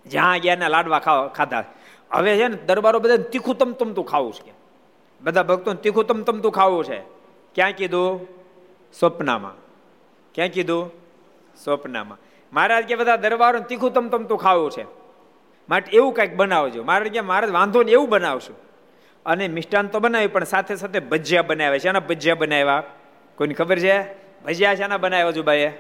જ્યાં 0.10 0.38
ગયા 0.38 0.56
ને 0.56 0.70
લાડવા 0.70 1.00
ખાવા, 1.00 1.28
ખાધા. 1.28 1.64
હવે 2.12 2.38
છે 2.38 2.48
ને 2.48 2.56
દરબારો 2.56 3.00
બધા 3.00 3.18
તીખું 3.18 3.58
તમ 3.58 3.72
તમતું 3.72 4.06
ખાવું 4.06 4.34
છે. 4.34 4.54
બધા 5.22 5.44
ભક્તો 5.44 5.74
તીખું 5.74 6.06
તમ 6.06 6.24
તમતું 6.24 6.52
ખાવું 6.52 6.86
છે. 6.86 7.00
ક્યાં 7.56 7.72
કીધું? 7.72 8.28
સ્વપ્નામાં. 9.00 9.54
ક્યાં 10.36 10.50
કીધું? 10.50 10.92
સ્વપ્નામાં. 11.64 12.18
મહારાજ 12.54 12.84
કે 12.84 12.96
બધા 12.96 13.16
દરબારો 13.16 13.60
તીખું 13.60 13.94
તમ 13.94 14.10
તમ 14.10 14.24
તું 14.24 14.38
ખાવું 14.38 14.72
છે. 14.72 14.84
માટે 15.70 15.92
એવું 15.92 16.14
કંઈક 16.14 16.36
બનાવજો. 16.36 16.84
મારે 16.84 17.10
કે 17.10 17.22
મહારાજ, 17.22 17.52
વાંધો 17.52 17.84
ને 17.84 17.92
એવું 17.92 18.10
બનાવશું. 18.10 18.56
અને 19.26 19.48
મિષ્ટાન 19.48 19.88
તો 19.88 20.00
બનાવ્યું, 20.00 20.34
પણ 20.34 20.44
સાથે 20.44 20.76
સાથે 20.76 21.00
ભજીયા 21.00 21.42
બનાવ્યા. 21.42 21.78
છે 21.78 21.90
એના 21.90 22.00
ભજીયા 22.00 22.36
બનાવ્યા? 22.36 22.84
કોઈને 23.36 23.54
ખબર 23.54 23.80
છે? 23.80 24.14
ભજીયા 24.44 24.76
શાના 24.76 24.98
બનાવ્યા 24.98 25.32
છું 25.32 25.46
ભાઈએ 25.46 25.72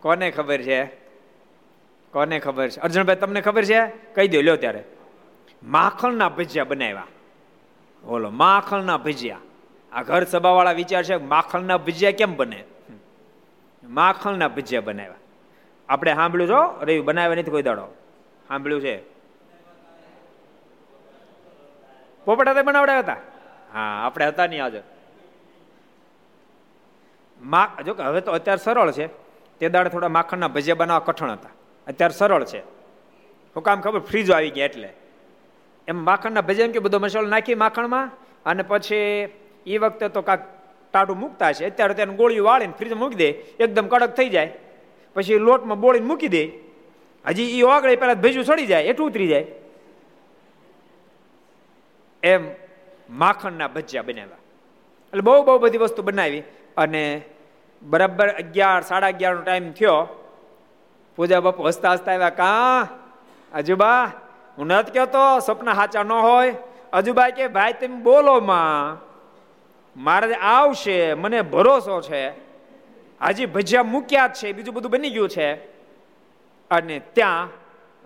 કોને 0.00 0.30
ખબર 0.30 0.62
છે? 0.62 0.84
કોને 2.12 2.38
ખબર 2.38 2.68
છે? 2.68 2.80
અર્જુનભાઈ, 2.80 3.16
તમને 3.16 3.40
ખબર 3.40 3.64
છે? 3.64 3.86
કહી 3.86 4.28
દો, 4.28 4.40
લ્યો 4.40 4.56
ત્યારે. 4.56 4.84
માખણના 5.62 6.28
ભજીયા 6.28 6.64
બનાવ્યા. 6.64 7.06
બોલો 8.04 8.30
માખણના 8.30 8.96
ભજીયા. 8.96 9.38
આ 9.92 10.02
ઘર 10.02 10.24
સભાવાળા 10.24 10.72
વિચાર 10.72 11.04
છે 11.04 11.16
માખણના 11.16 11.76
ભજીયા 11.76 12.12
કેમ 12.12 12.36
બને? 12.36 12.64
માખણના 13.84 14.48
ભજીયા 14.48 14.80
બનાવ્યા. 14.80 15.14
આપણે 15.88 16.14
સાંભળ્યું 16.14 16.50
છો? 16.50 16.80
રવિ 16.82 17.00
બનાવ્યા 17.00 17.34
નથી 17.34 17.50
કોઈ 17.50 17.62
દાડો. 17.62 17.86
સાંભળ્યું 18.48 18.80
છે. 18.80 18.96
પોપટા 22.24 22.54
તે 22.54 22.62
બનાવડાવ્યા 22.62 23.00
હતા? 23.00 23.16
હા 23.72 24.06
આપણે 24.06 24.26
હતા 24.26 24.46
નહીં 24.46 24.62
હાજર 24.62 24.82
મા 27.40 27.70
જો 27.86 27.94
હવે 27.94 28.20
તો 28.20 28.32
અત્યારે 28.32 28.64
સરળ 28.64 28.92
છે. 28.92 29.06
તે 29.58 29.68
દાડે 29.68 29.90
થોડા 29.90 30.08
માખણના 30.08 30.48
ભજીયા 30.48 30.74
બનાવવા 30.74 31.12
કઠણ 31.12 31.30
હતા. 31.30 31.50
અત્યારે 31.86 32.14
સરળ 32.14 32.44
છે. 32.44 32.58
હું 33.56 33.62
કામ 33.62 33.80
ખબર 33.80 34.00
ફ્રીજો 34.00 34.34
આવી 34.34 34.50
ગયા 34.50 34.64
એટલે. 34.64 34.92
એમ 35.88 36.04
માખણના 36.04 36.40
ભજીયા 36.40 36.66
એમ 36.66 36.72
કે 36.72 36.78
બધો 36.78 36.98
મસાલો 36.98 37.28
નાખી 37.28 37.54
માખણમાં 37.54 38.10
અને 38.46 38.62
પછી 38.62 39.28
એ 39.66 39.78
વખતે 39.78 40.08
તો 40.08 40.22
કાંક 40.22 40.40
ટાટું 40.92 41.18
મૂકતા 41.18 41.52
છે 41.52 41.66
અત્યારે 41.66 41.94
તેને 41.94 42.14
ગોળીઓ 42.14 42.44
વાળીને 42.44 42.72
ફ્રીજ 42.78 42.92
મૂકી 42.92 43.14
દે. 43.14 43.28
એકદમ 43.64 43.86
કડક 43.88 44.10
થઈ 44.10 44.28
જાય. 44.28 44.65
પછી 45.16 45.38
લોટમાં 45.38 45.80
બોળીને 45.80 46.06
મૂકી 46.06 46.28
દે. 46.28 46.50
હજી 47.26 47.58
એ 47.58 47.62
ઓગળે 47.62 47.96
પહેલાં 47.96 48.20
ભેજું 48.20 48.44
ચડી 48.44 48.66
જાય 48.66 48.82
એટલું 48.82 49.08
ઉતરી 49.08 49.26
જાય. 49.26 49.46
એમ 52.22 52.50
માખણના 53.10 53.68
ભજીયા 53.68 54.02
બનાવ્યા. 54.02 54.36
એટલે 55.06 55.20
બહુ 55.20 55.42
બહુ 55.42 55.58
બધી 55.58 55.78
વસ્તુ 55.78 56.02
બનાવી 56.02 56.42
અને 56.76 57.22
બરાબર 57.82 58.28
અગિયાર, 58.28 58.82
સાડા 58.82 59.06
અગિયારનો 59.06 59.42
ટાઈમ 59.42 59.70
થયો. 59.70 60.24
પૂજા 61.16 61.40
બાપુ 61.40 61.62
હસતા 61.62 61.92
હસતા 61.92 62.12
આવ્યા, 62.12 62.30
કા? 62.30 62.88
અજુબા 63.54 64.04
હું 64.58 64.66
નથી 64.66 64.90
કહેતો, 64.90 65.40
સપના 65.40 65.74
સાચા 65.74 66.02
ન 66.02 66.12
હોય. 66.12 66.54
અજુબા 66.92 67.28
કે, 67.28 67.48
ભાઈ, 67.48 67.72
તમે 67.72 67.96
બોલો 67.96 68.40
માં. 68.40 69.06
મારે 70.02 70.34
આવશે, 70.34 71.14
મને 71.14 71.42
ભરોસો 71.42 72.00
છે. 72.00 72.45
હજી 73.20 73.46
ભજીયા 73.46 73.82
મૂક્યા 73.82 74.28
છે, 74.28 74.52
બીજું 74.52 74.74
બધું 74.74 74.90
બની 74.90 75.10
ગયું 75.10 75.28
છે. 75.28 75.54
અને 76.70 76.98
ત્યાં 76.98 77.48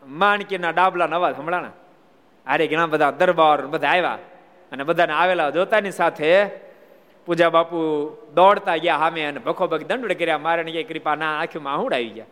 માણકીના 0.07 0.71
ડાબલા 0.71 1.05
અવાજ, 1.05 1.35
હમણાં 1.39 1.71
અરે 2.47 2.67
ઘણા 2.67 2.87
બધા 2.87 3.11
દરબાર 3.11 3.67
બધા 3.67 3.89
આવ્યા 3.89 4.19
અને 4.73 4.85
બધાને 4.85 5.13
આવેલા 5.13 5.51
જોતાની 5.51 5.91
સાથે 5.91 6.47
પૂજા 7.27 7.51
બાપુ 7.51 7.77
દોડતા 8.35 8.77
ગયા 8.77 8.99
સામે 8.99 9.25
અને 9.25 9.39
ભખો 9.39 9.67
ભખ 9.67 9.83
દંડ 9.83 10.13
કર્યા. 10.13 10.39
મારે 10.39 10.63
કે 10.63 10.83
કૃપા 10.83 11.15
ના, 11.15 11.41
આંખમાં 11.41 11.75
આહુડ 11.75 11.95
આવી 11.95 12.09
ગયા 12.09 12.25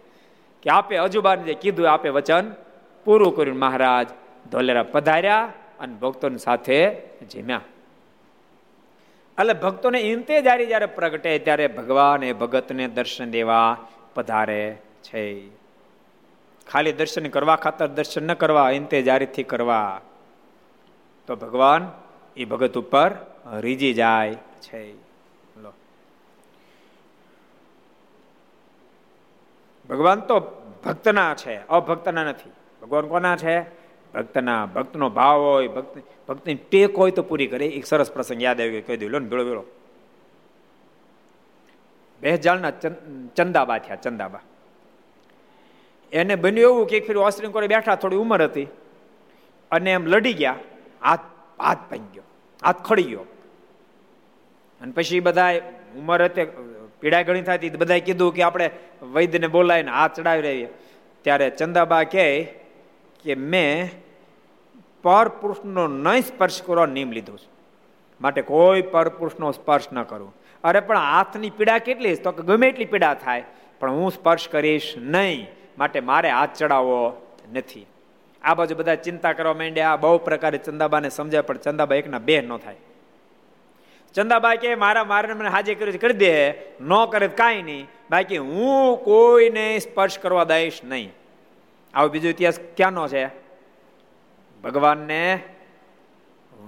કે 0.62 0.70
આપે 0.70 0.96
અજુબાને 0.96 1.42
જે 1.42 1.54
કીધું 1.54 1.92
આપે 1.92 2.08
વચન 2.08 2.50
પૂરું 3.04 3.36
કર્યું. 3.36 3.58
મહારાજ 3.58 4.08
ધોલેરા 4.50 4.82
પધાર્યા 4.82 5.52
અને 5.80 5.94
ભક્તોની 5.94 6.38
સાથે 6.38 6.90
જીમ્યા. 7.30 7.60
એટલે 9.38 9.54
ભક્તોને 9.54 9.98
ઇંતેજારી 10.00 10.66
જ્યારે 10.66 10.86
પ્રગટે 10.86 11.38
ત્યારે 11.38 11.66
ભગવાન 11.68 12.22
એ 12.22 12.32
ભગતને 12.32 12.88
દર્શન 12.88 13.30
દેવા 13.30 13.76
પધારે 14.14 14.78
છે. 15.02 15.48
ખાલી 16.66 16.92
દર્શન 16.92 17.28
કરવા 17.28 17.56
ખાતર 17.56 17.86
દર્શન 17.86 18.26
ન 18.26 18.34
કરવા 18.34 18.70
ઇંતેજારીથી 18.70 19.42
કરવા, 19.42 20.00
તો 21.28 21.36
ભગવાન 21.36 21.90
એ 22.36 22.44
ભગત 22.44 22.78
ઉપર 22.78 23.10
રીજી 23.60 23.94
જાય 23.94 24.34
છે. 24.60 24.92
ભગવાન 29.88 30.20
તો 30.20 30.38
ભક્તના 30.84 31.34
છે, 31.34 31.54
અભક્તના 31.66 32.24
નથી. 32.24 32.50
ભગવાન 32.82 33.06
કોના 33.06 33.36
છે? 33.36 33.77
ભક્તના 34.14 34.66
ભક્તનો 34.66 35.08
ભાવ 35.10 35.40
હોય, 35.40 35.68
ભક્ત 35.68 35.94
ભક્તની 36.28 36.54
ટેક 36.54 36.96
હોય 36.96 37.10
તો 37.10 37.22
પૂરી 37.22 37.46
કરે. 37.46 37.66
એક 37.68 37.86
સરસ 37.86 38.10
પ્રસંગ 38.12 38.42
યાદ 38.42 38.60
આવી 38.60 38.82
કહી 38.82 38.96
દઉં, 38.96 39.10
લો 39.10 39.18
ને 39.18 39.28
ભેળો 39.28 39.44
ભેળો. 39.44 39.64
બેહજાળના 42.20 42.72
ચંદાબા 43.36 43.78
થયા, 43.78 43.96
ચંદાબા. 43.96 44.44
એને 46.12 46.34
બન્યું 46.34 46.72
એવું 46.72 46.86
કે 46.86 47.00
ફેર 47.00 47.16
ઓસ્ટ્રેલિયન 47.18 47.52
કોરે 47.52 47.66
બેઠા, 47.66 47.94
થોડી 47.94 48.16
ઉંમર 48.16 48.42
હતી. 48.42 48.68
અને 49.70 49.90
એમ 49.90 50.06
લડી 50.06 50.32
ગયા. 50.32 50.56
હાથ 51.02 51.24
હાથ 51.60 51.82
ભાંગી 51.90 52.12
ગયો 52.14 52.26
હાથ 52.62 52.80
ખડી 52.84 53.02
ગયો 53.02 53.24
અને 54.80 54.92
પછી 54.92 55.20
બધા 55.20 55.50
ઉંમર 55.98 56.20
હતી, 56.24 56.46
પીડા 57.00 57.22
ઘણી 57.22 57.42
થતી 57.42 57.70
બધાએ 57.70 58.00
કીધું 58.00 58.34
કે 58.34 58.42
આપણે 58.42 58.70
વૈદ્યને 59.12 59.46
બોલાવીને 59.46 59.90
હાથ 59.90 60.14
ચડાવી 60.20 60.42
રહીએ 60.42 60.68
ત્યારે 61.24 61.50
ચંદાબા 61.50 62.02
કહે 62.04 62.24
કે 63.24 63.34
મેં 63.34 63.90
પર 65.02 65.28
પુરુષનો 65.28 65.86
નહીં 65.86 66.22
સ્પર્શ 66.22 66.62
કરવા 66.62 66.86
નિયમ 66.86 67.12
લીધો 67.12 67.36
છે. 67.36 67.48
માટે 68.20 68.42
કોઈ 68.42 68.82
પર 68.82 69.08
પુરુષનો 69.08 69.52
સ્પર્શ 69.52 69.92
ન 69.92 70.02
કરું. 70.02 70.34
અરે 70.64 70.80
પણ 70.80 70.98
હાથની 70.98 71.50
પીડા 71.50 71.78
કેટલી 71.78 72.14
તો 72.14 72.32
કે 72.32 72.42
ગમે 72.42 72.68
એટલી 72.68 72.84
પીડા 72.84 73.14
થાય, 73.14 73.44
પણ 73.80 73.90
હું 73.90 74.10
સ્પર્શ 74.10 74.48
કરીશ 74.48 74.94
નહીં. 74.96 75.46
માટે 75.78 76.00
મારે 76.00 76.30
હાથ 76.30 76.56
ચડાવવો 76.56 77.26
નથી. 77.52 77.86
આ 78.42 78.54
બાજુ 78.54 78.74
બધા 78.74 78.94
ચિંતા 78.94 79.32
કરવા 79.32 79.54
માંડ્યા. 79.54 79.96
બહુ 79.96 80.18
પ્રકારે 80.18 80.58
ચંદાબાને 80.58 81.08
સમજાય, 81.08 81.40
પણ 81.40 81.56
ચંદાબા 81.56 81.94
એકના 81.94 82.18
બે 82.18 82.40
ન 82.40 82.56
થાય. 82.56 82.76
ચંદાબાઈ 84.14 84.56
કે 84.56 84.74
મારા 84.74 85.04
મારે 85.04 85.32
મને 85.32 85.48
હાજર 85.48 85.74
કર્યું 85.74 85.98
કરી 85.98 86.12
દે. 86.12 86.50
ન 86.80 87.04
કરે 87.10 87.28
કાંઈ 87.28 87.62
નહીં. 87.62 87.86
બાકી 88.10 88.36
હું 88.36 89.04
કોઈને 89.04 89.78
સ્પર્શ 89.78 90.18
કરવા 90.18 90.44
દઈશ 90.44 90.80
નહીં. 90.84 91.12
આવો 91.94 92.08
બીજો 92.08 92.28
ઇતિહાસ 92.28 92.60
ક્યાંનો 92.76 93.08
છે? 93.08 93.26
ભગવાનને 94.64 95.42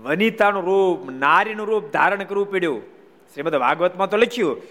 વનિતાનું 0.03 0.62
રૂપ, 0.62 1.11
નારીનું 1.11 1.66
રૂપ 1.66 1.93
ધારણ 1.93 2.25
કરવું 2.25 2.51
પડ્યું. 2.51 2.83
શ્રીમદ 3.35 3.57
ભાગવતમાં 3.57 4.11
તો 4.11 4.16
લખ્યું, 4.16 4.62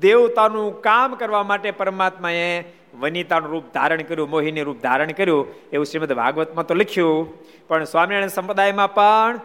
દેવતાનું 0.00 0.82
કામ 0.82 1.14
કરવા 1.14 1.42
માટે 1.42 1.70
પરમાત્માએ 1.70 2.64
વનિતાનું 3.00 3.50
રૂપ 3.50 3.64
ધારણ 3.74 4.02
કર્યું 4.02 4.30
મોહિની 4.30 4.62
રૂપ 4.62 4.82
ધારણ 4.82 5.12
કર્યું. 5.12 5.70
એવું 5.72 5.86
શ્રીમદ 5.86 6.12
ભાગવતમાં 6.12 6.66
તો 6.66 6.74
લખ્યું. 6.74 7.42
પણ 7.68 7.84
સ્વામિનારાયણ 7.84 8.28
સંપ્રદાયમાં 8.28 8.94
પણ 8.94 9.40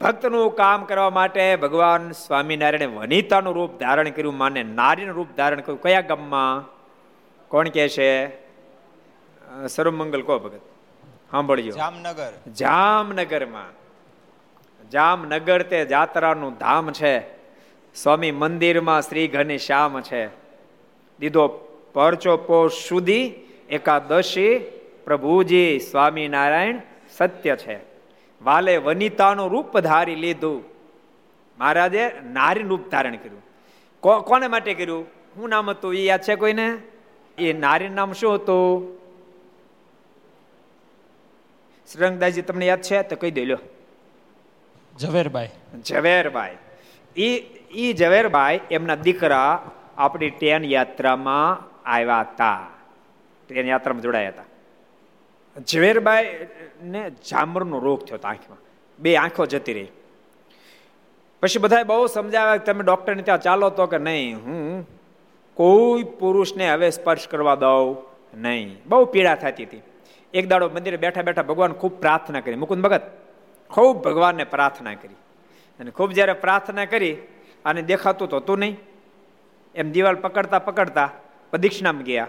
ભક્તનું 0.00 0.56
કામ 0.56 0.84
કરવા 0.84 1.10
માટે 1.10 1.56
ભગવાન 1.56 2.10
સ્વામિનારાયણે 2.12 2.86
વનિતાનું 2.86 3.54
રૂપ 3.54 3.78
ધારણ 3.78 4.10
કર્યું, 4.10 4.36
માને 4.36 4.62
નારીનું 4.62 5.14
રૂપ 5.14 5.28
ધારણ 5.36 5.60
કર્યું. 5.60 5.82
કયા 5.82 6.00
ગામમાં? 6.00 6.64
કોણ 7.48 7.68
કહે 7.68 7.88
છે? 7.88 8.47
સર્વમંગલ 9.66 10.22
કો 10.22 10.38
ભગત. 10.38 10.60
સાંભળજો. 11.30 11.70
જામનગર. 11.70 12.32
જામનગરમાં. 12.52 13.78
જામનગર 14.88 15.62
તે 15.62 15.84
જાત્રાનું 15.84 16.54
ધામ 16.54 16.92
છે. 16.92 17.20
સ્વામી 17.94 18.30
મંદિરમાં 18.30 19.02
શ્રી 19.02 19.28
ઘનશ્યામ 19.28 20.00
છે. 20.00 20.26
દીધો 21.20 21.48
પરચો 21.92 22.36
પોષ 22.36 22.72
સુધી 22.72 23.34
એકાદશી 23.68 24.58
પ્રભુજી 25.04 25.78
સ્વામિનારાયણ 25.78 26.80
સત્ય 27.16 27.56
છે. 27.56 27.78
વાલે 28.42 28.76
વનિતાનું 28.76 29.50
રૂપ 29.50 29.78
ધારી 29.78 30.14
લીધું. 30.14 30.64
મહારાજે 31.58 32.12
નારી 32.32 32.62
રૂપ 32.62 32.90
ધારણ 32.90 33.16
કર્યું. 33.16 33.42
કોને 34.20 34.46
માટે 34.46 34.74
કર્યું? 34.74 35.04
શું 35.04 35.48
નામ 35.48 35.70
હતું? 35.70 35.94
એ 35.94 36.04
યાદ 36.04 36.20
છે 36.20 36.34
કોઈને? 36.34 36.78
એ 37.38 37.52
નારી 37.52 37.88
નામ 37.88 38.12
શું 38.12 38.34
હતું? 38.34 38.97
શ્રંગદાસજી 41.92 42.46
તમને 42.48 42.66
યાદ 42.70 42.82
છે? 42.88 43.02
તો 43.02 43.16
કહી 43.16 43.34
દે 43.38 43.44
લો 43.50 43.58
ઝવેરભાઈ 45.00 45.50
ઝવેરભાઈ 45.90 46.56
ઈ 47.16 47.36
ઈ 47.82 47.92
ઝવેરભાઈ 48.00 48.60
એમના 48.70 48.98
દીકરા 49.06 49.52
આપણી 50.04 50.30
ટ્રેન 50.30 50.64
યાત્રામાં 50.64 51.64
આવ્યા 51.94 52.24
હતા. 52.24 52.60
ટ્રેન 53.48 53.68
યાત્રામાં 53.72 54.04
જોડાયા 54.06 54.34
હતા. 54.34 54.48
ઝવેરભાઈ 55.70 56.28
ને 56.92 57.02
જામરનો 57.30 57.78
રોગ 57.86 58.04
થયો 58.06 58.18
હતો 58.18 58.28
આંખમાં. 58.28 58.60
બે 58.98 59.16
આંખો 59.16 59.46
જતી 59.46 59.74
રહી. 59.78 59.90
પછી 61.42 61.62
બધાએ 61.64 61.84
બહુ 61.90 62.06
સમજાવ્યા 62.06 62.64
તમે 62.68 62.82
ડૉક્ટરને 62.84 63.22
ત્યાં 63.28 63.44
ચાલો 63.46 63.70
તો 63.70 63.86
કે 63.92 63.98
નહીં 63.98 64.38
હું 64.44 64.86
કોઈ 65.56 66.04
પુરુષને 66.20 66.66
હવે 66.72 66.90
સ્પર્શ 66.90 67.26
કરવા 67.28 67.54
દઉં 67.64 67.96
નહીં. 68.44 68.68
બહુ 68.86 69.04
પીડા 69.14 69.36
થતી 69.42 69.66
હતી. 69.68 69.82
એક 70.34 70.48
દાડો 70.48 70.68
મંદિરે 70.68 70.96
બેઠા 70.96 71.22
બેઠા 71.22 71.42
ભગવાન 71.42 71.72
ખૂબ 71.72 72.00
પ્રાર્થના 72.00 72.40
કરી. 72.40 72.54
મુકુંદ 72.54 72.84
ભગત, 72.84 73.02
ખૂબ 73.70 74.04
ભગવાનને 74.04 74.44
પ્રાર્થના 74.44 74.94
કરી. 74.94 75.14
અને 75.80 75.90
ખૂબ 75.90 76.12
જ્યારે 76.12 76.32
પ્રાર્થના 76.32 76.84
કરી 76.84 77.16
અને 77.64 77.82
દેખાતું 77.82 78.28
તો 78.28 78.36
હતું 78.36 78.58
નહીં. 78.58 78.76
એમ 79.74 79.92
દિવાલ 79.92 80.14
પકડતા 80.14 80.58
પકડતા 80.58 81.10
પ્રદિક્ષિણામાં 81.50 82.02
ગયા. 82.02 82.26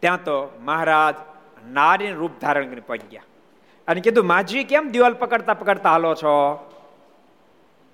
ત્યાં 0.00 0.24
તો 0.24 0.60
મહારાજ 0.60 1.14
નારીનું 1.70 2.18
રૂપ 2.18 2.30
ધારણ 2.40 2.64
કરીને 2.64 2.80
પહોંચી 2.80 3.06
ગયા. 3.06 3.22
અને 3.88 4.00
કીધું, 4.00 4.26
માજી, 4.26 4.64
કેમ 4.64 4.90
દિવાલ 4.90 5.14
પકડતા 5.14 5.54
પકડતા 5.54 5.90
હાલો 5.90 6.14
છો? 6.14 6.70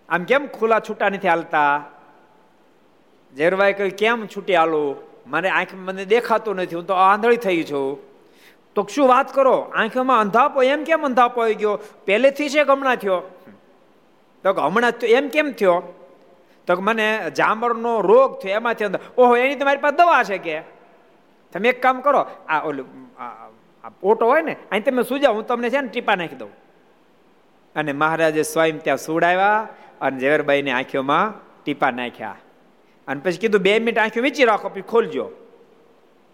આમ 0.08 0.24
કેમ 0.24 0.46
ખુલ્લા 0.46 0.80
છૂટા 0.80 1.08
નથી 1.08 1.28
હાલતા? 1.28 1.84
ઝેરભાઈ 3.36 3.72
કહ્યું, 3.72 3.92
કેમ 3.92 4.26
છૂટી 4.26 4.54
હાલું? 4.54 4.96
મને 5.26 5.48
આંખ 5.48 5.68
મને 5.74 6.04
દેખાતું 6.04 6.56
નથી. 6.56 6.76
હું 6.76 6.86
તો 6.86 6.94
આંધળી 6.94 7.36
થઈ 7.36 7.64
છું. 7.64 8.07
તો 8.78 8.86
શું 8.94 9.08
વાત 9.08 9.34
કરો? 9.34 9.60
આંખોમાં 9.60 10.20
અંધાપો 10.20 10.62
એમ 10.62 10.84
કેમ 10.84 11.04
અંધાપો 11.04 11.42
આવી 11.42 11.54
ગયો? 11.54 11.78
પહેલેથી 12.06 12.48
છે 12.48 12.64
કે 12.64 12.72
હમણાં 12.72 12.96
થયો. 12.96 13.22
તો 14.42 14.52
હમણાં 14.52 14.92
એમ 15.06 15.28
કેમ 15.28 15.52
થયો? 15.52 15.82
તો 16.66 16.80
મને 16.80 17.30
જામરનો 17.30 18.00
રોગ 18.00 18.40
થયો, 18.40 18.52
એમાંથી 18.52 18.84
અંદર. 18.84 19.00
ઓહો, 19.18 19.36
એની 19.36 19.54
તમારી 19.54 19.80
પાસે 19.80 19.96
દવા 19.96 20.22
છે 20.22 20.38
કે. 20.38 20.60
તમે 21.52 21.68
એક 21.68 21.82
કામ 21.82 22.00
કરો, 22.00 22.26
આ 22.48 22.60
ઓલું, 22.60 22.86
આ 23.84 23.90
ઓટો 24.02 24.26
હોય 24.26 24.42
ને 24.42 24.56
અહીં 24.70 24.84
તમે 24.84 25.02
સુજાવ 25.02 25.34
હું 25.34 25.46
તમને 25.46 25.70
છે 25.70 25.80
ને 25.80 25.88
ટીપા 25.88 26.14
નાખી 26.14 26.36
દઉં. 26.36 26.50
અને 27.76 27.92
મહારાજે 27.92 28.42
સ્વયં 28.42 28.78
ત્યાં 28.78 28.96
સુડાવ્યા 28.96 29.68
અને 30.00 30.20
ઝવેરબાઈની 30.20 30.70
આંખીઓમાં 30.70 31.34
ટીપા 31.64 31.90
નાખ્યા. 31.90 32.36
અને 33.08 33.20
પછી 33.24 33.36
કીધું, 33.36 33.60
બે 33.60 33.78
મિનિટ 33.78 33.98
આંખો 33.98 34.20
વીંચી 34.20 34.44
રાખો, 34.44 34.68
પછી 34.68 34.80
ખોલજો. 34.80 35.30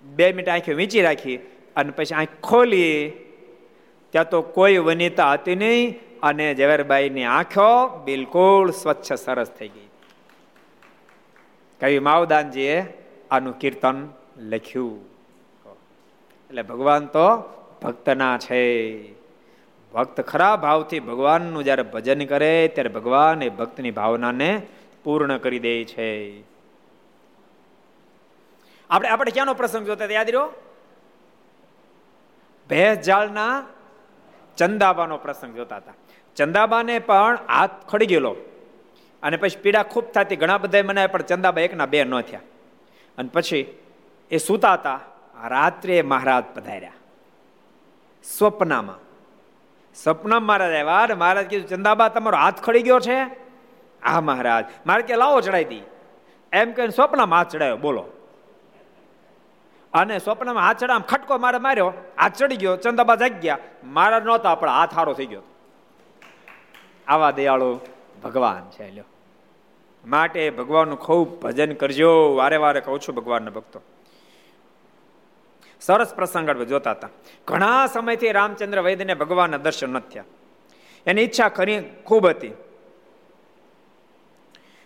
બે 0.02 0.32
મિનિટ 0.32 0.48
આંખીઓ 0.48 0.76
વીંચી 0.76 1.02
રાખી. 1.02 1.53
અને 1.76 1.90
પછી 1.90 2.14
આંખ 2.14 2.28
ખોલી, 2.42 3.10
ત્યાં 4.10 4.28
તો 4.28 4.42
કોઈ 4.42 4.78
વનિતા 4.78 5.32
હતી 5.32 5.54
નહીં 5.54 6.00
અને 6.22 6.54
ઝવેરબાઈની 6.54 7.24
આંખો 7.24 8.02
બિલકુલ 8.04 8.70
સ્વચ્છ 8.70 9.12
સરસ 9.12 9.50
થઈ 9.50 9.68
ગઈ. 9.68 9.88
કવિ 11.80 11.98
માવદાનજીએ 11.98 12.84
આનું 13.30 13.58
કીર્તન 13.58 14.08
લખ્યું. 14.38 15.04
એટલે 16.48 16.62
ભગવાન 16.62 17.06
તો 17.06 17.42
ભક્તના 17.82 18.38
છે. 18.38 19.12
ભક્ત 19.94 20.20
ખરા 20.20 20.56
ભાવથી 20.56 21.00
ભગવાનનું 21.00 21.64
જ્યારે 21.64 21.82
ભજન 21.82 22.24
કરે, 22.24 22.68
ત્યારે 22.68 22.88
ભગવાન 22.88 23.42
એ 23.42 23.48
ભક્તની 23.48 23.90
ભાવનાને 23.90 24.62
પૂર્ણ 25.04 25.38
કરી 25.38 25.58
દે 25.58 25.84
છે. 25.84 26.40
આપણે 28.90 29.08
આપણે 29.08 29.30
ક્યાંનો 29.30 29.54
પ્રસંગ 29.54 29.86
જોતા 29.86 30.04
યાદ 30.04 30.26
રહ્યો? 30.26 30.52
ભેંસ 32.68 32.98
જાળના 32.98 33.66
ચંદાબાનો 34.56 35.16
પ્રસંગ 35.16 35.54
જોતા 35.54 35.76
હતા. 35.76 35.92
ચંદાબાને 36.36 36.98
પણ 36.98 37.38
હાથ 37.48 37.70
ખડી 37.88 38.06
ગયેલો. 38.06 38.36
અને 39.22 39.36
પછી 39.36 39.60
પીડા 39.60 39.82
ખૂબ 39.82 40.04
થતી, 40.04 40.36
ઘણા 40.36 40.58
બધા 40.58 40.82
મને 40.82 41.06
પણ 41.06 41.22
ચંદાબા 41.22 41.60
એકના 41.60 41.86
બે 41.86 42.04
ન 42.04 42.20
થયા. 42.20 42.40
અને 43.18 43.28
પછી 43.32 43.78
એ 44.30 44.36
સૂતા 44.36 44.72
હતા, 44.72 45.00
રાત્રે 45.44 46.02
મહારાજ 46.02 46.44
પધાર્યા. 46.54 46.92
સ્વપ્નામાં. 48.38 48.98
સ્વપ્નામાં 49.94 50.46
મહારાજ 50.46 50.72
આવ્યા 50.72 51.02
અને 51.02 51.14
મહારાજ 51.14 51.46
કીધું, 51.46 51.68
ચંદાબા, 51.68 52.08
તમારો 52.08 52.36
હાથ 52.36 52.62
ખડી 52.62 52.82
ગયો 52.82 53.00
છે? 53.00 53.22
હા 54.04 54.20
મહારાજ. 54.20 54.64
મારે 54.86 55.02
કે 55.02 55.16
લાવો 55.16 55.40
ચડાવી 55.40 55.64
દી. 55.64 55.82
એમ 56.52 56.72
કહીને 56.72 56.90
સ્વપ્નમાં 56.90 57.38
હાથ 57.38 57.48
ચડાવ્યો 57.48 57.76
બોલો. 57.76 58.13
અને 59.94 60.18
સ્વપ્નમાં 60.18 60.78
ચડા 60.78 60.98
ખટકો 60.98 61.38
મારે 61.38 61.58
માર્યો 61.58 61.92
આ 62.18 62.28
ચડી 62.28 62.56
ગયો, 62.56 62.76
ચંદાબા 62.76 63.14
જાગ્યા 63.14 63.58
મારા 63.84 64.18
નહોતા, 64.18 64.54
પણ 64.54 64.68
હાથ 64.68 64.94
હારો 64.94 65.12
થઈ 65.12 65.26
ગયો 65.26 65.42
આવા 67.08 67.30
દયાળુ 67.30 67.80
ભગવાન 68.22 68.70
છે, 68.70 68.90
લ્યો. 68.90 69.04
માટે 70.06 70.50
ભગવાનનું 70.50 70.98
ખૂબ 70.98 71.40
ભજન 71.40 71.74
કરજો. 71.74 72.34
વારે 72.34 72.56
વારે 72.56 72.80
કહું 72.80 73.00
છું 73.00 73.14
ભગવાનના 73.14 73.50
ભક્તો. 73.50 73.80
સરસ 75.80 76.14
પ્રસંગ 76.14 76.50
જોતા 76.50 76.90
હતા. 76.90 77.08
ઘણા 77.46 77.86
સમયથી 77.86 78.32
રામચંદ્ર 78.32 78.82
વૈદ્યને 78.82 79.14
ભગવાનના 79.14 79.56
દર્શન 79.56 79.92
ન 79.92 79.98
થયા. 79.98 80.24
એની 81.06 81.22
ઈચ્છા 81.22 81.48
ખરી 81.48 81.82
ખૂબ 82.04 82.26
હતી. 82.26 82.52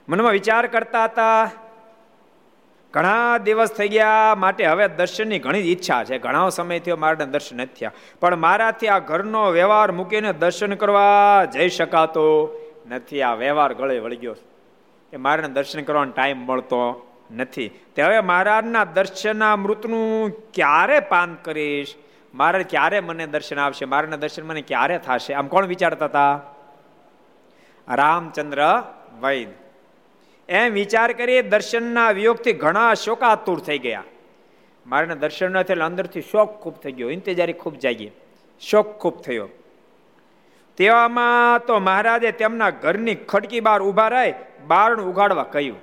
મનમાં 0.09 0.33
વિચાર 0.33 0.67
કરતા 0.67 1.05
હતા 1.05 1.51
ઘણા 2.93 3.39
દિવસ 3.39 3.69
થઈ 3.69 3.89
ગયા 3.89 4.35
માટે 4.35 4.67
હવે 4.67 4.89
દર્શનની 4.89 5.39
ઘણી 5.39 5.59
ઈચ્છા 5.59 6.05
છે. 6.05 6.19
ઘણા 6.19 6.49
સમય 6.49 6.79
થયો 6.79 6.97
મારાને 6.97 7.33
દર્શન 7.33 7.57
નથી 7.57 7.75
થયા. 7.75 7.93
પણ 8.21 8.37
મારાથી 8.37 8.89
આ 8.89 8.99
ઘરનો 8.99 9.51
વ્યવહાર 9.51 9.93
મૂકીને 9.93 10.33
દર્શન 10.33 10.75
કરવા 10.75 11.45
જઈ 11.45 11.69
શકાતો 11.69 12.59
નથી. 12.91 13.23
આ 13.23 13.35
વ્યવહાર 13.35 13.75
ગળે 13.75 13.99
વળી 13.99 14.17
ગયો. 14.17 14.37
એ 15.13 15.17
મારાને 15.17 15.49
દર્શન 15.49 15.83
કરવાનો 15.83 16.13
ટાઈમ 16.13 16.37
મળતો 16.37 17.07
નથી. 17.37 17.69
તે 17.69 18.03
હવે 18.03 18.21
મહારાજના 18.21 18.85
દર્શનના 18.85 19.57
મૃતનું 19.57 20.31
ક્યારે 20.55 21.01
પાન 21.01 21.35
કરીશ? 21.35 21.95
મારે 22.35 22.63
ક્યારે 22.63 23.01
મને 23.01 23.27
દર્શન 23.27 23.59
આવશે? 23.59 23.85
મારાના 23.85 24.17
દર્શન 24.17 24.43
મને 24.43 24.63
ક્યારે 24.63 24.99
થશે? 24.99 25.35
આમ 25.35 25.47
કોણ 25.47 25.67
વિચારતા 25.67 26.05
હતા? 26.05 26.41
રામચંદ્ર 27.89 28.83
વૈદ. 29.21 29.49
એમ 30.49 30.73
વિચાર 30.73 31.13
કરી 31.13 31.43
દર્શનના 31.43 32.11
વિયોગથી 32.11 32.53
ઘણા 32.53 32.95
શોકાતુર 32.95 33.61
થઈ 33.61 33.79
ગયા. 33.79 34.05
મારે 34.87 35.15
દર્શન 35.15 35.53
ન 35.53 35.63
થયેલા 35.63 35.87
અંદરથી 35.87 36.21
શોક 36.21 36.61
ખૂબ 36.61 36.75
થઈ 36.75 36.93
ગયો. 36.93 37.11
ઇંતજારી 37.11 37.53
ખૂબ 37.53 37.75
જાગી. 37.75 38.11
શોક 38.61 38.99
ખૂબ 38.99 39.21
થયો. 39.21 39.49
તેવામાં 40.77 41.67
તો 41.67 41.79
મહારાજે 41.79 42.33
તેમના 42.33 42.71
ઘરની 42.71 43.15
ખડકી 43.15 43.61
બહાર 43.61 43.83
ઊભા 43.83 44.09
રહી 44.09 44.35
બારણું 44.67 45.07
ઉગાડવા 45.07 45.43
કહ્યું. 45.43 45.77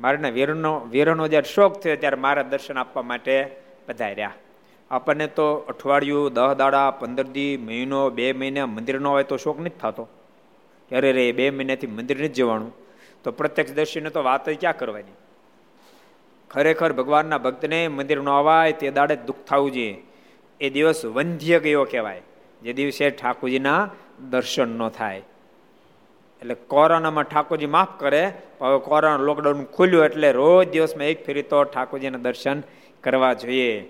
મારાના 0.00 0.28
વીરનો 0.28 0.80
વીરનો 0.90 1.28
જ્યારે 1.28 1.54
શોખ 1.54 1.78
થયો 1.78 1.96
ત્યારે 1.96 2.16
મારા 2.16 2.42
દર્શન 2.42 2.78
આપવા 2.78 3.02
માટે 3.02 3.56
પધાર્યા 3.86 4.32
આપણને 4.90 5.26
તો 5.26 5.54
અઠવાડિયું, 5.54 6.32
દહ 6.32 6.54
દાડા, 6.54 6.90
પંદર 6.90 7.22
દી, 7.22 7.56
મહિનો, 7.56 8.10
બે 8.10 8.32
મહિના 8.32 8.66
મંદિર 8.66 9.00
ન 9.00 9.06
હોય 9.06 9.24
તો 9.24 9.36
શોખ 9.36 9.60
નથી 9.60 9.70
થતો. 9.70 10.08
અરે 10.92 11.12
રે 11.12 11.32
બે 11.32 11.50
મહિનાથી 11.50 11.86
મંદિર 11.86 12.18
નથી 12.18 12.28
જવાનું. 12.28 12.83
તો 13.24 13.32
પ્રત્યક્ષ 13.32 13.72
દર્શીને 13.72 14.10
તો 14.10 14.22
વાત 14.22 14.48
ક્યાં 14.48 14.76
કરવાની? 14.76 15.12
ખરેખર 16.50 16.92
ભગવાનના 16.92 17.38
ભક્તને 17.38 17.88
મંદિર 17.88 18.20
ન 18.20 18.28
અવાય 18.28 18.72
તે 18.72 18.90
દાડે 18.90 19.16
દુઃખ 19.16 19.36
થવું 19.36 19.72
જોઈએ. 19.72 20.02
એ 20.60 20.70
દિવસ 20.70 21.04
વંધ્ય 21.04 21.58
ગયો 21.58 21.84
કહેવાય. 21.84 22.22
જે 22.62 22.72
દિવસે 22.72 23.10
ઠાકોરજીના 23.10 23.90
દર્શન 24.30 24.68
ન 24.78 24.88
થાય. 24.88 25.18
એટલે 26.40 26.54
કોરોનામાં 26.54 27.24
ઠાકોરજી 27.24 27.66
માફ 27.66 28.00
કરે 28.00 28.32
હવે 28.60 28.78
કોરોના 28.78 29.16
લોકડાઉન 29.16 29.64
ખુલ્યું 29.64 30.04
એટલે 30.04 30.32
રોજ 30.32 30.68
દિવસમાં 30.68 31.06
એક 31.06 31.26
ફેરી 31.26 31.42
તો 31.42 31.64
ઠાકોરજીના 31.64 32.18
દર્શન 32.18 32.62
કરવા 33.00 33.32
જોઈએ. 33.32 33.80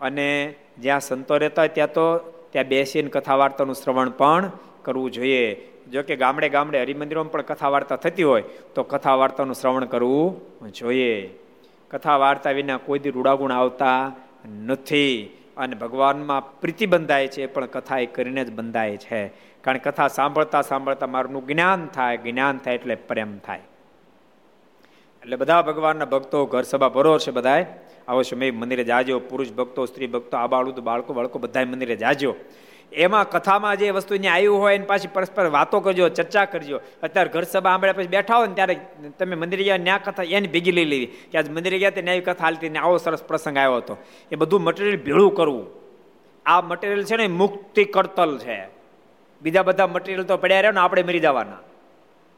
અને 0.00 0.54
જ્યાં 0.78 1.00
સંતો 1.00 1.36
રહેતા 1.36 1.62
હોય 1.62 1.68
ત્યાં 1.68 1.92
તો 1.92 2.18
ત્યાં 2.50 2.66
બેસીને 2.66 3.10
કથા 3.10 3.34
વાર્તાનું 3.34 3.74
શ્રવણ 3.74 4.10
પણ 4.10 4.50
કરવું 4.82 5.10
જોઈએ. 5.10 5.71
જો 5.90 6.02
કે 6.02 6.16
ગામડે 6.16 6.48
ગામડે 6.48 6.82
હરિમંદિરોમાં 6.82 7.32
પણ 7.32 7.42
કથા 7.42 7.68
વાર્તા 7.68 7.96
થતી 7.96 8.22
હોય, 8.22 8.42
તો 8.74 8.82
કથા 8.82 9.14
વાર્તાનું 9.14 9.54
શ્રવણ 9.54 9.84
કરવું 9.84 10.40
જોઈએ. 10.72 11.38
કથા 11.90 12.16
વાર્તા 12.16 12.50
વિના 12.50 12.76
કોઈ 12.76 12.98
દી 12.98 13.10
રૂડાગુણ 13.10 13.52
આવતા 13.52 14.12
નથી. 14.64 15.38
અને 15.56 15.76
ભગવાનમાં 15.76 16.60
પ્રીતિ 16.60 16.86
બંધાય 16.86 17.28
છે, 17.28 17.46
પણ 17.46 17.66
કથા 17.66 17.98
એ 17.98 18.06
કરીને 18.06 18.44
જ 18.44 18.52
બંધાય 18.52 18.96
છે. 18.96 19.28
કારણ 19.62 19.78
કથા 19.78 20.08
સાંભળતા 20.08 20.62
સાંભળતા 20.62 21.06
મારું 21.06 21.46
જ્ઞાન 21.46 21.86
થાય 21.86 22.16
જ્ઞાન 22.16 22.58
થાય 22.58 22.74
એટલે 22.74 22.94
પ્રેમ 22.94 23.38
થાય. 23.38 23.60
એટલે 25.22 25.36
બધા 25.36 25.62
ભગવાનના 25.62 26.04
ભક્તો 26.04 26.46
ઘર 26.46 26.62
સભા 26.62 26.88
ભરો 26.88 27.18
છે 27.18 27.30
બધા 27.30 27.66
અવશ્ય 28.08 28.36
મેં 28.36 28.58
મંદિરે 28.58 28.84
જાજો, 28.84 29.20
પુરુષ 29.20 29.52
ભક્તો, 29.52 29.86
સ્ત્રી 29.86 30.06
ભક્તો 30.06 30.36
આબાળું 30.36 30.74
બાળકો 30.74 31.12
બાળકો 31.12 31.38
બધા 31.38 31.64
મંદિરે 31.64 31.96
જાજો. 31.96 32.34
એમાં 32.94 33.30
કથામાં 33.30 33.76
જે 33.76 33.90
વસ્તુ 33.90 34.18
ત્યાં 34.18 34.34
આવ્યું 34.34 34.58
હોય 34.58 34.74
એને 34.74 34.84
પાછી 34.84 35.08
પરસ્પર 35.08 35.46
વાતો 35.46 35.80
કરજો, 35.80 36.08
ચર્ચા 36.08 36.44
કરજો. 36.44 36.80
અત્યારે 37.02 37.30
ઘર 37.30 37.42
સભા 37.42 37.70
આંબળ્યા 37.70 37.92
પછી 37.92 38.06
બેઠા 38.06 38.36
હોય 38.36 38.46
ને 38.46 38.54
ત્યારે 38.54 38.80
તમે 39.18 39.34
મંદિરે 39.34 39.64
ગયા, 39.64 39.76
ન્યા 39.76 39.98
કથા 39.98 40.22
એની 40.22 40.48
ભેગી 40.48 40.72
લઈ 40.72 40.84
લેવી. 40.84 41.06
કે 41.06 41.38
આજ 41.38 41.50
મંદિરે 41.50 41.78
ગયા 41.78 41.90
તે 41.90 42.02
ન્યાય 42.02 42.20
કથા 42.20 42.44
હાલતી 42.44 42.68
આવો 42.68 42.96
સરસ 42.96 43.22
પ્રસંગ 43.22 43.56
આવ્યો 43.56 43.76
હતો. 43.76 43.96
એ 44.32 44.36
બધું 44.36 44.60
મટીરિયલ 44.60 45.02
ભેળું 45.02 45.34
કરવું. 45.34 45.66
આ 46.46 46.60
મટીરિયલ 46.60 47.04
છે 47.04 47.16
ને 47.16 47.26
મુક્તિ 47.26 47.84
કરતલ 47.84 48.38
છે. 48.38 48.68
બીજા 49.42 49.62
બધા 49.62 49.86
મટીરિયલ 49.86 50.24
તો 50.24 50.36
પડ્યા 50.36 50.60
રહ્યો 50.60 50.72
ને 50.72 50.80
આપણે 50.80 51.02
મરી 51.02 51.18
જવાના. 51.18 51.58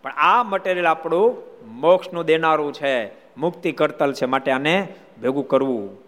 પણ 0.02 0.11
આ 0.11 0.42
મટીરિયલ 0.42 0.86
આપણું 0.86 1.36
મોક્ષનું 1.66 2.24
દેનારું 2.24 2.72
છે. 2.72 3.07
મુક્તિ 3.36 3.72
કરતલ 3.72 4.12
છે 4.12 4.24
માટે 4.24 4.50
આને 4.50 4.88
ભેગું 5.22 5.48
કરવું. 5.48 6.03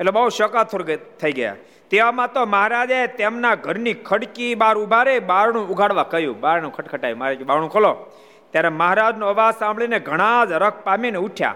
એટલે 0.00 0.10
બહુ 0.10 0.28
શકાથુર 0.28 0.96
થઈ 0.96 1.32
ગયા. 1.32 1.56
તેવામાં 1.90 2.32
તો 2.32 2.46
મહારાજે 2.46 3.06
તેમના 3.06 3.54
ઘરની 3.54 3.94
ખડકી 3.94 4.54
બાર 4.54 4.78
ઊભા 4.78 5.02
રે 5.02 5.18
બારણું 5.18 5.68
ઉગાડવા 5.68 6.02
કહ્યું. 6.02 6.40
બારણું 6.40 6.72
ખટખટાય. 6.72 7.14
મારે 7.14 7.36
બારણું 7.36 7.70
ખોલો. 7.70 8.06
ત્યારે 8.50 8.68
મહારાજનો 8.68 9.28
અવાજ 9.28 9.54
સાંભળીને 9.54 9.98
ઘણા 9.98 10.44
જ 10.44 10.52
રખ 10.52 10.74
પામીને 10.74 11.18
ઉઠ્યા. 11.18 11.54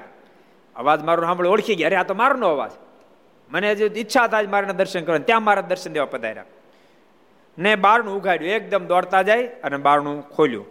અવાજ 0.76 1.02
મારો 1.02 1.22
સાંભળી, 1.22 1.48
ઓળખી 1.48 1.74
ગયા. 1.74 1.88
અરે, 1.88 1.96
આ 1.96 2.02
તો 2.02 2.14
મારનો 2.14 2.48
અવાજ. 2.48 2.70
મને 3.50 3.74
જે 3.74 3.90
ઈચ્છા 3.96 4.26
થાય 4.26 4.46
મારાના 4.46 4.72
દર્શન 4.72 5.04
કરવા 5.04 5.18
ત્યાં 5.18 5.42
મારા 5.42 5.62
દર્શન 5.62 5.92
દેવા 5.92 6.06
પધાર્યા. 6.06 6.44
ને 7.58 7.74
બારણું 7.74 8.16
ઉગાડ્યું 8.16 8.50
એકદમ 8.50 8.84
દોડતા 8.86 9.22
જાય 9.22 9.46
અને 9.46 9.76
બારણું 9.76 10.28
ખોલ્યું. 10.28 10.66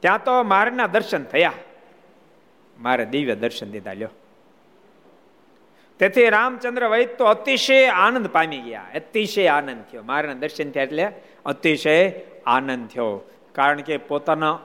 ત્યાં 0.00 0.24
તો 0.24 0.42
મારના 0.42 0.86
દર્શન 0.86 1.24
થયા. 1.24 1.52
મારે 2.80 3.04
દિવ્ય 3.04 3.34
દર્શન 3.34 3.70
દીધા, 3.70 3.92
લ્યો. 3.92 4.08
તેથી 5.98 6.28
રામચંદ્ર 6.28 6.88
વૈદ 6.88 7.08
તો 7.08 7.24
અતિશય 7.24 7.86
આનંદ 7.86 8.26
પામી 8.26 8.58
ગયા. 8.58 8.86
અતિશય 8.94 9.46
આનંદ 9.46 9.84
થયો. 9.92 10.02
મારા 10.02 10.32
દર્શન 10.32 10.70
થયા 10.70 10.82
એટલે 10.82 11.12
અતિશય 11.46 12.12
આનંદ 12.46 12.88
થયો. 12.88 13.30
કારણ 13.52 13.80
કે 13.80 13.96
પોતાના 13.96 14.58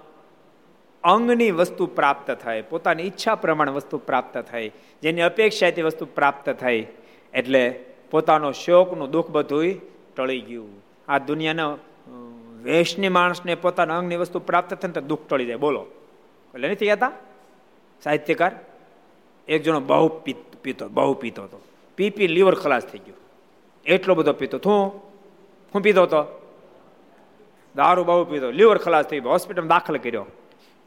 અંગની 1.03 1.51
વસ્તુ 1.51 1.85
પ્રાપ્ત 1.85 2.31
થાય 2.31 2.61
પોતાની 2.61 3.03
ઈચ્છા 3.03 3.35
પ્રમાણે 3.35 3.71
વસ્તુ 3.71 3.97
પ્રાપ્ત 3.97 4.37
થઈ. 4.37 4.71
જેની 5.01 5.21
અપેક્ષા 5.21 5.69
તે 5.69 5.81
વસ્તુ 5.81 6.05
પ્રાપ્ત 6.05 6.49
થઈ. 6.49 6.87
એટલે 7.33 7.85
પોતાનો 8.11 8.51
શોકનું 8.51 9.11
દુઃખ 9.11 9.29
બધું 9.29 9.73
ટળી 10.15 10.41
ગયું. 10.41 10.69
આ 11.07 11.17
દુનિયાના 11.17 11.77
વેશની 12.63 13.09
માણસને 13.09 13.55
પોતાના 13.55 13.97
અંગની 13.97 14.15
વસ્તુ 14.15 14.39
પ્રાપ્ત 14.39 14.73
થાય 14.73 14.91
તો 14.91 15.01
દુઃખ 15.01 15.27
ટળી 15.29 15.45
જાય. 15.45 15.55
બોલો. 15.55 15.85
એટલે 16.53 16.69
નથી 16.69 16.87
કહેતા? 16.87 17.11
સાહિત્યકાર, 18.05 18.51
એક 19.47 19.63
જણો 19.63 19.79
બહુ 19.79 20.21
પીતો 20.61 20.89
બહુ 20.89 21.13
પીતો 21.13 21.43
હતો. 21.43 21.61
પી 21.95 22.09
પી 22.09 22.27
લીવર 22.27 22.55
ખલાસ 22.55 22.83
થઈ 22.83 22.99
ગયું. 22.99 23.17
એટલો 23.85 24.15
બધો 24.15 24.33
પીતો 24.33 24.59
હું 24.65 25.01
હું 25.75 25.81
પીતો 25.81 26.03
હતો? 26.03 26.51
દારૂ 27.75 28.03
બહુ 28.03 28.25
પીતો. 28.25 28.51
લીવર 28.51 28.77
ખલાસ 28.77 29.05
થઈ 29.05 29.19
ગયો. 29.19 29.31
હોસ્પિટલમાં 29.31 29.67
દાખલ 29.67 29.97
કર્યો. 29.97 30.25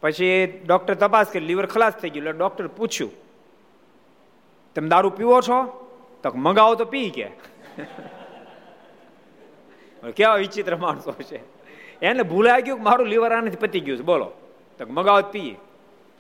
પછી 0.00 0.62
ડૉક્ટર 0.66 0.94
તપાસ 0.94 1.26
કરી, 1.26 1.40
લીવર 1.40 1.66
ખલાસ 1.66 1.92
થઈ 1.92 2.10
ગયું. 2.10 2.26
એટલે 2.26 2.38
ડોક્ટર 2.38 2.68
પૂછ્યું, 2.68 3.10
તમે 4.74 4.88
દારૂ 4.88 5.10
પીવો 5.10 5.40
છો? 5.40 5.88
તો 6.22 6.30
મંગાવો 6.34 6.74
તો 6.74 6.84
પી 6.84 7.10
કે. 7.10 7.30
કેવા 10.16 10.34
વિચિત્ર 10.34 10.76
માણસો 10.76 11.12
છે. 11.12 11.40
એને 12.00 12.22
ભૂલાઈ 12.22 12.62
ગયું 12.62 12.78
કે 12.78 12.84
મારું 12.84 13.06
લીવર 13.06 13.32
આનાથી 13.32 13.56
પતી 13.56 13.80
ગયું 13.80 13.98
છે. 13.98 14.02
બોલો. 14.02 14.32
તો 14.78 14.92
મગાવો 14.92 15.22
પીએ. 15.32 15.56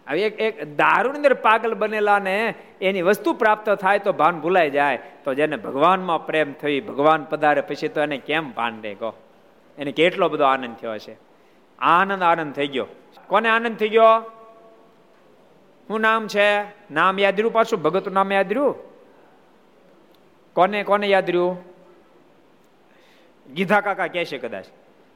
હવે 0.08 0.22
એક 0.22 0.40
એક 0.40 0.76
દારૂની 0.76 1.16
અંદર 1.16 1.34
પાગલ 1.34 1.74
બનેલા 1.74 2.18
ને 2.18 2.54
એની 2.80 3.02
વસ્તુ 3.02 3.32
પ્રાપ્ત 3.32 3.70
થાય 3.70 3.98
તો 3.98 4.12
ભાન 4.12 4.40
ભૂલાઈ 4.40 4.70
જાય. 4.70 4.98
તો 5.24 5.34
જેને 5.34 5.56
ભગવાનમાં 5.56 6.26
પ્રેમ 6.26 6.52
થઈ 6.52 6.80
ભગવાન 6.80 7.24
પધારે 7.24 7.60
પછી 7.60 7.88
તો 7.88 8.00
એને 8.00 8.18
કેમ 8.18 8.52
ભાન 8.52 8.82
રહે 8.82 8.94
કહો? 8.94 9.14
એને 9.78 9.92
કેટલો 9.92 10.28
બધો 10.28 10.44
આનંદ 10.44 10.76
થયો 10.76 10.98
છે 10.98 11.16
આનંદ 11.78 12.22
આનંદ 12.22 12.54
થઈ 12.54 12.68
ગયો. 12.68 12.86
કોને 13.26 13.48
આનંદ 13.48 13.76
થઈ 13.76 13.88
ગયો? 13.88 14.30
શું 15.88 16.00
નામ 16.00 16.28
છે? 16.28 16.62
નામ 16.92 17.18
યાદ 17.18 17.34
રહ્યું 17.34 17.52
પાછું? 17.52 17.82
ભગતનું 17.82 18.14
નામ 18.14 18.32
યાદ 18.32 18.52
રહ્યું? 18.52 18.74
કોને 20.54 20.82
કોને 20.82 21.06
યાદ 21.06 21.30
રહ્યું? 21.30 21.58
ગીધા 23.54 23.80
કાકા 23.80 24.06
કહે 24.06 24.24
છે 24.24 24.38
કદાચ. 24.38 24.64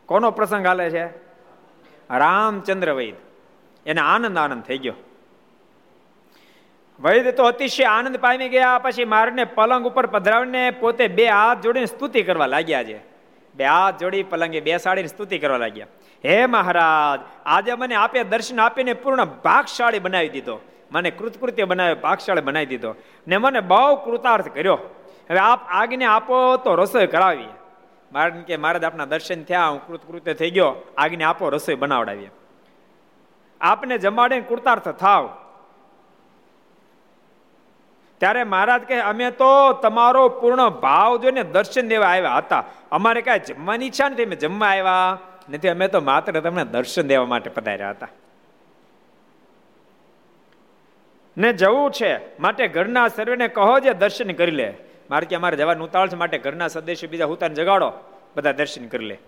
કોનો 0.07 0.31
પ્રસંગ 0.31 0.67
હાલે 0.67 0.91
છે? 0.91 1.07
રામચંદ્ર 2.11 2.93
વૈદ. 2.93 3.15
એને 3.87 4.01
આનંદ 4.01 4.39
આનંદ 4.39 4.63
થઈ 4.63 4.79
ગયો. 4.79 4.95
વૈદ 7.01 7.29
તો 7.29 7.45
અતિશય 7.45 7.85
આનંદ 7.85 8.17
પામી 8.17 8.49
ગયા, 8.49 8.79
પછી 8.79 9.05
મારને 9.05 9.45
પલંગ 9.45 9.87
ઉપર 9.87 10.07
પધરાવીને 10.07 10.71
પોતે 10.71 11.09
બે 11.09 11.29
હાથ 11.29 11.61
જોડીને 11.61 11.87
સ્તુતિ 11.87 12.23
કરવા 12.23 12.47
લાગ્યા 12.47 12.85
છે. 12.85 13.01
બે 13.55 13.65
હાથ 13.65 13.99
જોડી 14.01 14.23
પલંગે 14.23 14.61
બેસાડીને 14.61 15.09
સ્તુતિ 15.09 15.39
કરવા 15.39 15.57
લાગ્યા. 15.57 15.87
હે 16.25 16.47
મહારાજ, 16.47 17.21
આજે 17.47 17.75
મને 17.75 17.95
આપે 17.95 18.25
દર્શન 18.25 18.61
આપીને 18.61 18.93
પૂર્ણ 18.93 19.25
ભાગશાળી 19.25 19.99
બનાવી 19.99 20.29
દીધો. 20.29 20.61
મને 20.93 21.11
કૃતકૃત્ય 21.11 21.65
બનાવ્યો, 21.65 21.95
ભાગશાળી 21.95 22.41
બનાવી 22.41 22.67
દીધો. 22.67 22.95
ને 23.29 23.37
મને 23.37 23.61
બહુ 23.61 23.97
કૃતાર્થ 23.97 24.49
કર્યો. 24.55 24.75
હવે 25.31 25.39
આપ 25.39 25.61
આજ્ઞા 25.69 26.11
આપો 26.11 26.57
તો 26.57 26.75
રસોઈ 26.75 27.07
કરાવી 27.07 27.47
મારે 28.13 28.43
કે, 28.43 28.57
મહારાજ, 28.57 28.85
આપના 28.85 29.05
દર્શન 29.05 29.43
થયા, 29.43 29.67
હું 29.67 29.87
કૃતકૃત્ય 29.87 30.35
થઈ 30.35 30.51
ગયો. 30.51 30.75
આજ્ઞા 30.97 31.29
આપો 31.29 31.49
રસોઈ 31.49 31.75
બનાવડાવીએ. 31.75 32.31
આપને 33.63 33.99
જમાડે 33.99 34.41
કૃતાર્થ 34.41 34.89
થાવ. 34.89 35.31
ત્યારે 38.19 38.45
મહારાજ 38.45 38.83
કહે, 38.83 38.99
અમે 38.99 39.31
તો 39.31 39.73
તમારો 39.73 40.29
પૂર્ણ 40.29 40.69
ભાવ 40.69 41.17
જોઈને 41.17 41.43
દર્શન 41.43 41.89
દેવા 41.89 42.07
આવ્યા 42.07 42.37
હતા. 42.37 42.65
અમારે 42.91 43.23
કાંઈ 43.23 43.39
જમવાની 43.39 43.87
ઈચ્છા 43.87 44.09
નથી, 44.09 44.25
અમે 44.25 44.37
જમવા 44.37 44.67
આવ્યા. 44.67 45.19
નથી, 45.51 45.69
અમે 45.69 45.89
તો 45.89 46.01
માત્ર 46.01 46.41
તમને 46.41 46.65
દર્શન 46.65 47.03
દેવા 47.03 47.27
માટે 47.27 47.51
પધાર્યા 47.51 47.91
હતા. 47.91 48.09
ને 51.39 51.53
જવું 51.53 51.91
છે, 51.91 52.41
માટે 52.41 52.69
ઘરના 52.69 53.09
સર્વેને 53.09 53.49
કહો 53.49 53.81
જે 53.81 53.93
દર્શન 53.93 54.33
કરી 54.33 54.51
લે. 54.51 54.75
મારે 55.11 55.27
કે 55.27 55.37
અમારે 55.37 55.57
જવાનું 55.57 55.89
ઉતાવળ 55.89 56.09
છે, 56.09 56.17
માટે 56.17 56.39
ઘરના 56.39 56.69
સદસ્ય 56.69 57.07
બીજા 57.07 57.27
હુતાને 57.27 57.55
જગાડો. 57.55 57.93
બધા 58.37 58.53
દર્શન 58.53 58.87
કરી 58.87 59.05
લે. 59.05 59.19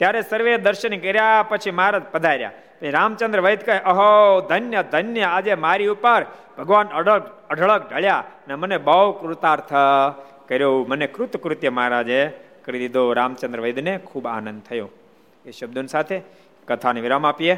ત્યારે 0.00 0.22
સર્વે 0.22 0.56
દર્શન 0.56 0.96
કર્યા, 0.96 1.42
પછી 1.48 1.70
મહારાજ 1.70 2.02
પધાર્યા. 2.02 2.52
રામચંદ્ર 2.82 3.40
વૈદ 3.40 3.60
કહે, 3.60 3.78
અહો, 3.78 4.40
ધન્ય 4.40 4.82
ધન્ય, 4.82 5.22
આજે 5.22 5.54
મારી 5.54 5.86
ઉપર 5.86 6.26
ભગવાન 6.58 6.88
અઢળક 6.88 7.48
અઢળક 7.50 7.92
ઢળ્યા 7.92 8.24
ને 8.48 8.54
મને 8.54 8.78
બહુ 8.78 9.12
કૃતાર્થ 9.12 9.72
કર્યો. 10.48 10.86
મને 10.88 11.06
કૃતકૃત્ય 11.06 11.70
મહારાજે 11.70 12.32
કરી 12.64 12.78
દીધો. 12.78 13.12
રામચંદ્ર 13.12 13.60
વૈદને 13.60 13.98
ખૂબ 13.98 14.26
આનંદ 14.26 14.62
થયો. 14.62 14.88
એ 15.46 15.50
શબ્દોની 15.50 15.88
સાથે 15.88 16.22
કથાને 16.68 17.00
વિરામ 17.00 17.26
આપીએ. 17.26 17.54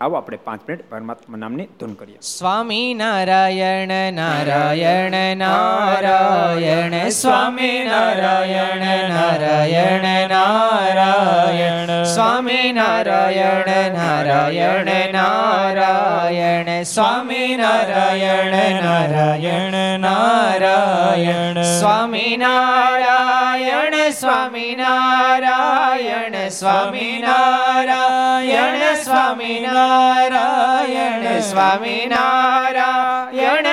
આવો 0.00 0.16
આપણે 0.16 0.36
પાંચ 0.36 0.60
મિનિટ 0.68 0.90
પરમાત્મા 0.90 1.38
નામની 1.38 1.64
ધૂન 1.80 1.92
કરીએ. 1.92 2.18
સ્વામી 2.20 2.94
નારાયણ 2.94 4.12
નારાયણ 4.12 5.36
નારાયણ, 5.36 7.08
સ્વામી 7.08 7.84
નારાયણ 7.84 9.10
નારાયણ 9.10 10.28
નારાયણ, 10.28 12.04
સ્વામી 12.04 12.72
નારાયણ 12.72 13.92
નારાયણ 13.92 15.12
નારાયણ, 15.12 16.82
સ્વામી 16.82 17.56
નારાયણ 17.56 18.82
નારાયણ 18.84 20.00
નારાયણ, 20.00 21.62
સ્વામી 21.62 22.36
નારાયણ 22.36 24.10
સ્વામી 24.10 24.76
નારાયણ 24.76 26.48
સ્વામી 26.48 27.18
નારાયણ 27.26 28.98
સ્વામી 29.04 29.60
નારાયણ 29.60 29.89
નારાયણ 29.90 31.26
સ્વામી 31.42 32.02
નારાયણ 32.06 33.59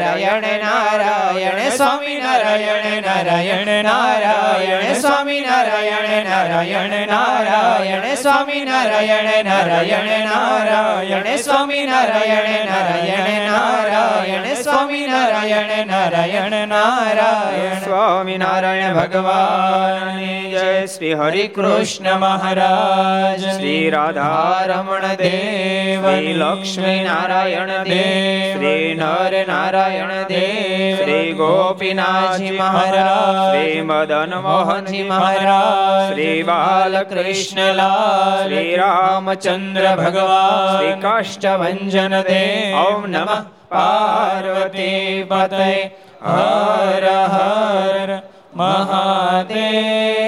નારાયણ 0.00 0.46
નારાયણ 0.62 1.60
સ્વામી 1.72 2.18
નારાયણ 2.18 2.86
નારાયણ 3.02 3.70
નારાયણ 3.84 4.86
સ્વામી 4.96 5.40
નારાયણ 5.40 6.28
નારાયણ 6.28 6.94
નારાયણ 7.08 8.06
સ્વામી 8.16 8.64
નારાયણ 8.64 9.30
નારાયણ 9.46 10.10
નારાયણ 10.26 11.28
સ્વામી 11.38 11.84
નારાયણ 11.86 12.50
નારાયણ 12.68 13.48
નારાયણ 13.48 14.48
સ્વામી 14.62 15.06
નારાયણ 15.06 15.72
નારાયણ 15.86 16.56
નારાયણ 16.68 17.80
સ્વામી 17.80 18.38
નારાયણ 18.38 18.94
ભગવાન 18.94 20.22
જય 20.50 20.66
શ્રી 20.86 21.14
હરિ 21.14 21.46
કૃષ્ણ 21.48 22.10
મહારાજ 22.18 23.48
શ્રી 23.48 23.84
રાધારમણ 23.90 25.08
દેવ 25.16 26.08
લક્ષ્મી 26.36 26.98
નારાયણ 27.04 27.74
દેવ 27.84 28.56
શ્રી 28.56 28.94
નર 28.94 29.34
નારાયણ 29.46 29.87
દેવ 30.28 30.98
શ્રી 30.98 31.34
ગોપીનાથજી 31.34 32.54
મહારાજ 32.54 33.38
શ્રી 33.40 33.82
મદન 33.82 34.34
મોહનજી 34.40 35.04
મહારાજ 35.04 36.08
શ્રી 36.08 36.38
બાલકૃષ્ણલાલ 36.44 38.42
શ્રી 38.42 38.74
રામચંદ્ર 38.76 39.86
ભગવાન 39.96 40.66
શ્રી 40.70 40.96
કાષ્ટભન 41.00 42.18
દેવ 42.24 42.82
ઓમ 42.82 43.08
નમઃ 43.08 43.38
પાર્વતી 43.70 45.24
પતય 45.26 45.72
હર 46.26 47.04
હર 47.28 48.10
મહાદેવ 48.54 50.18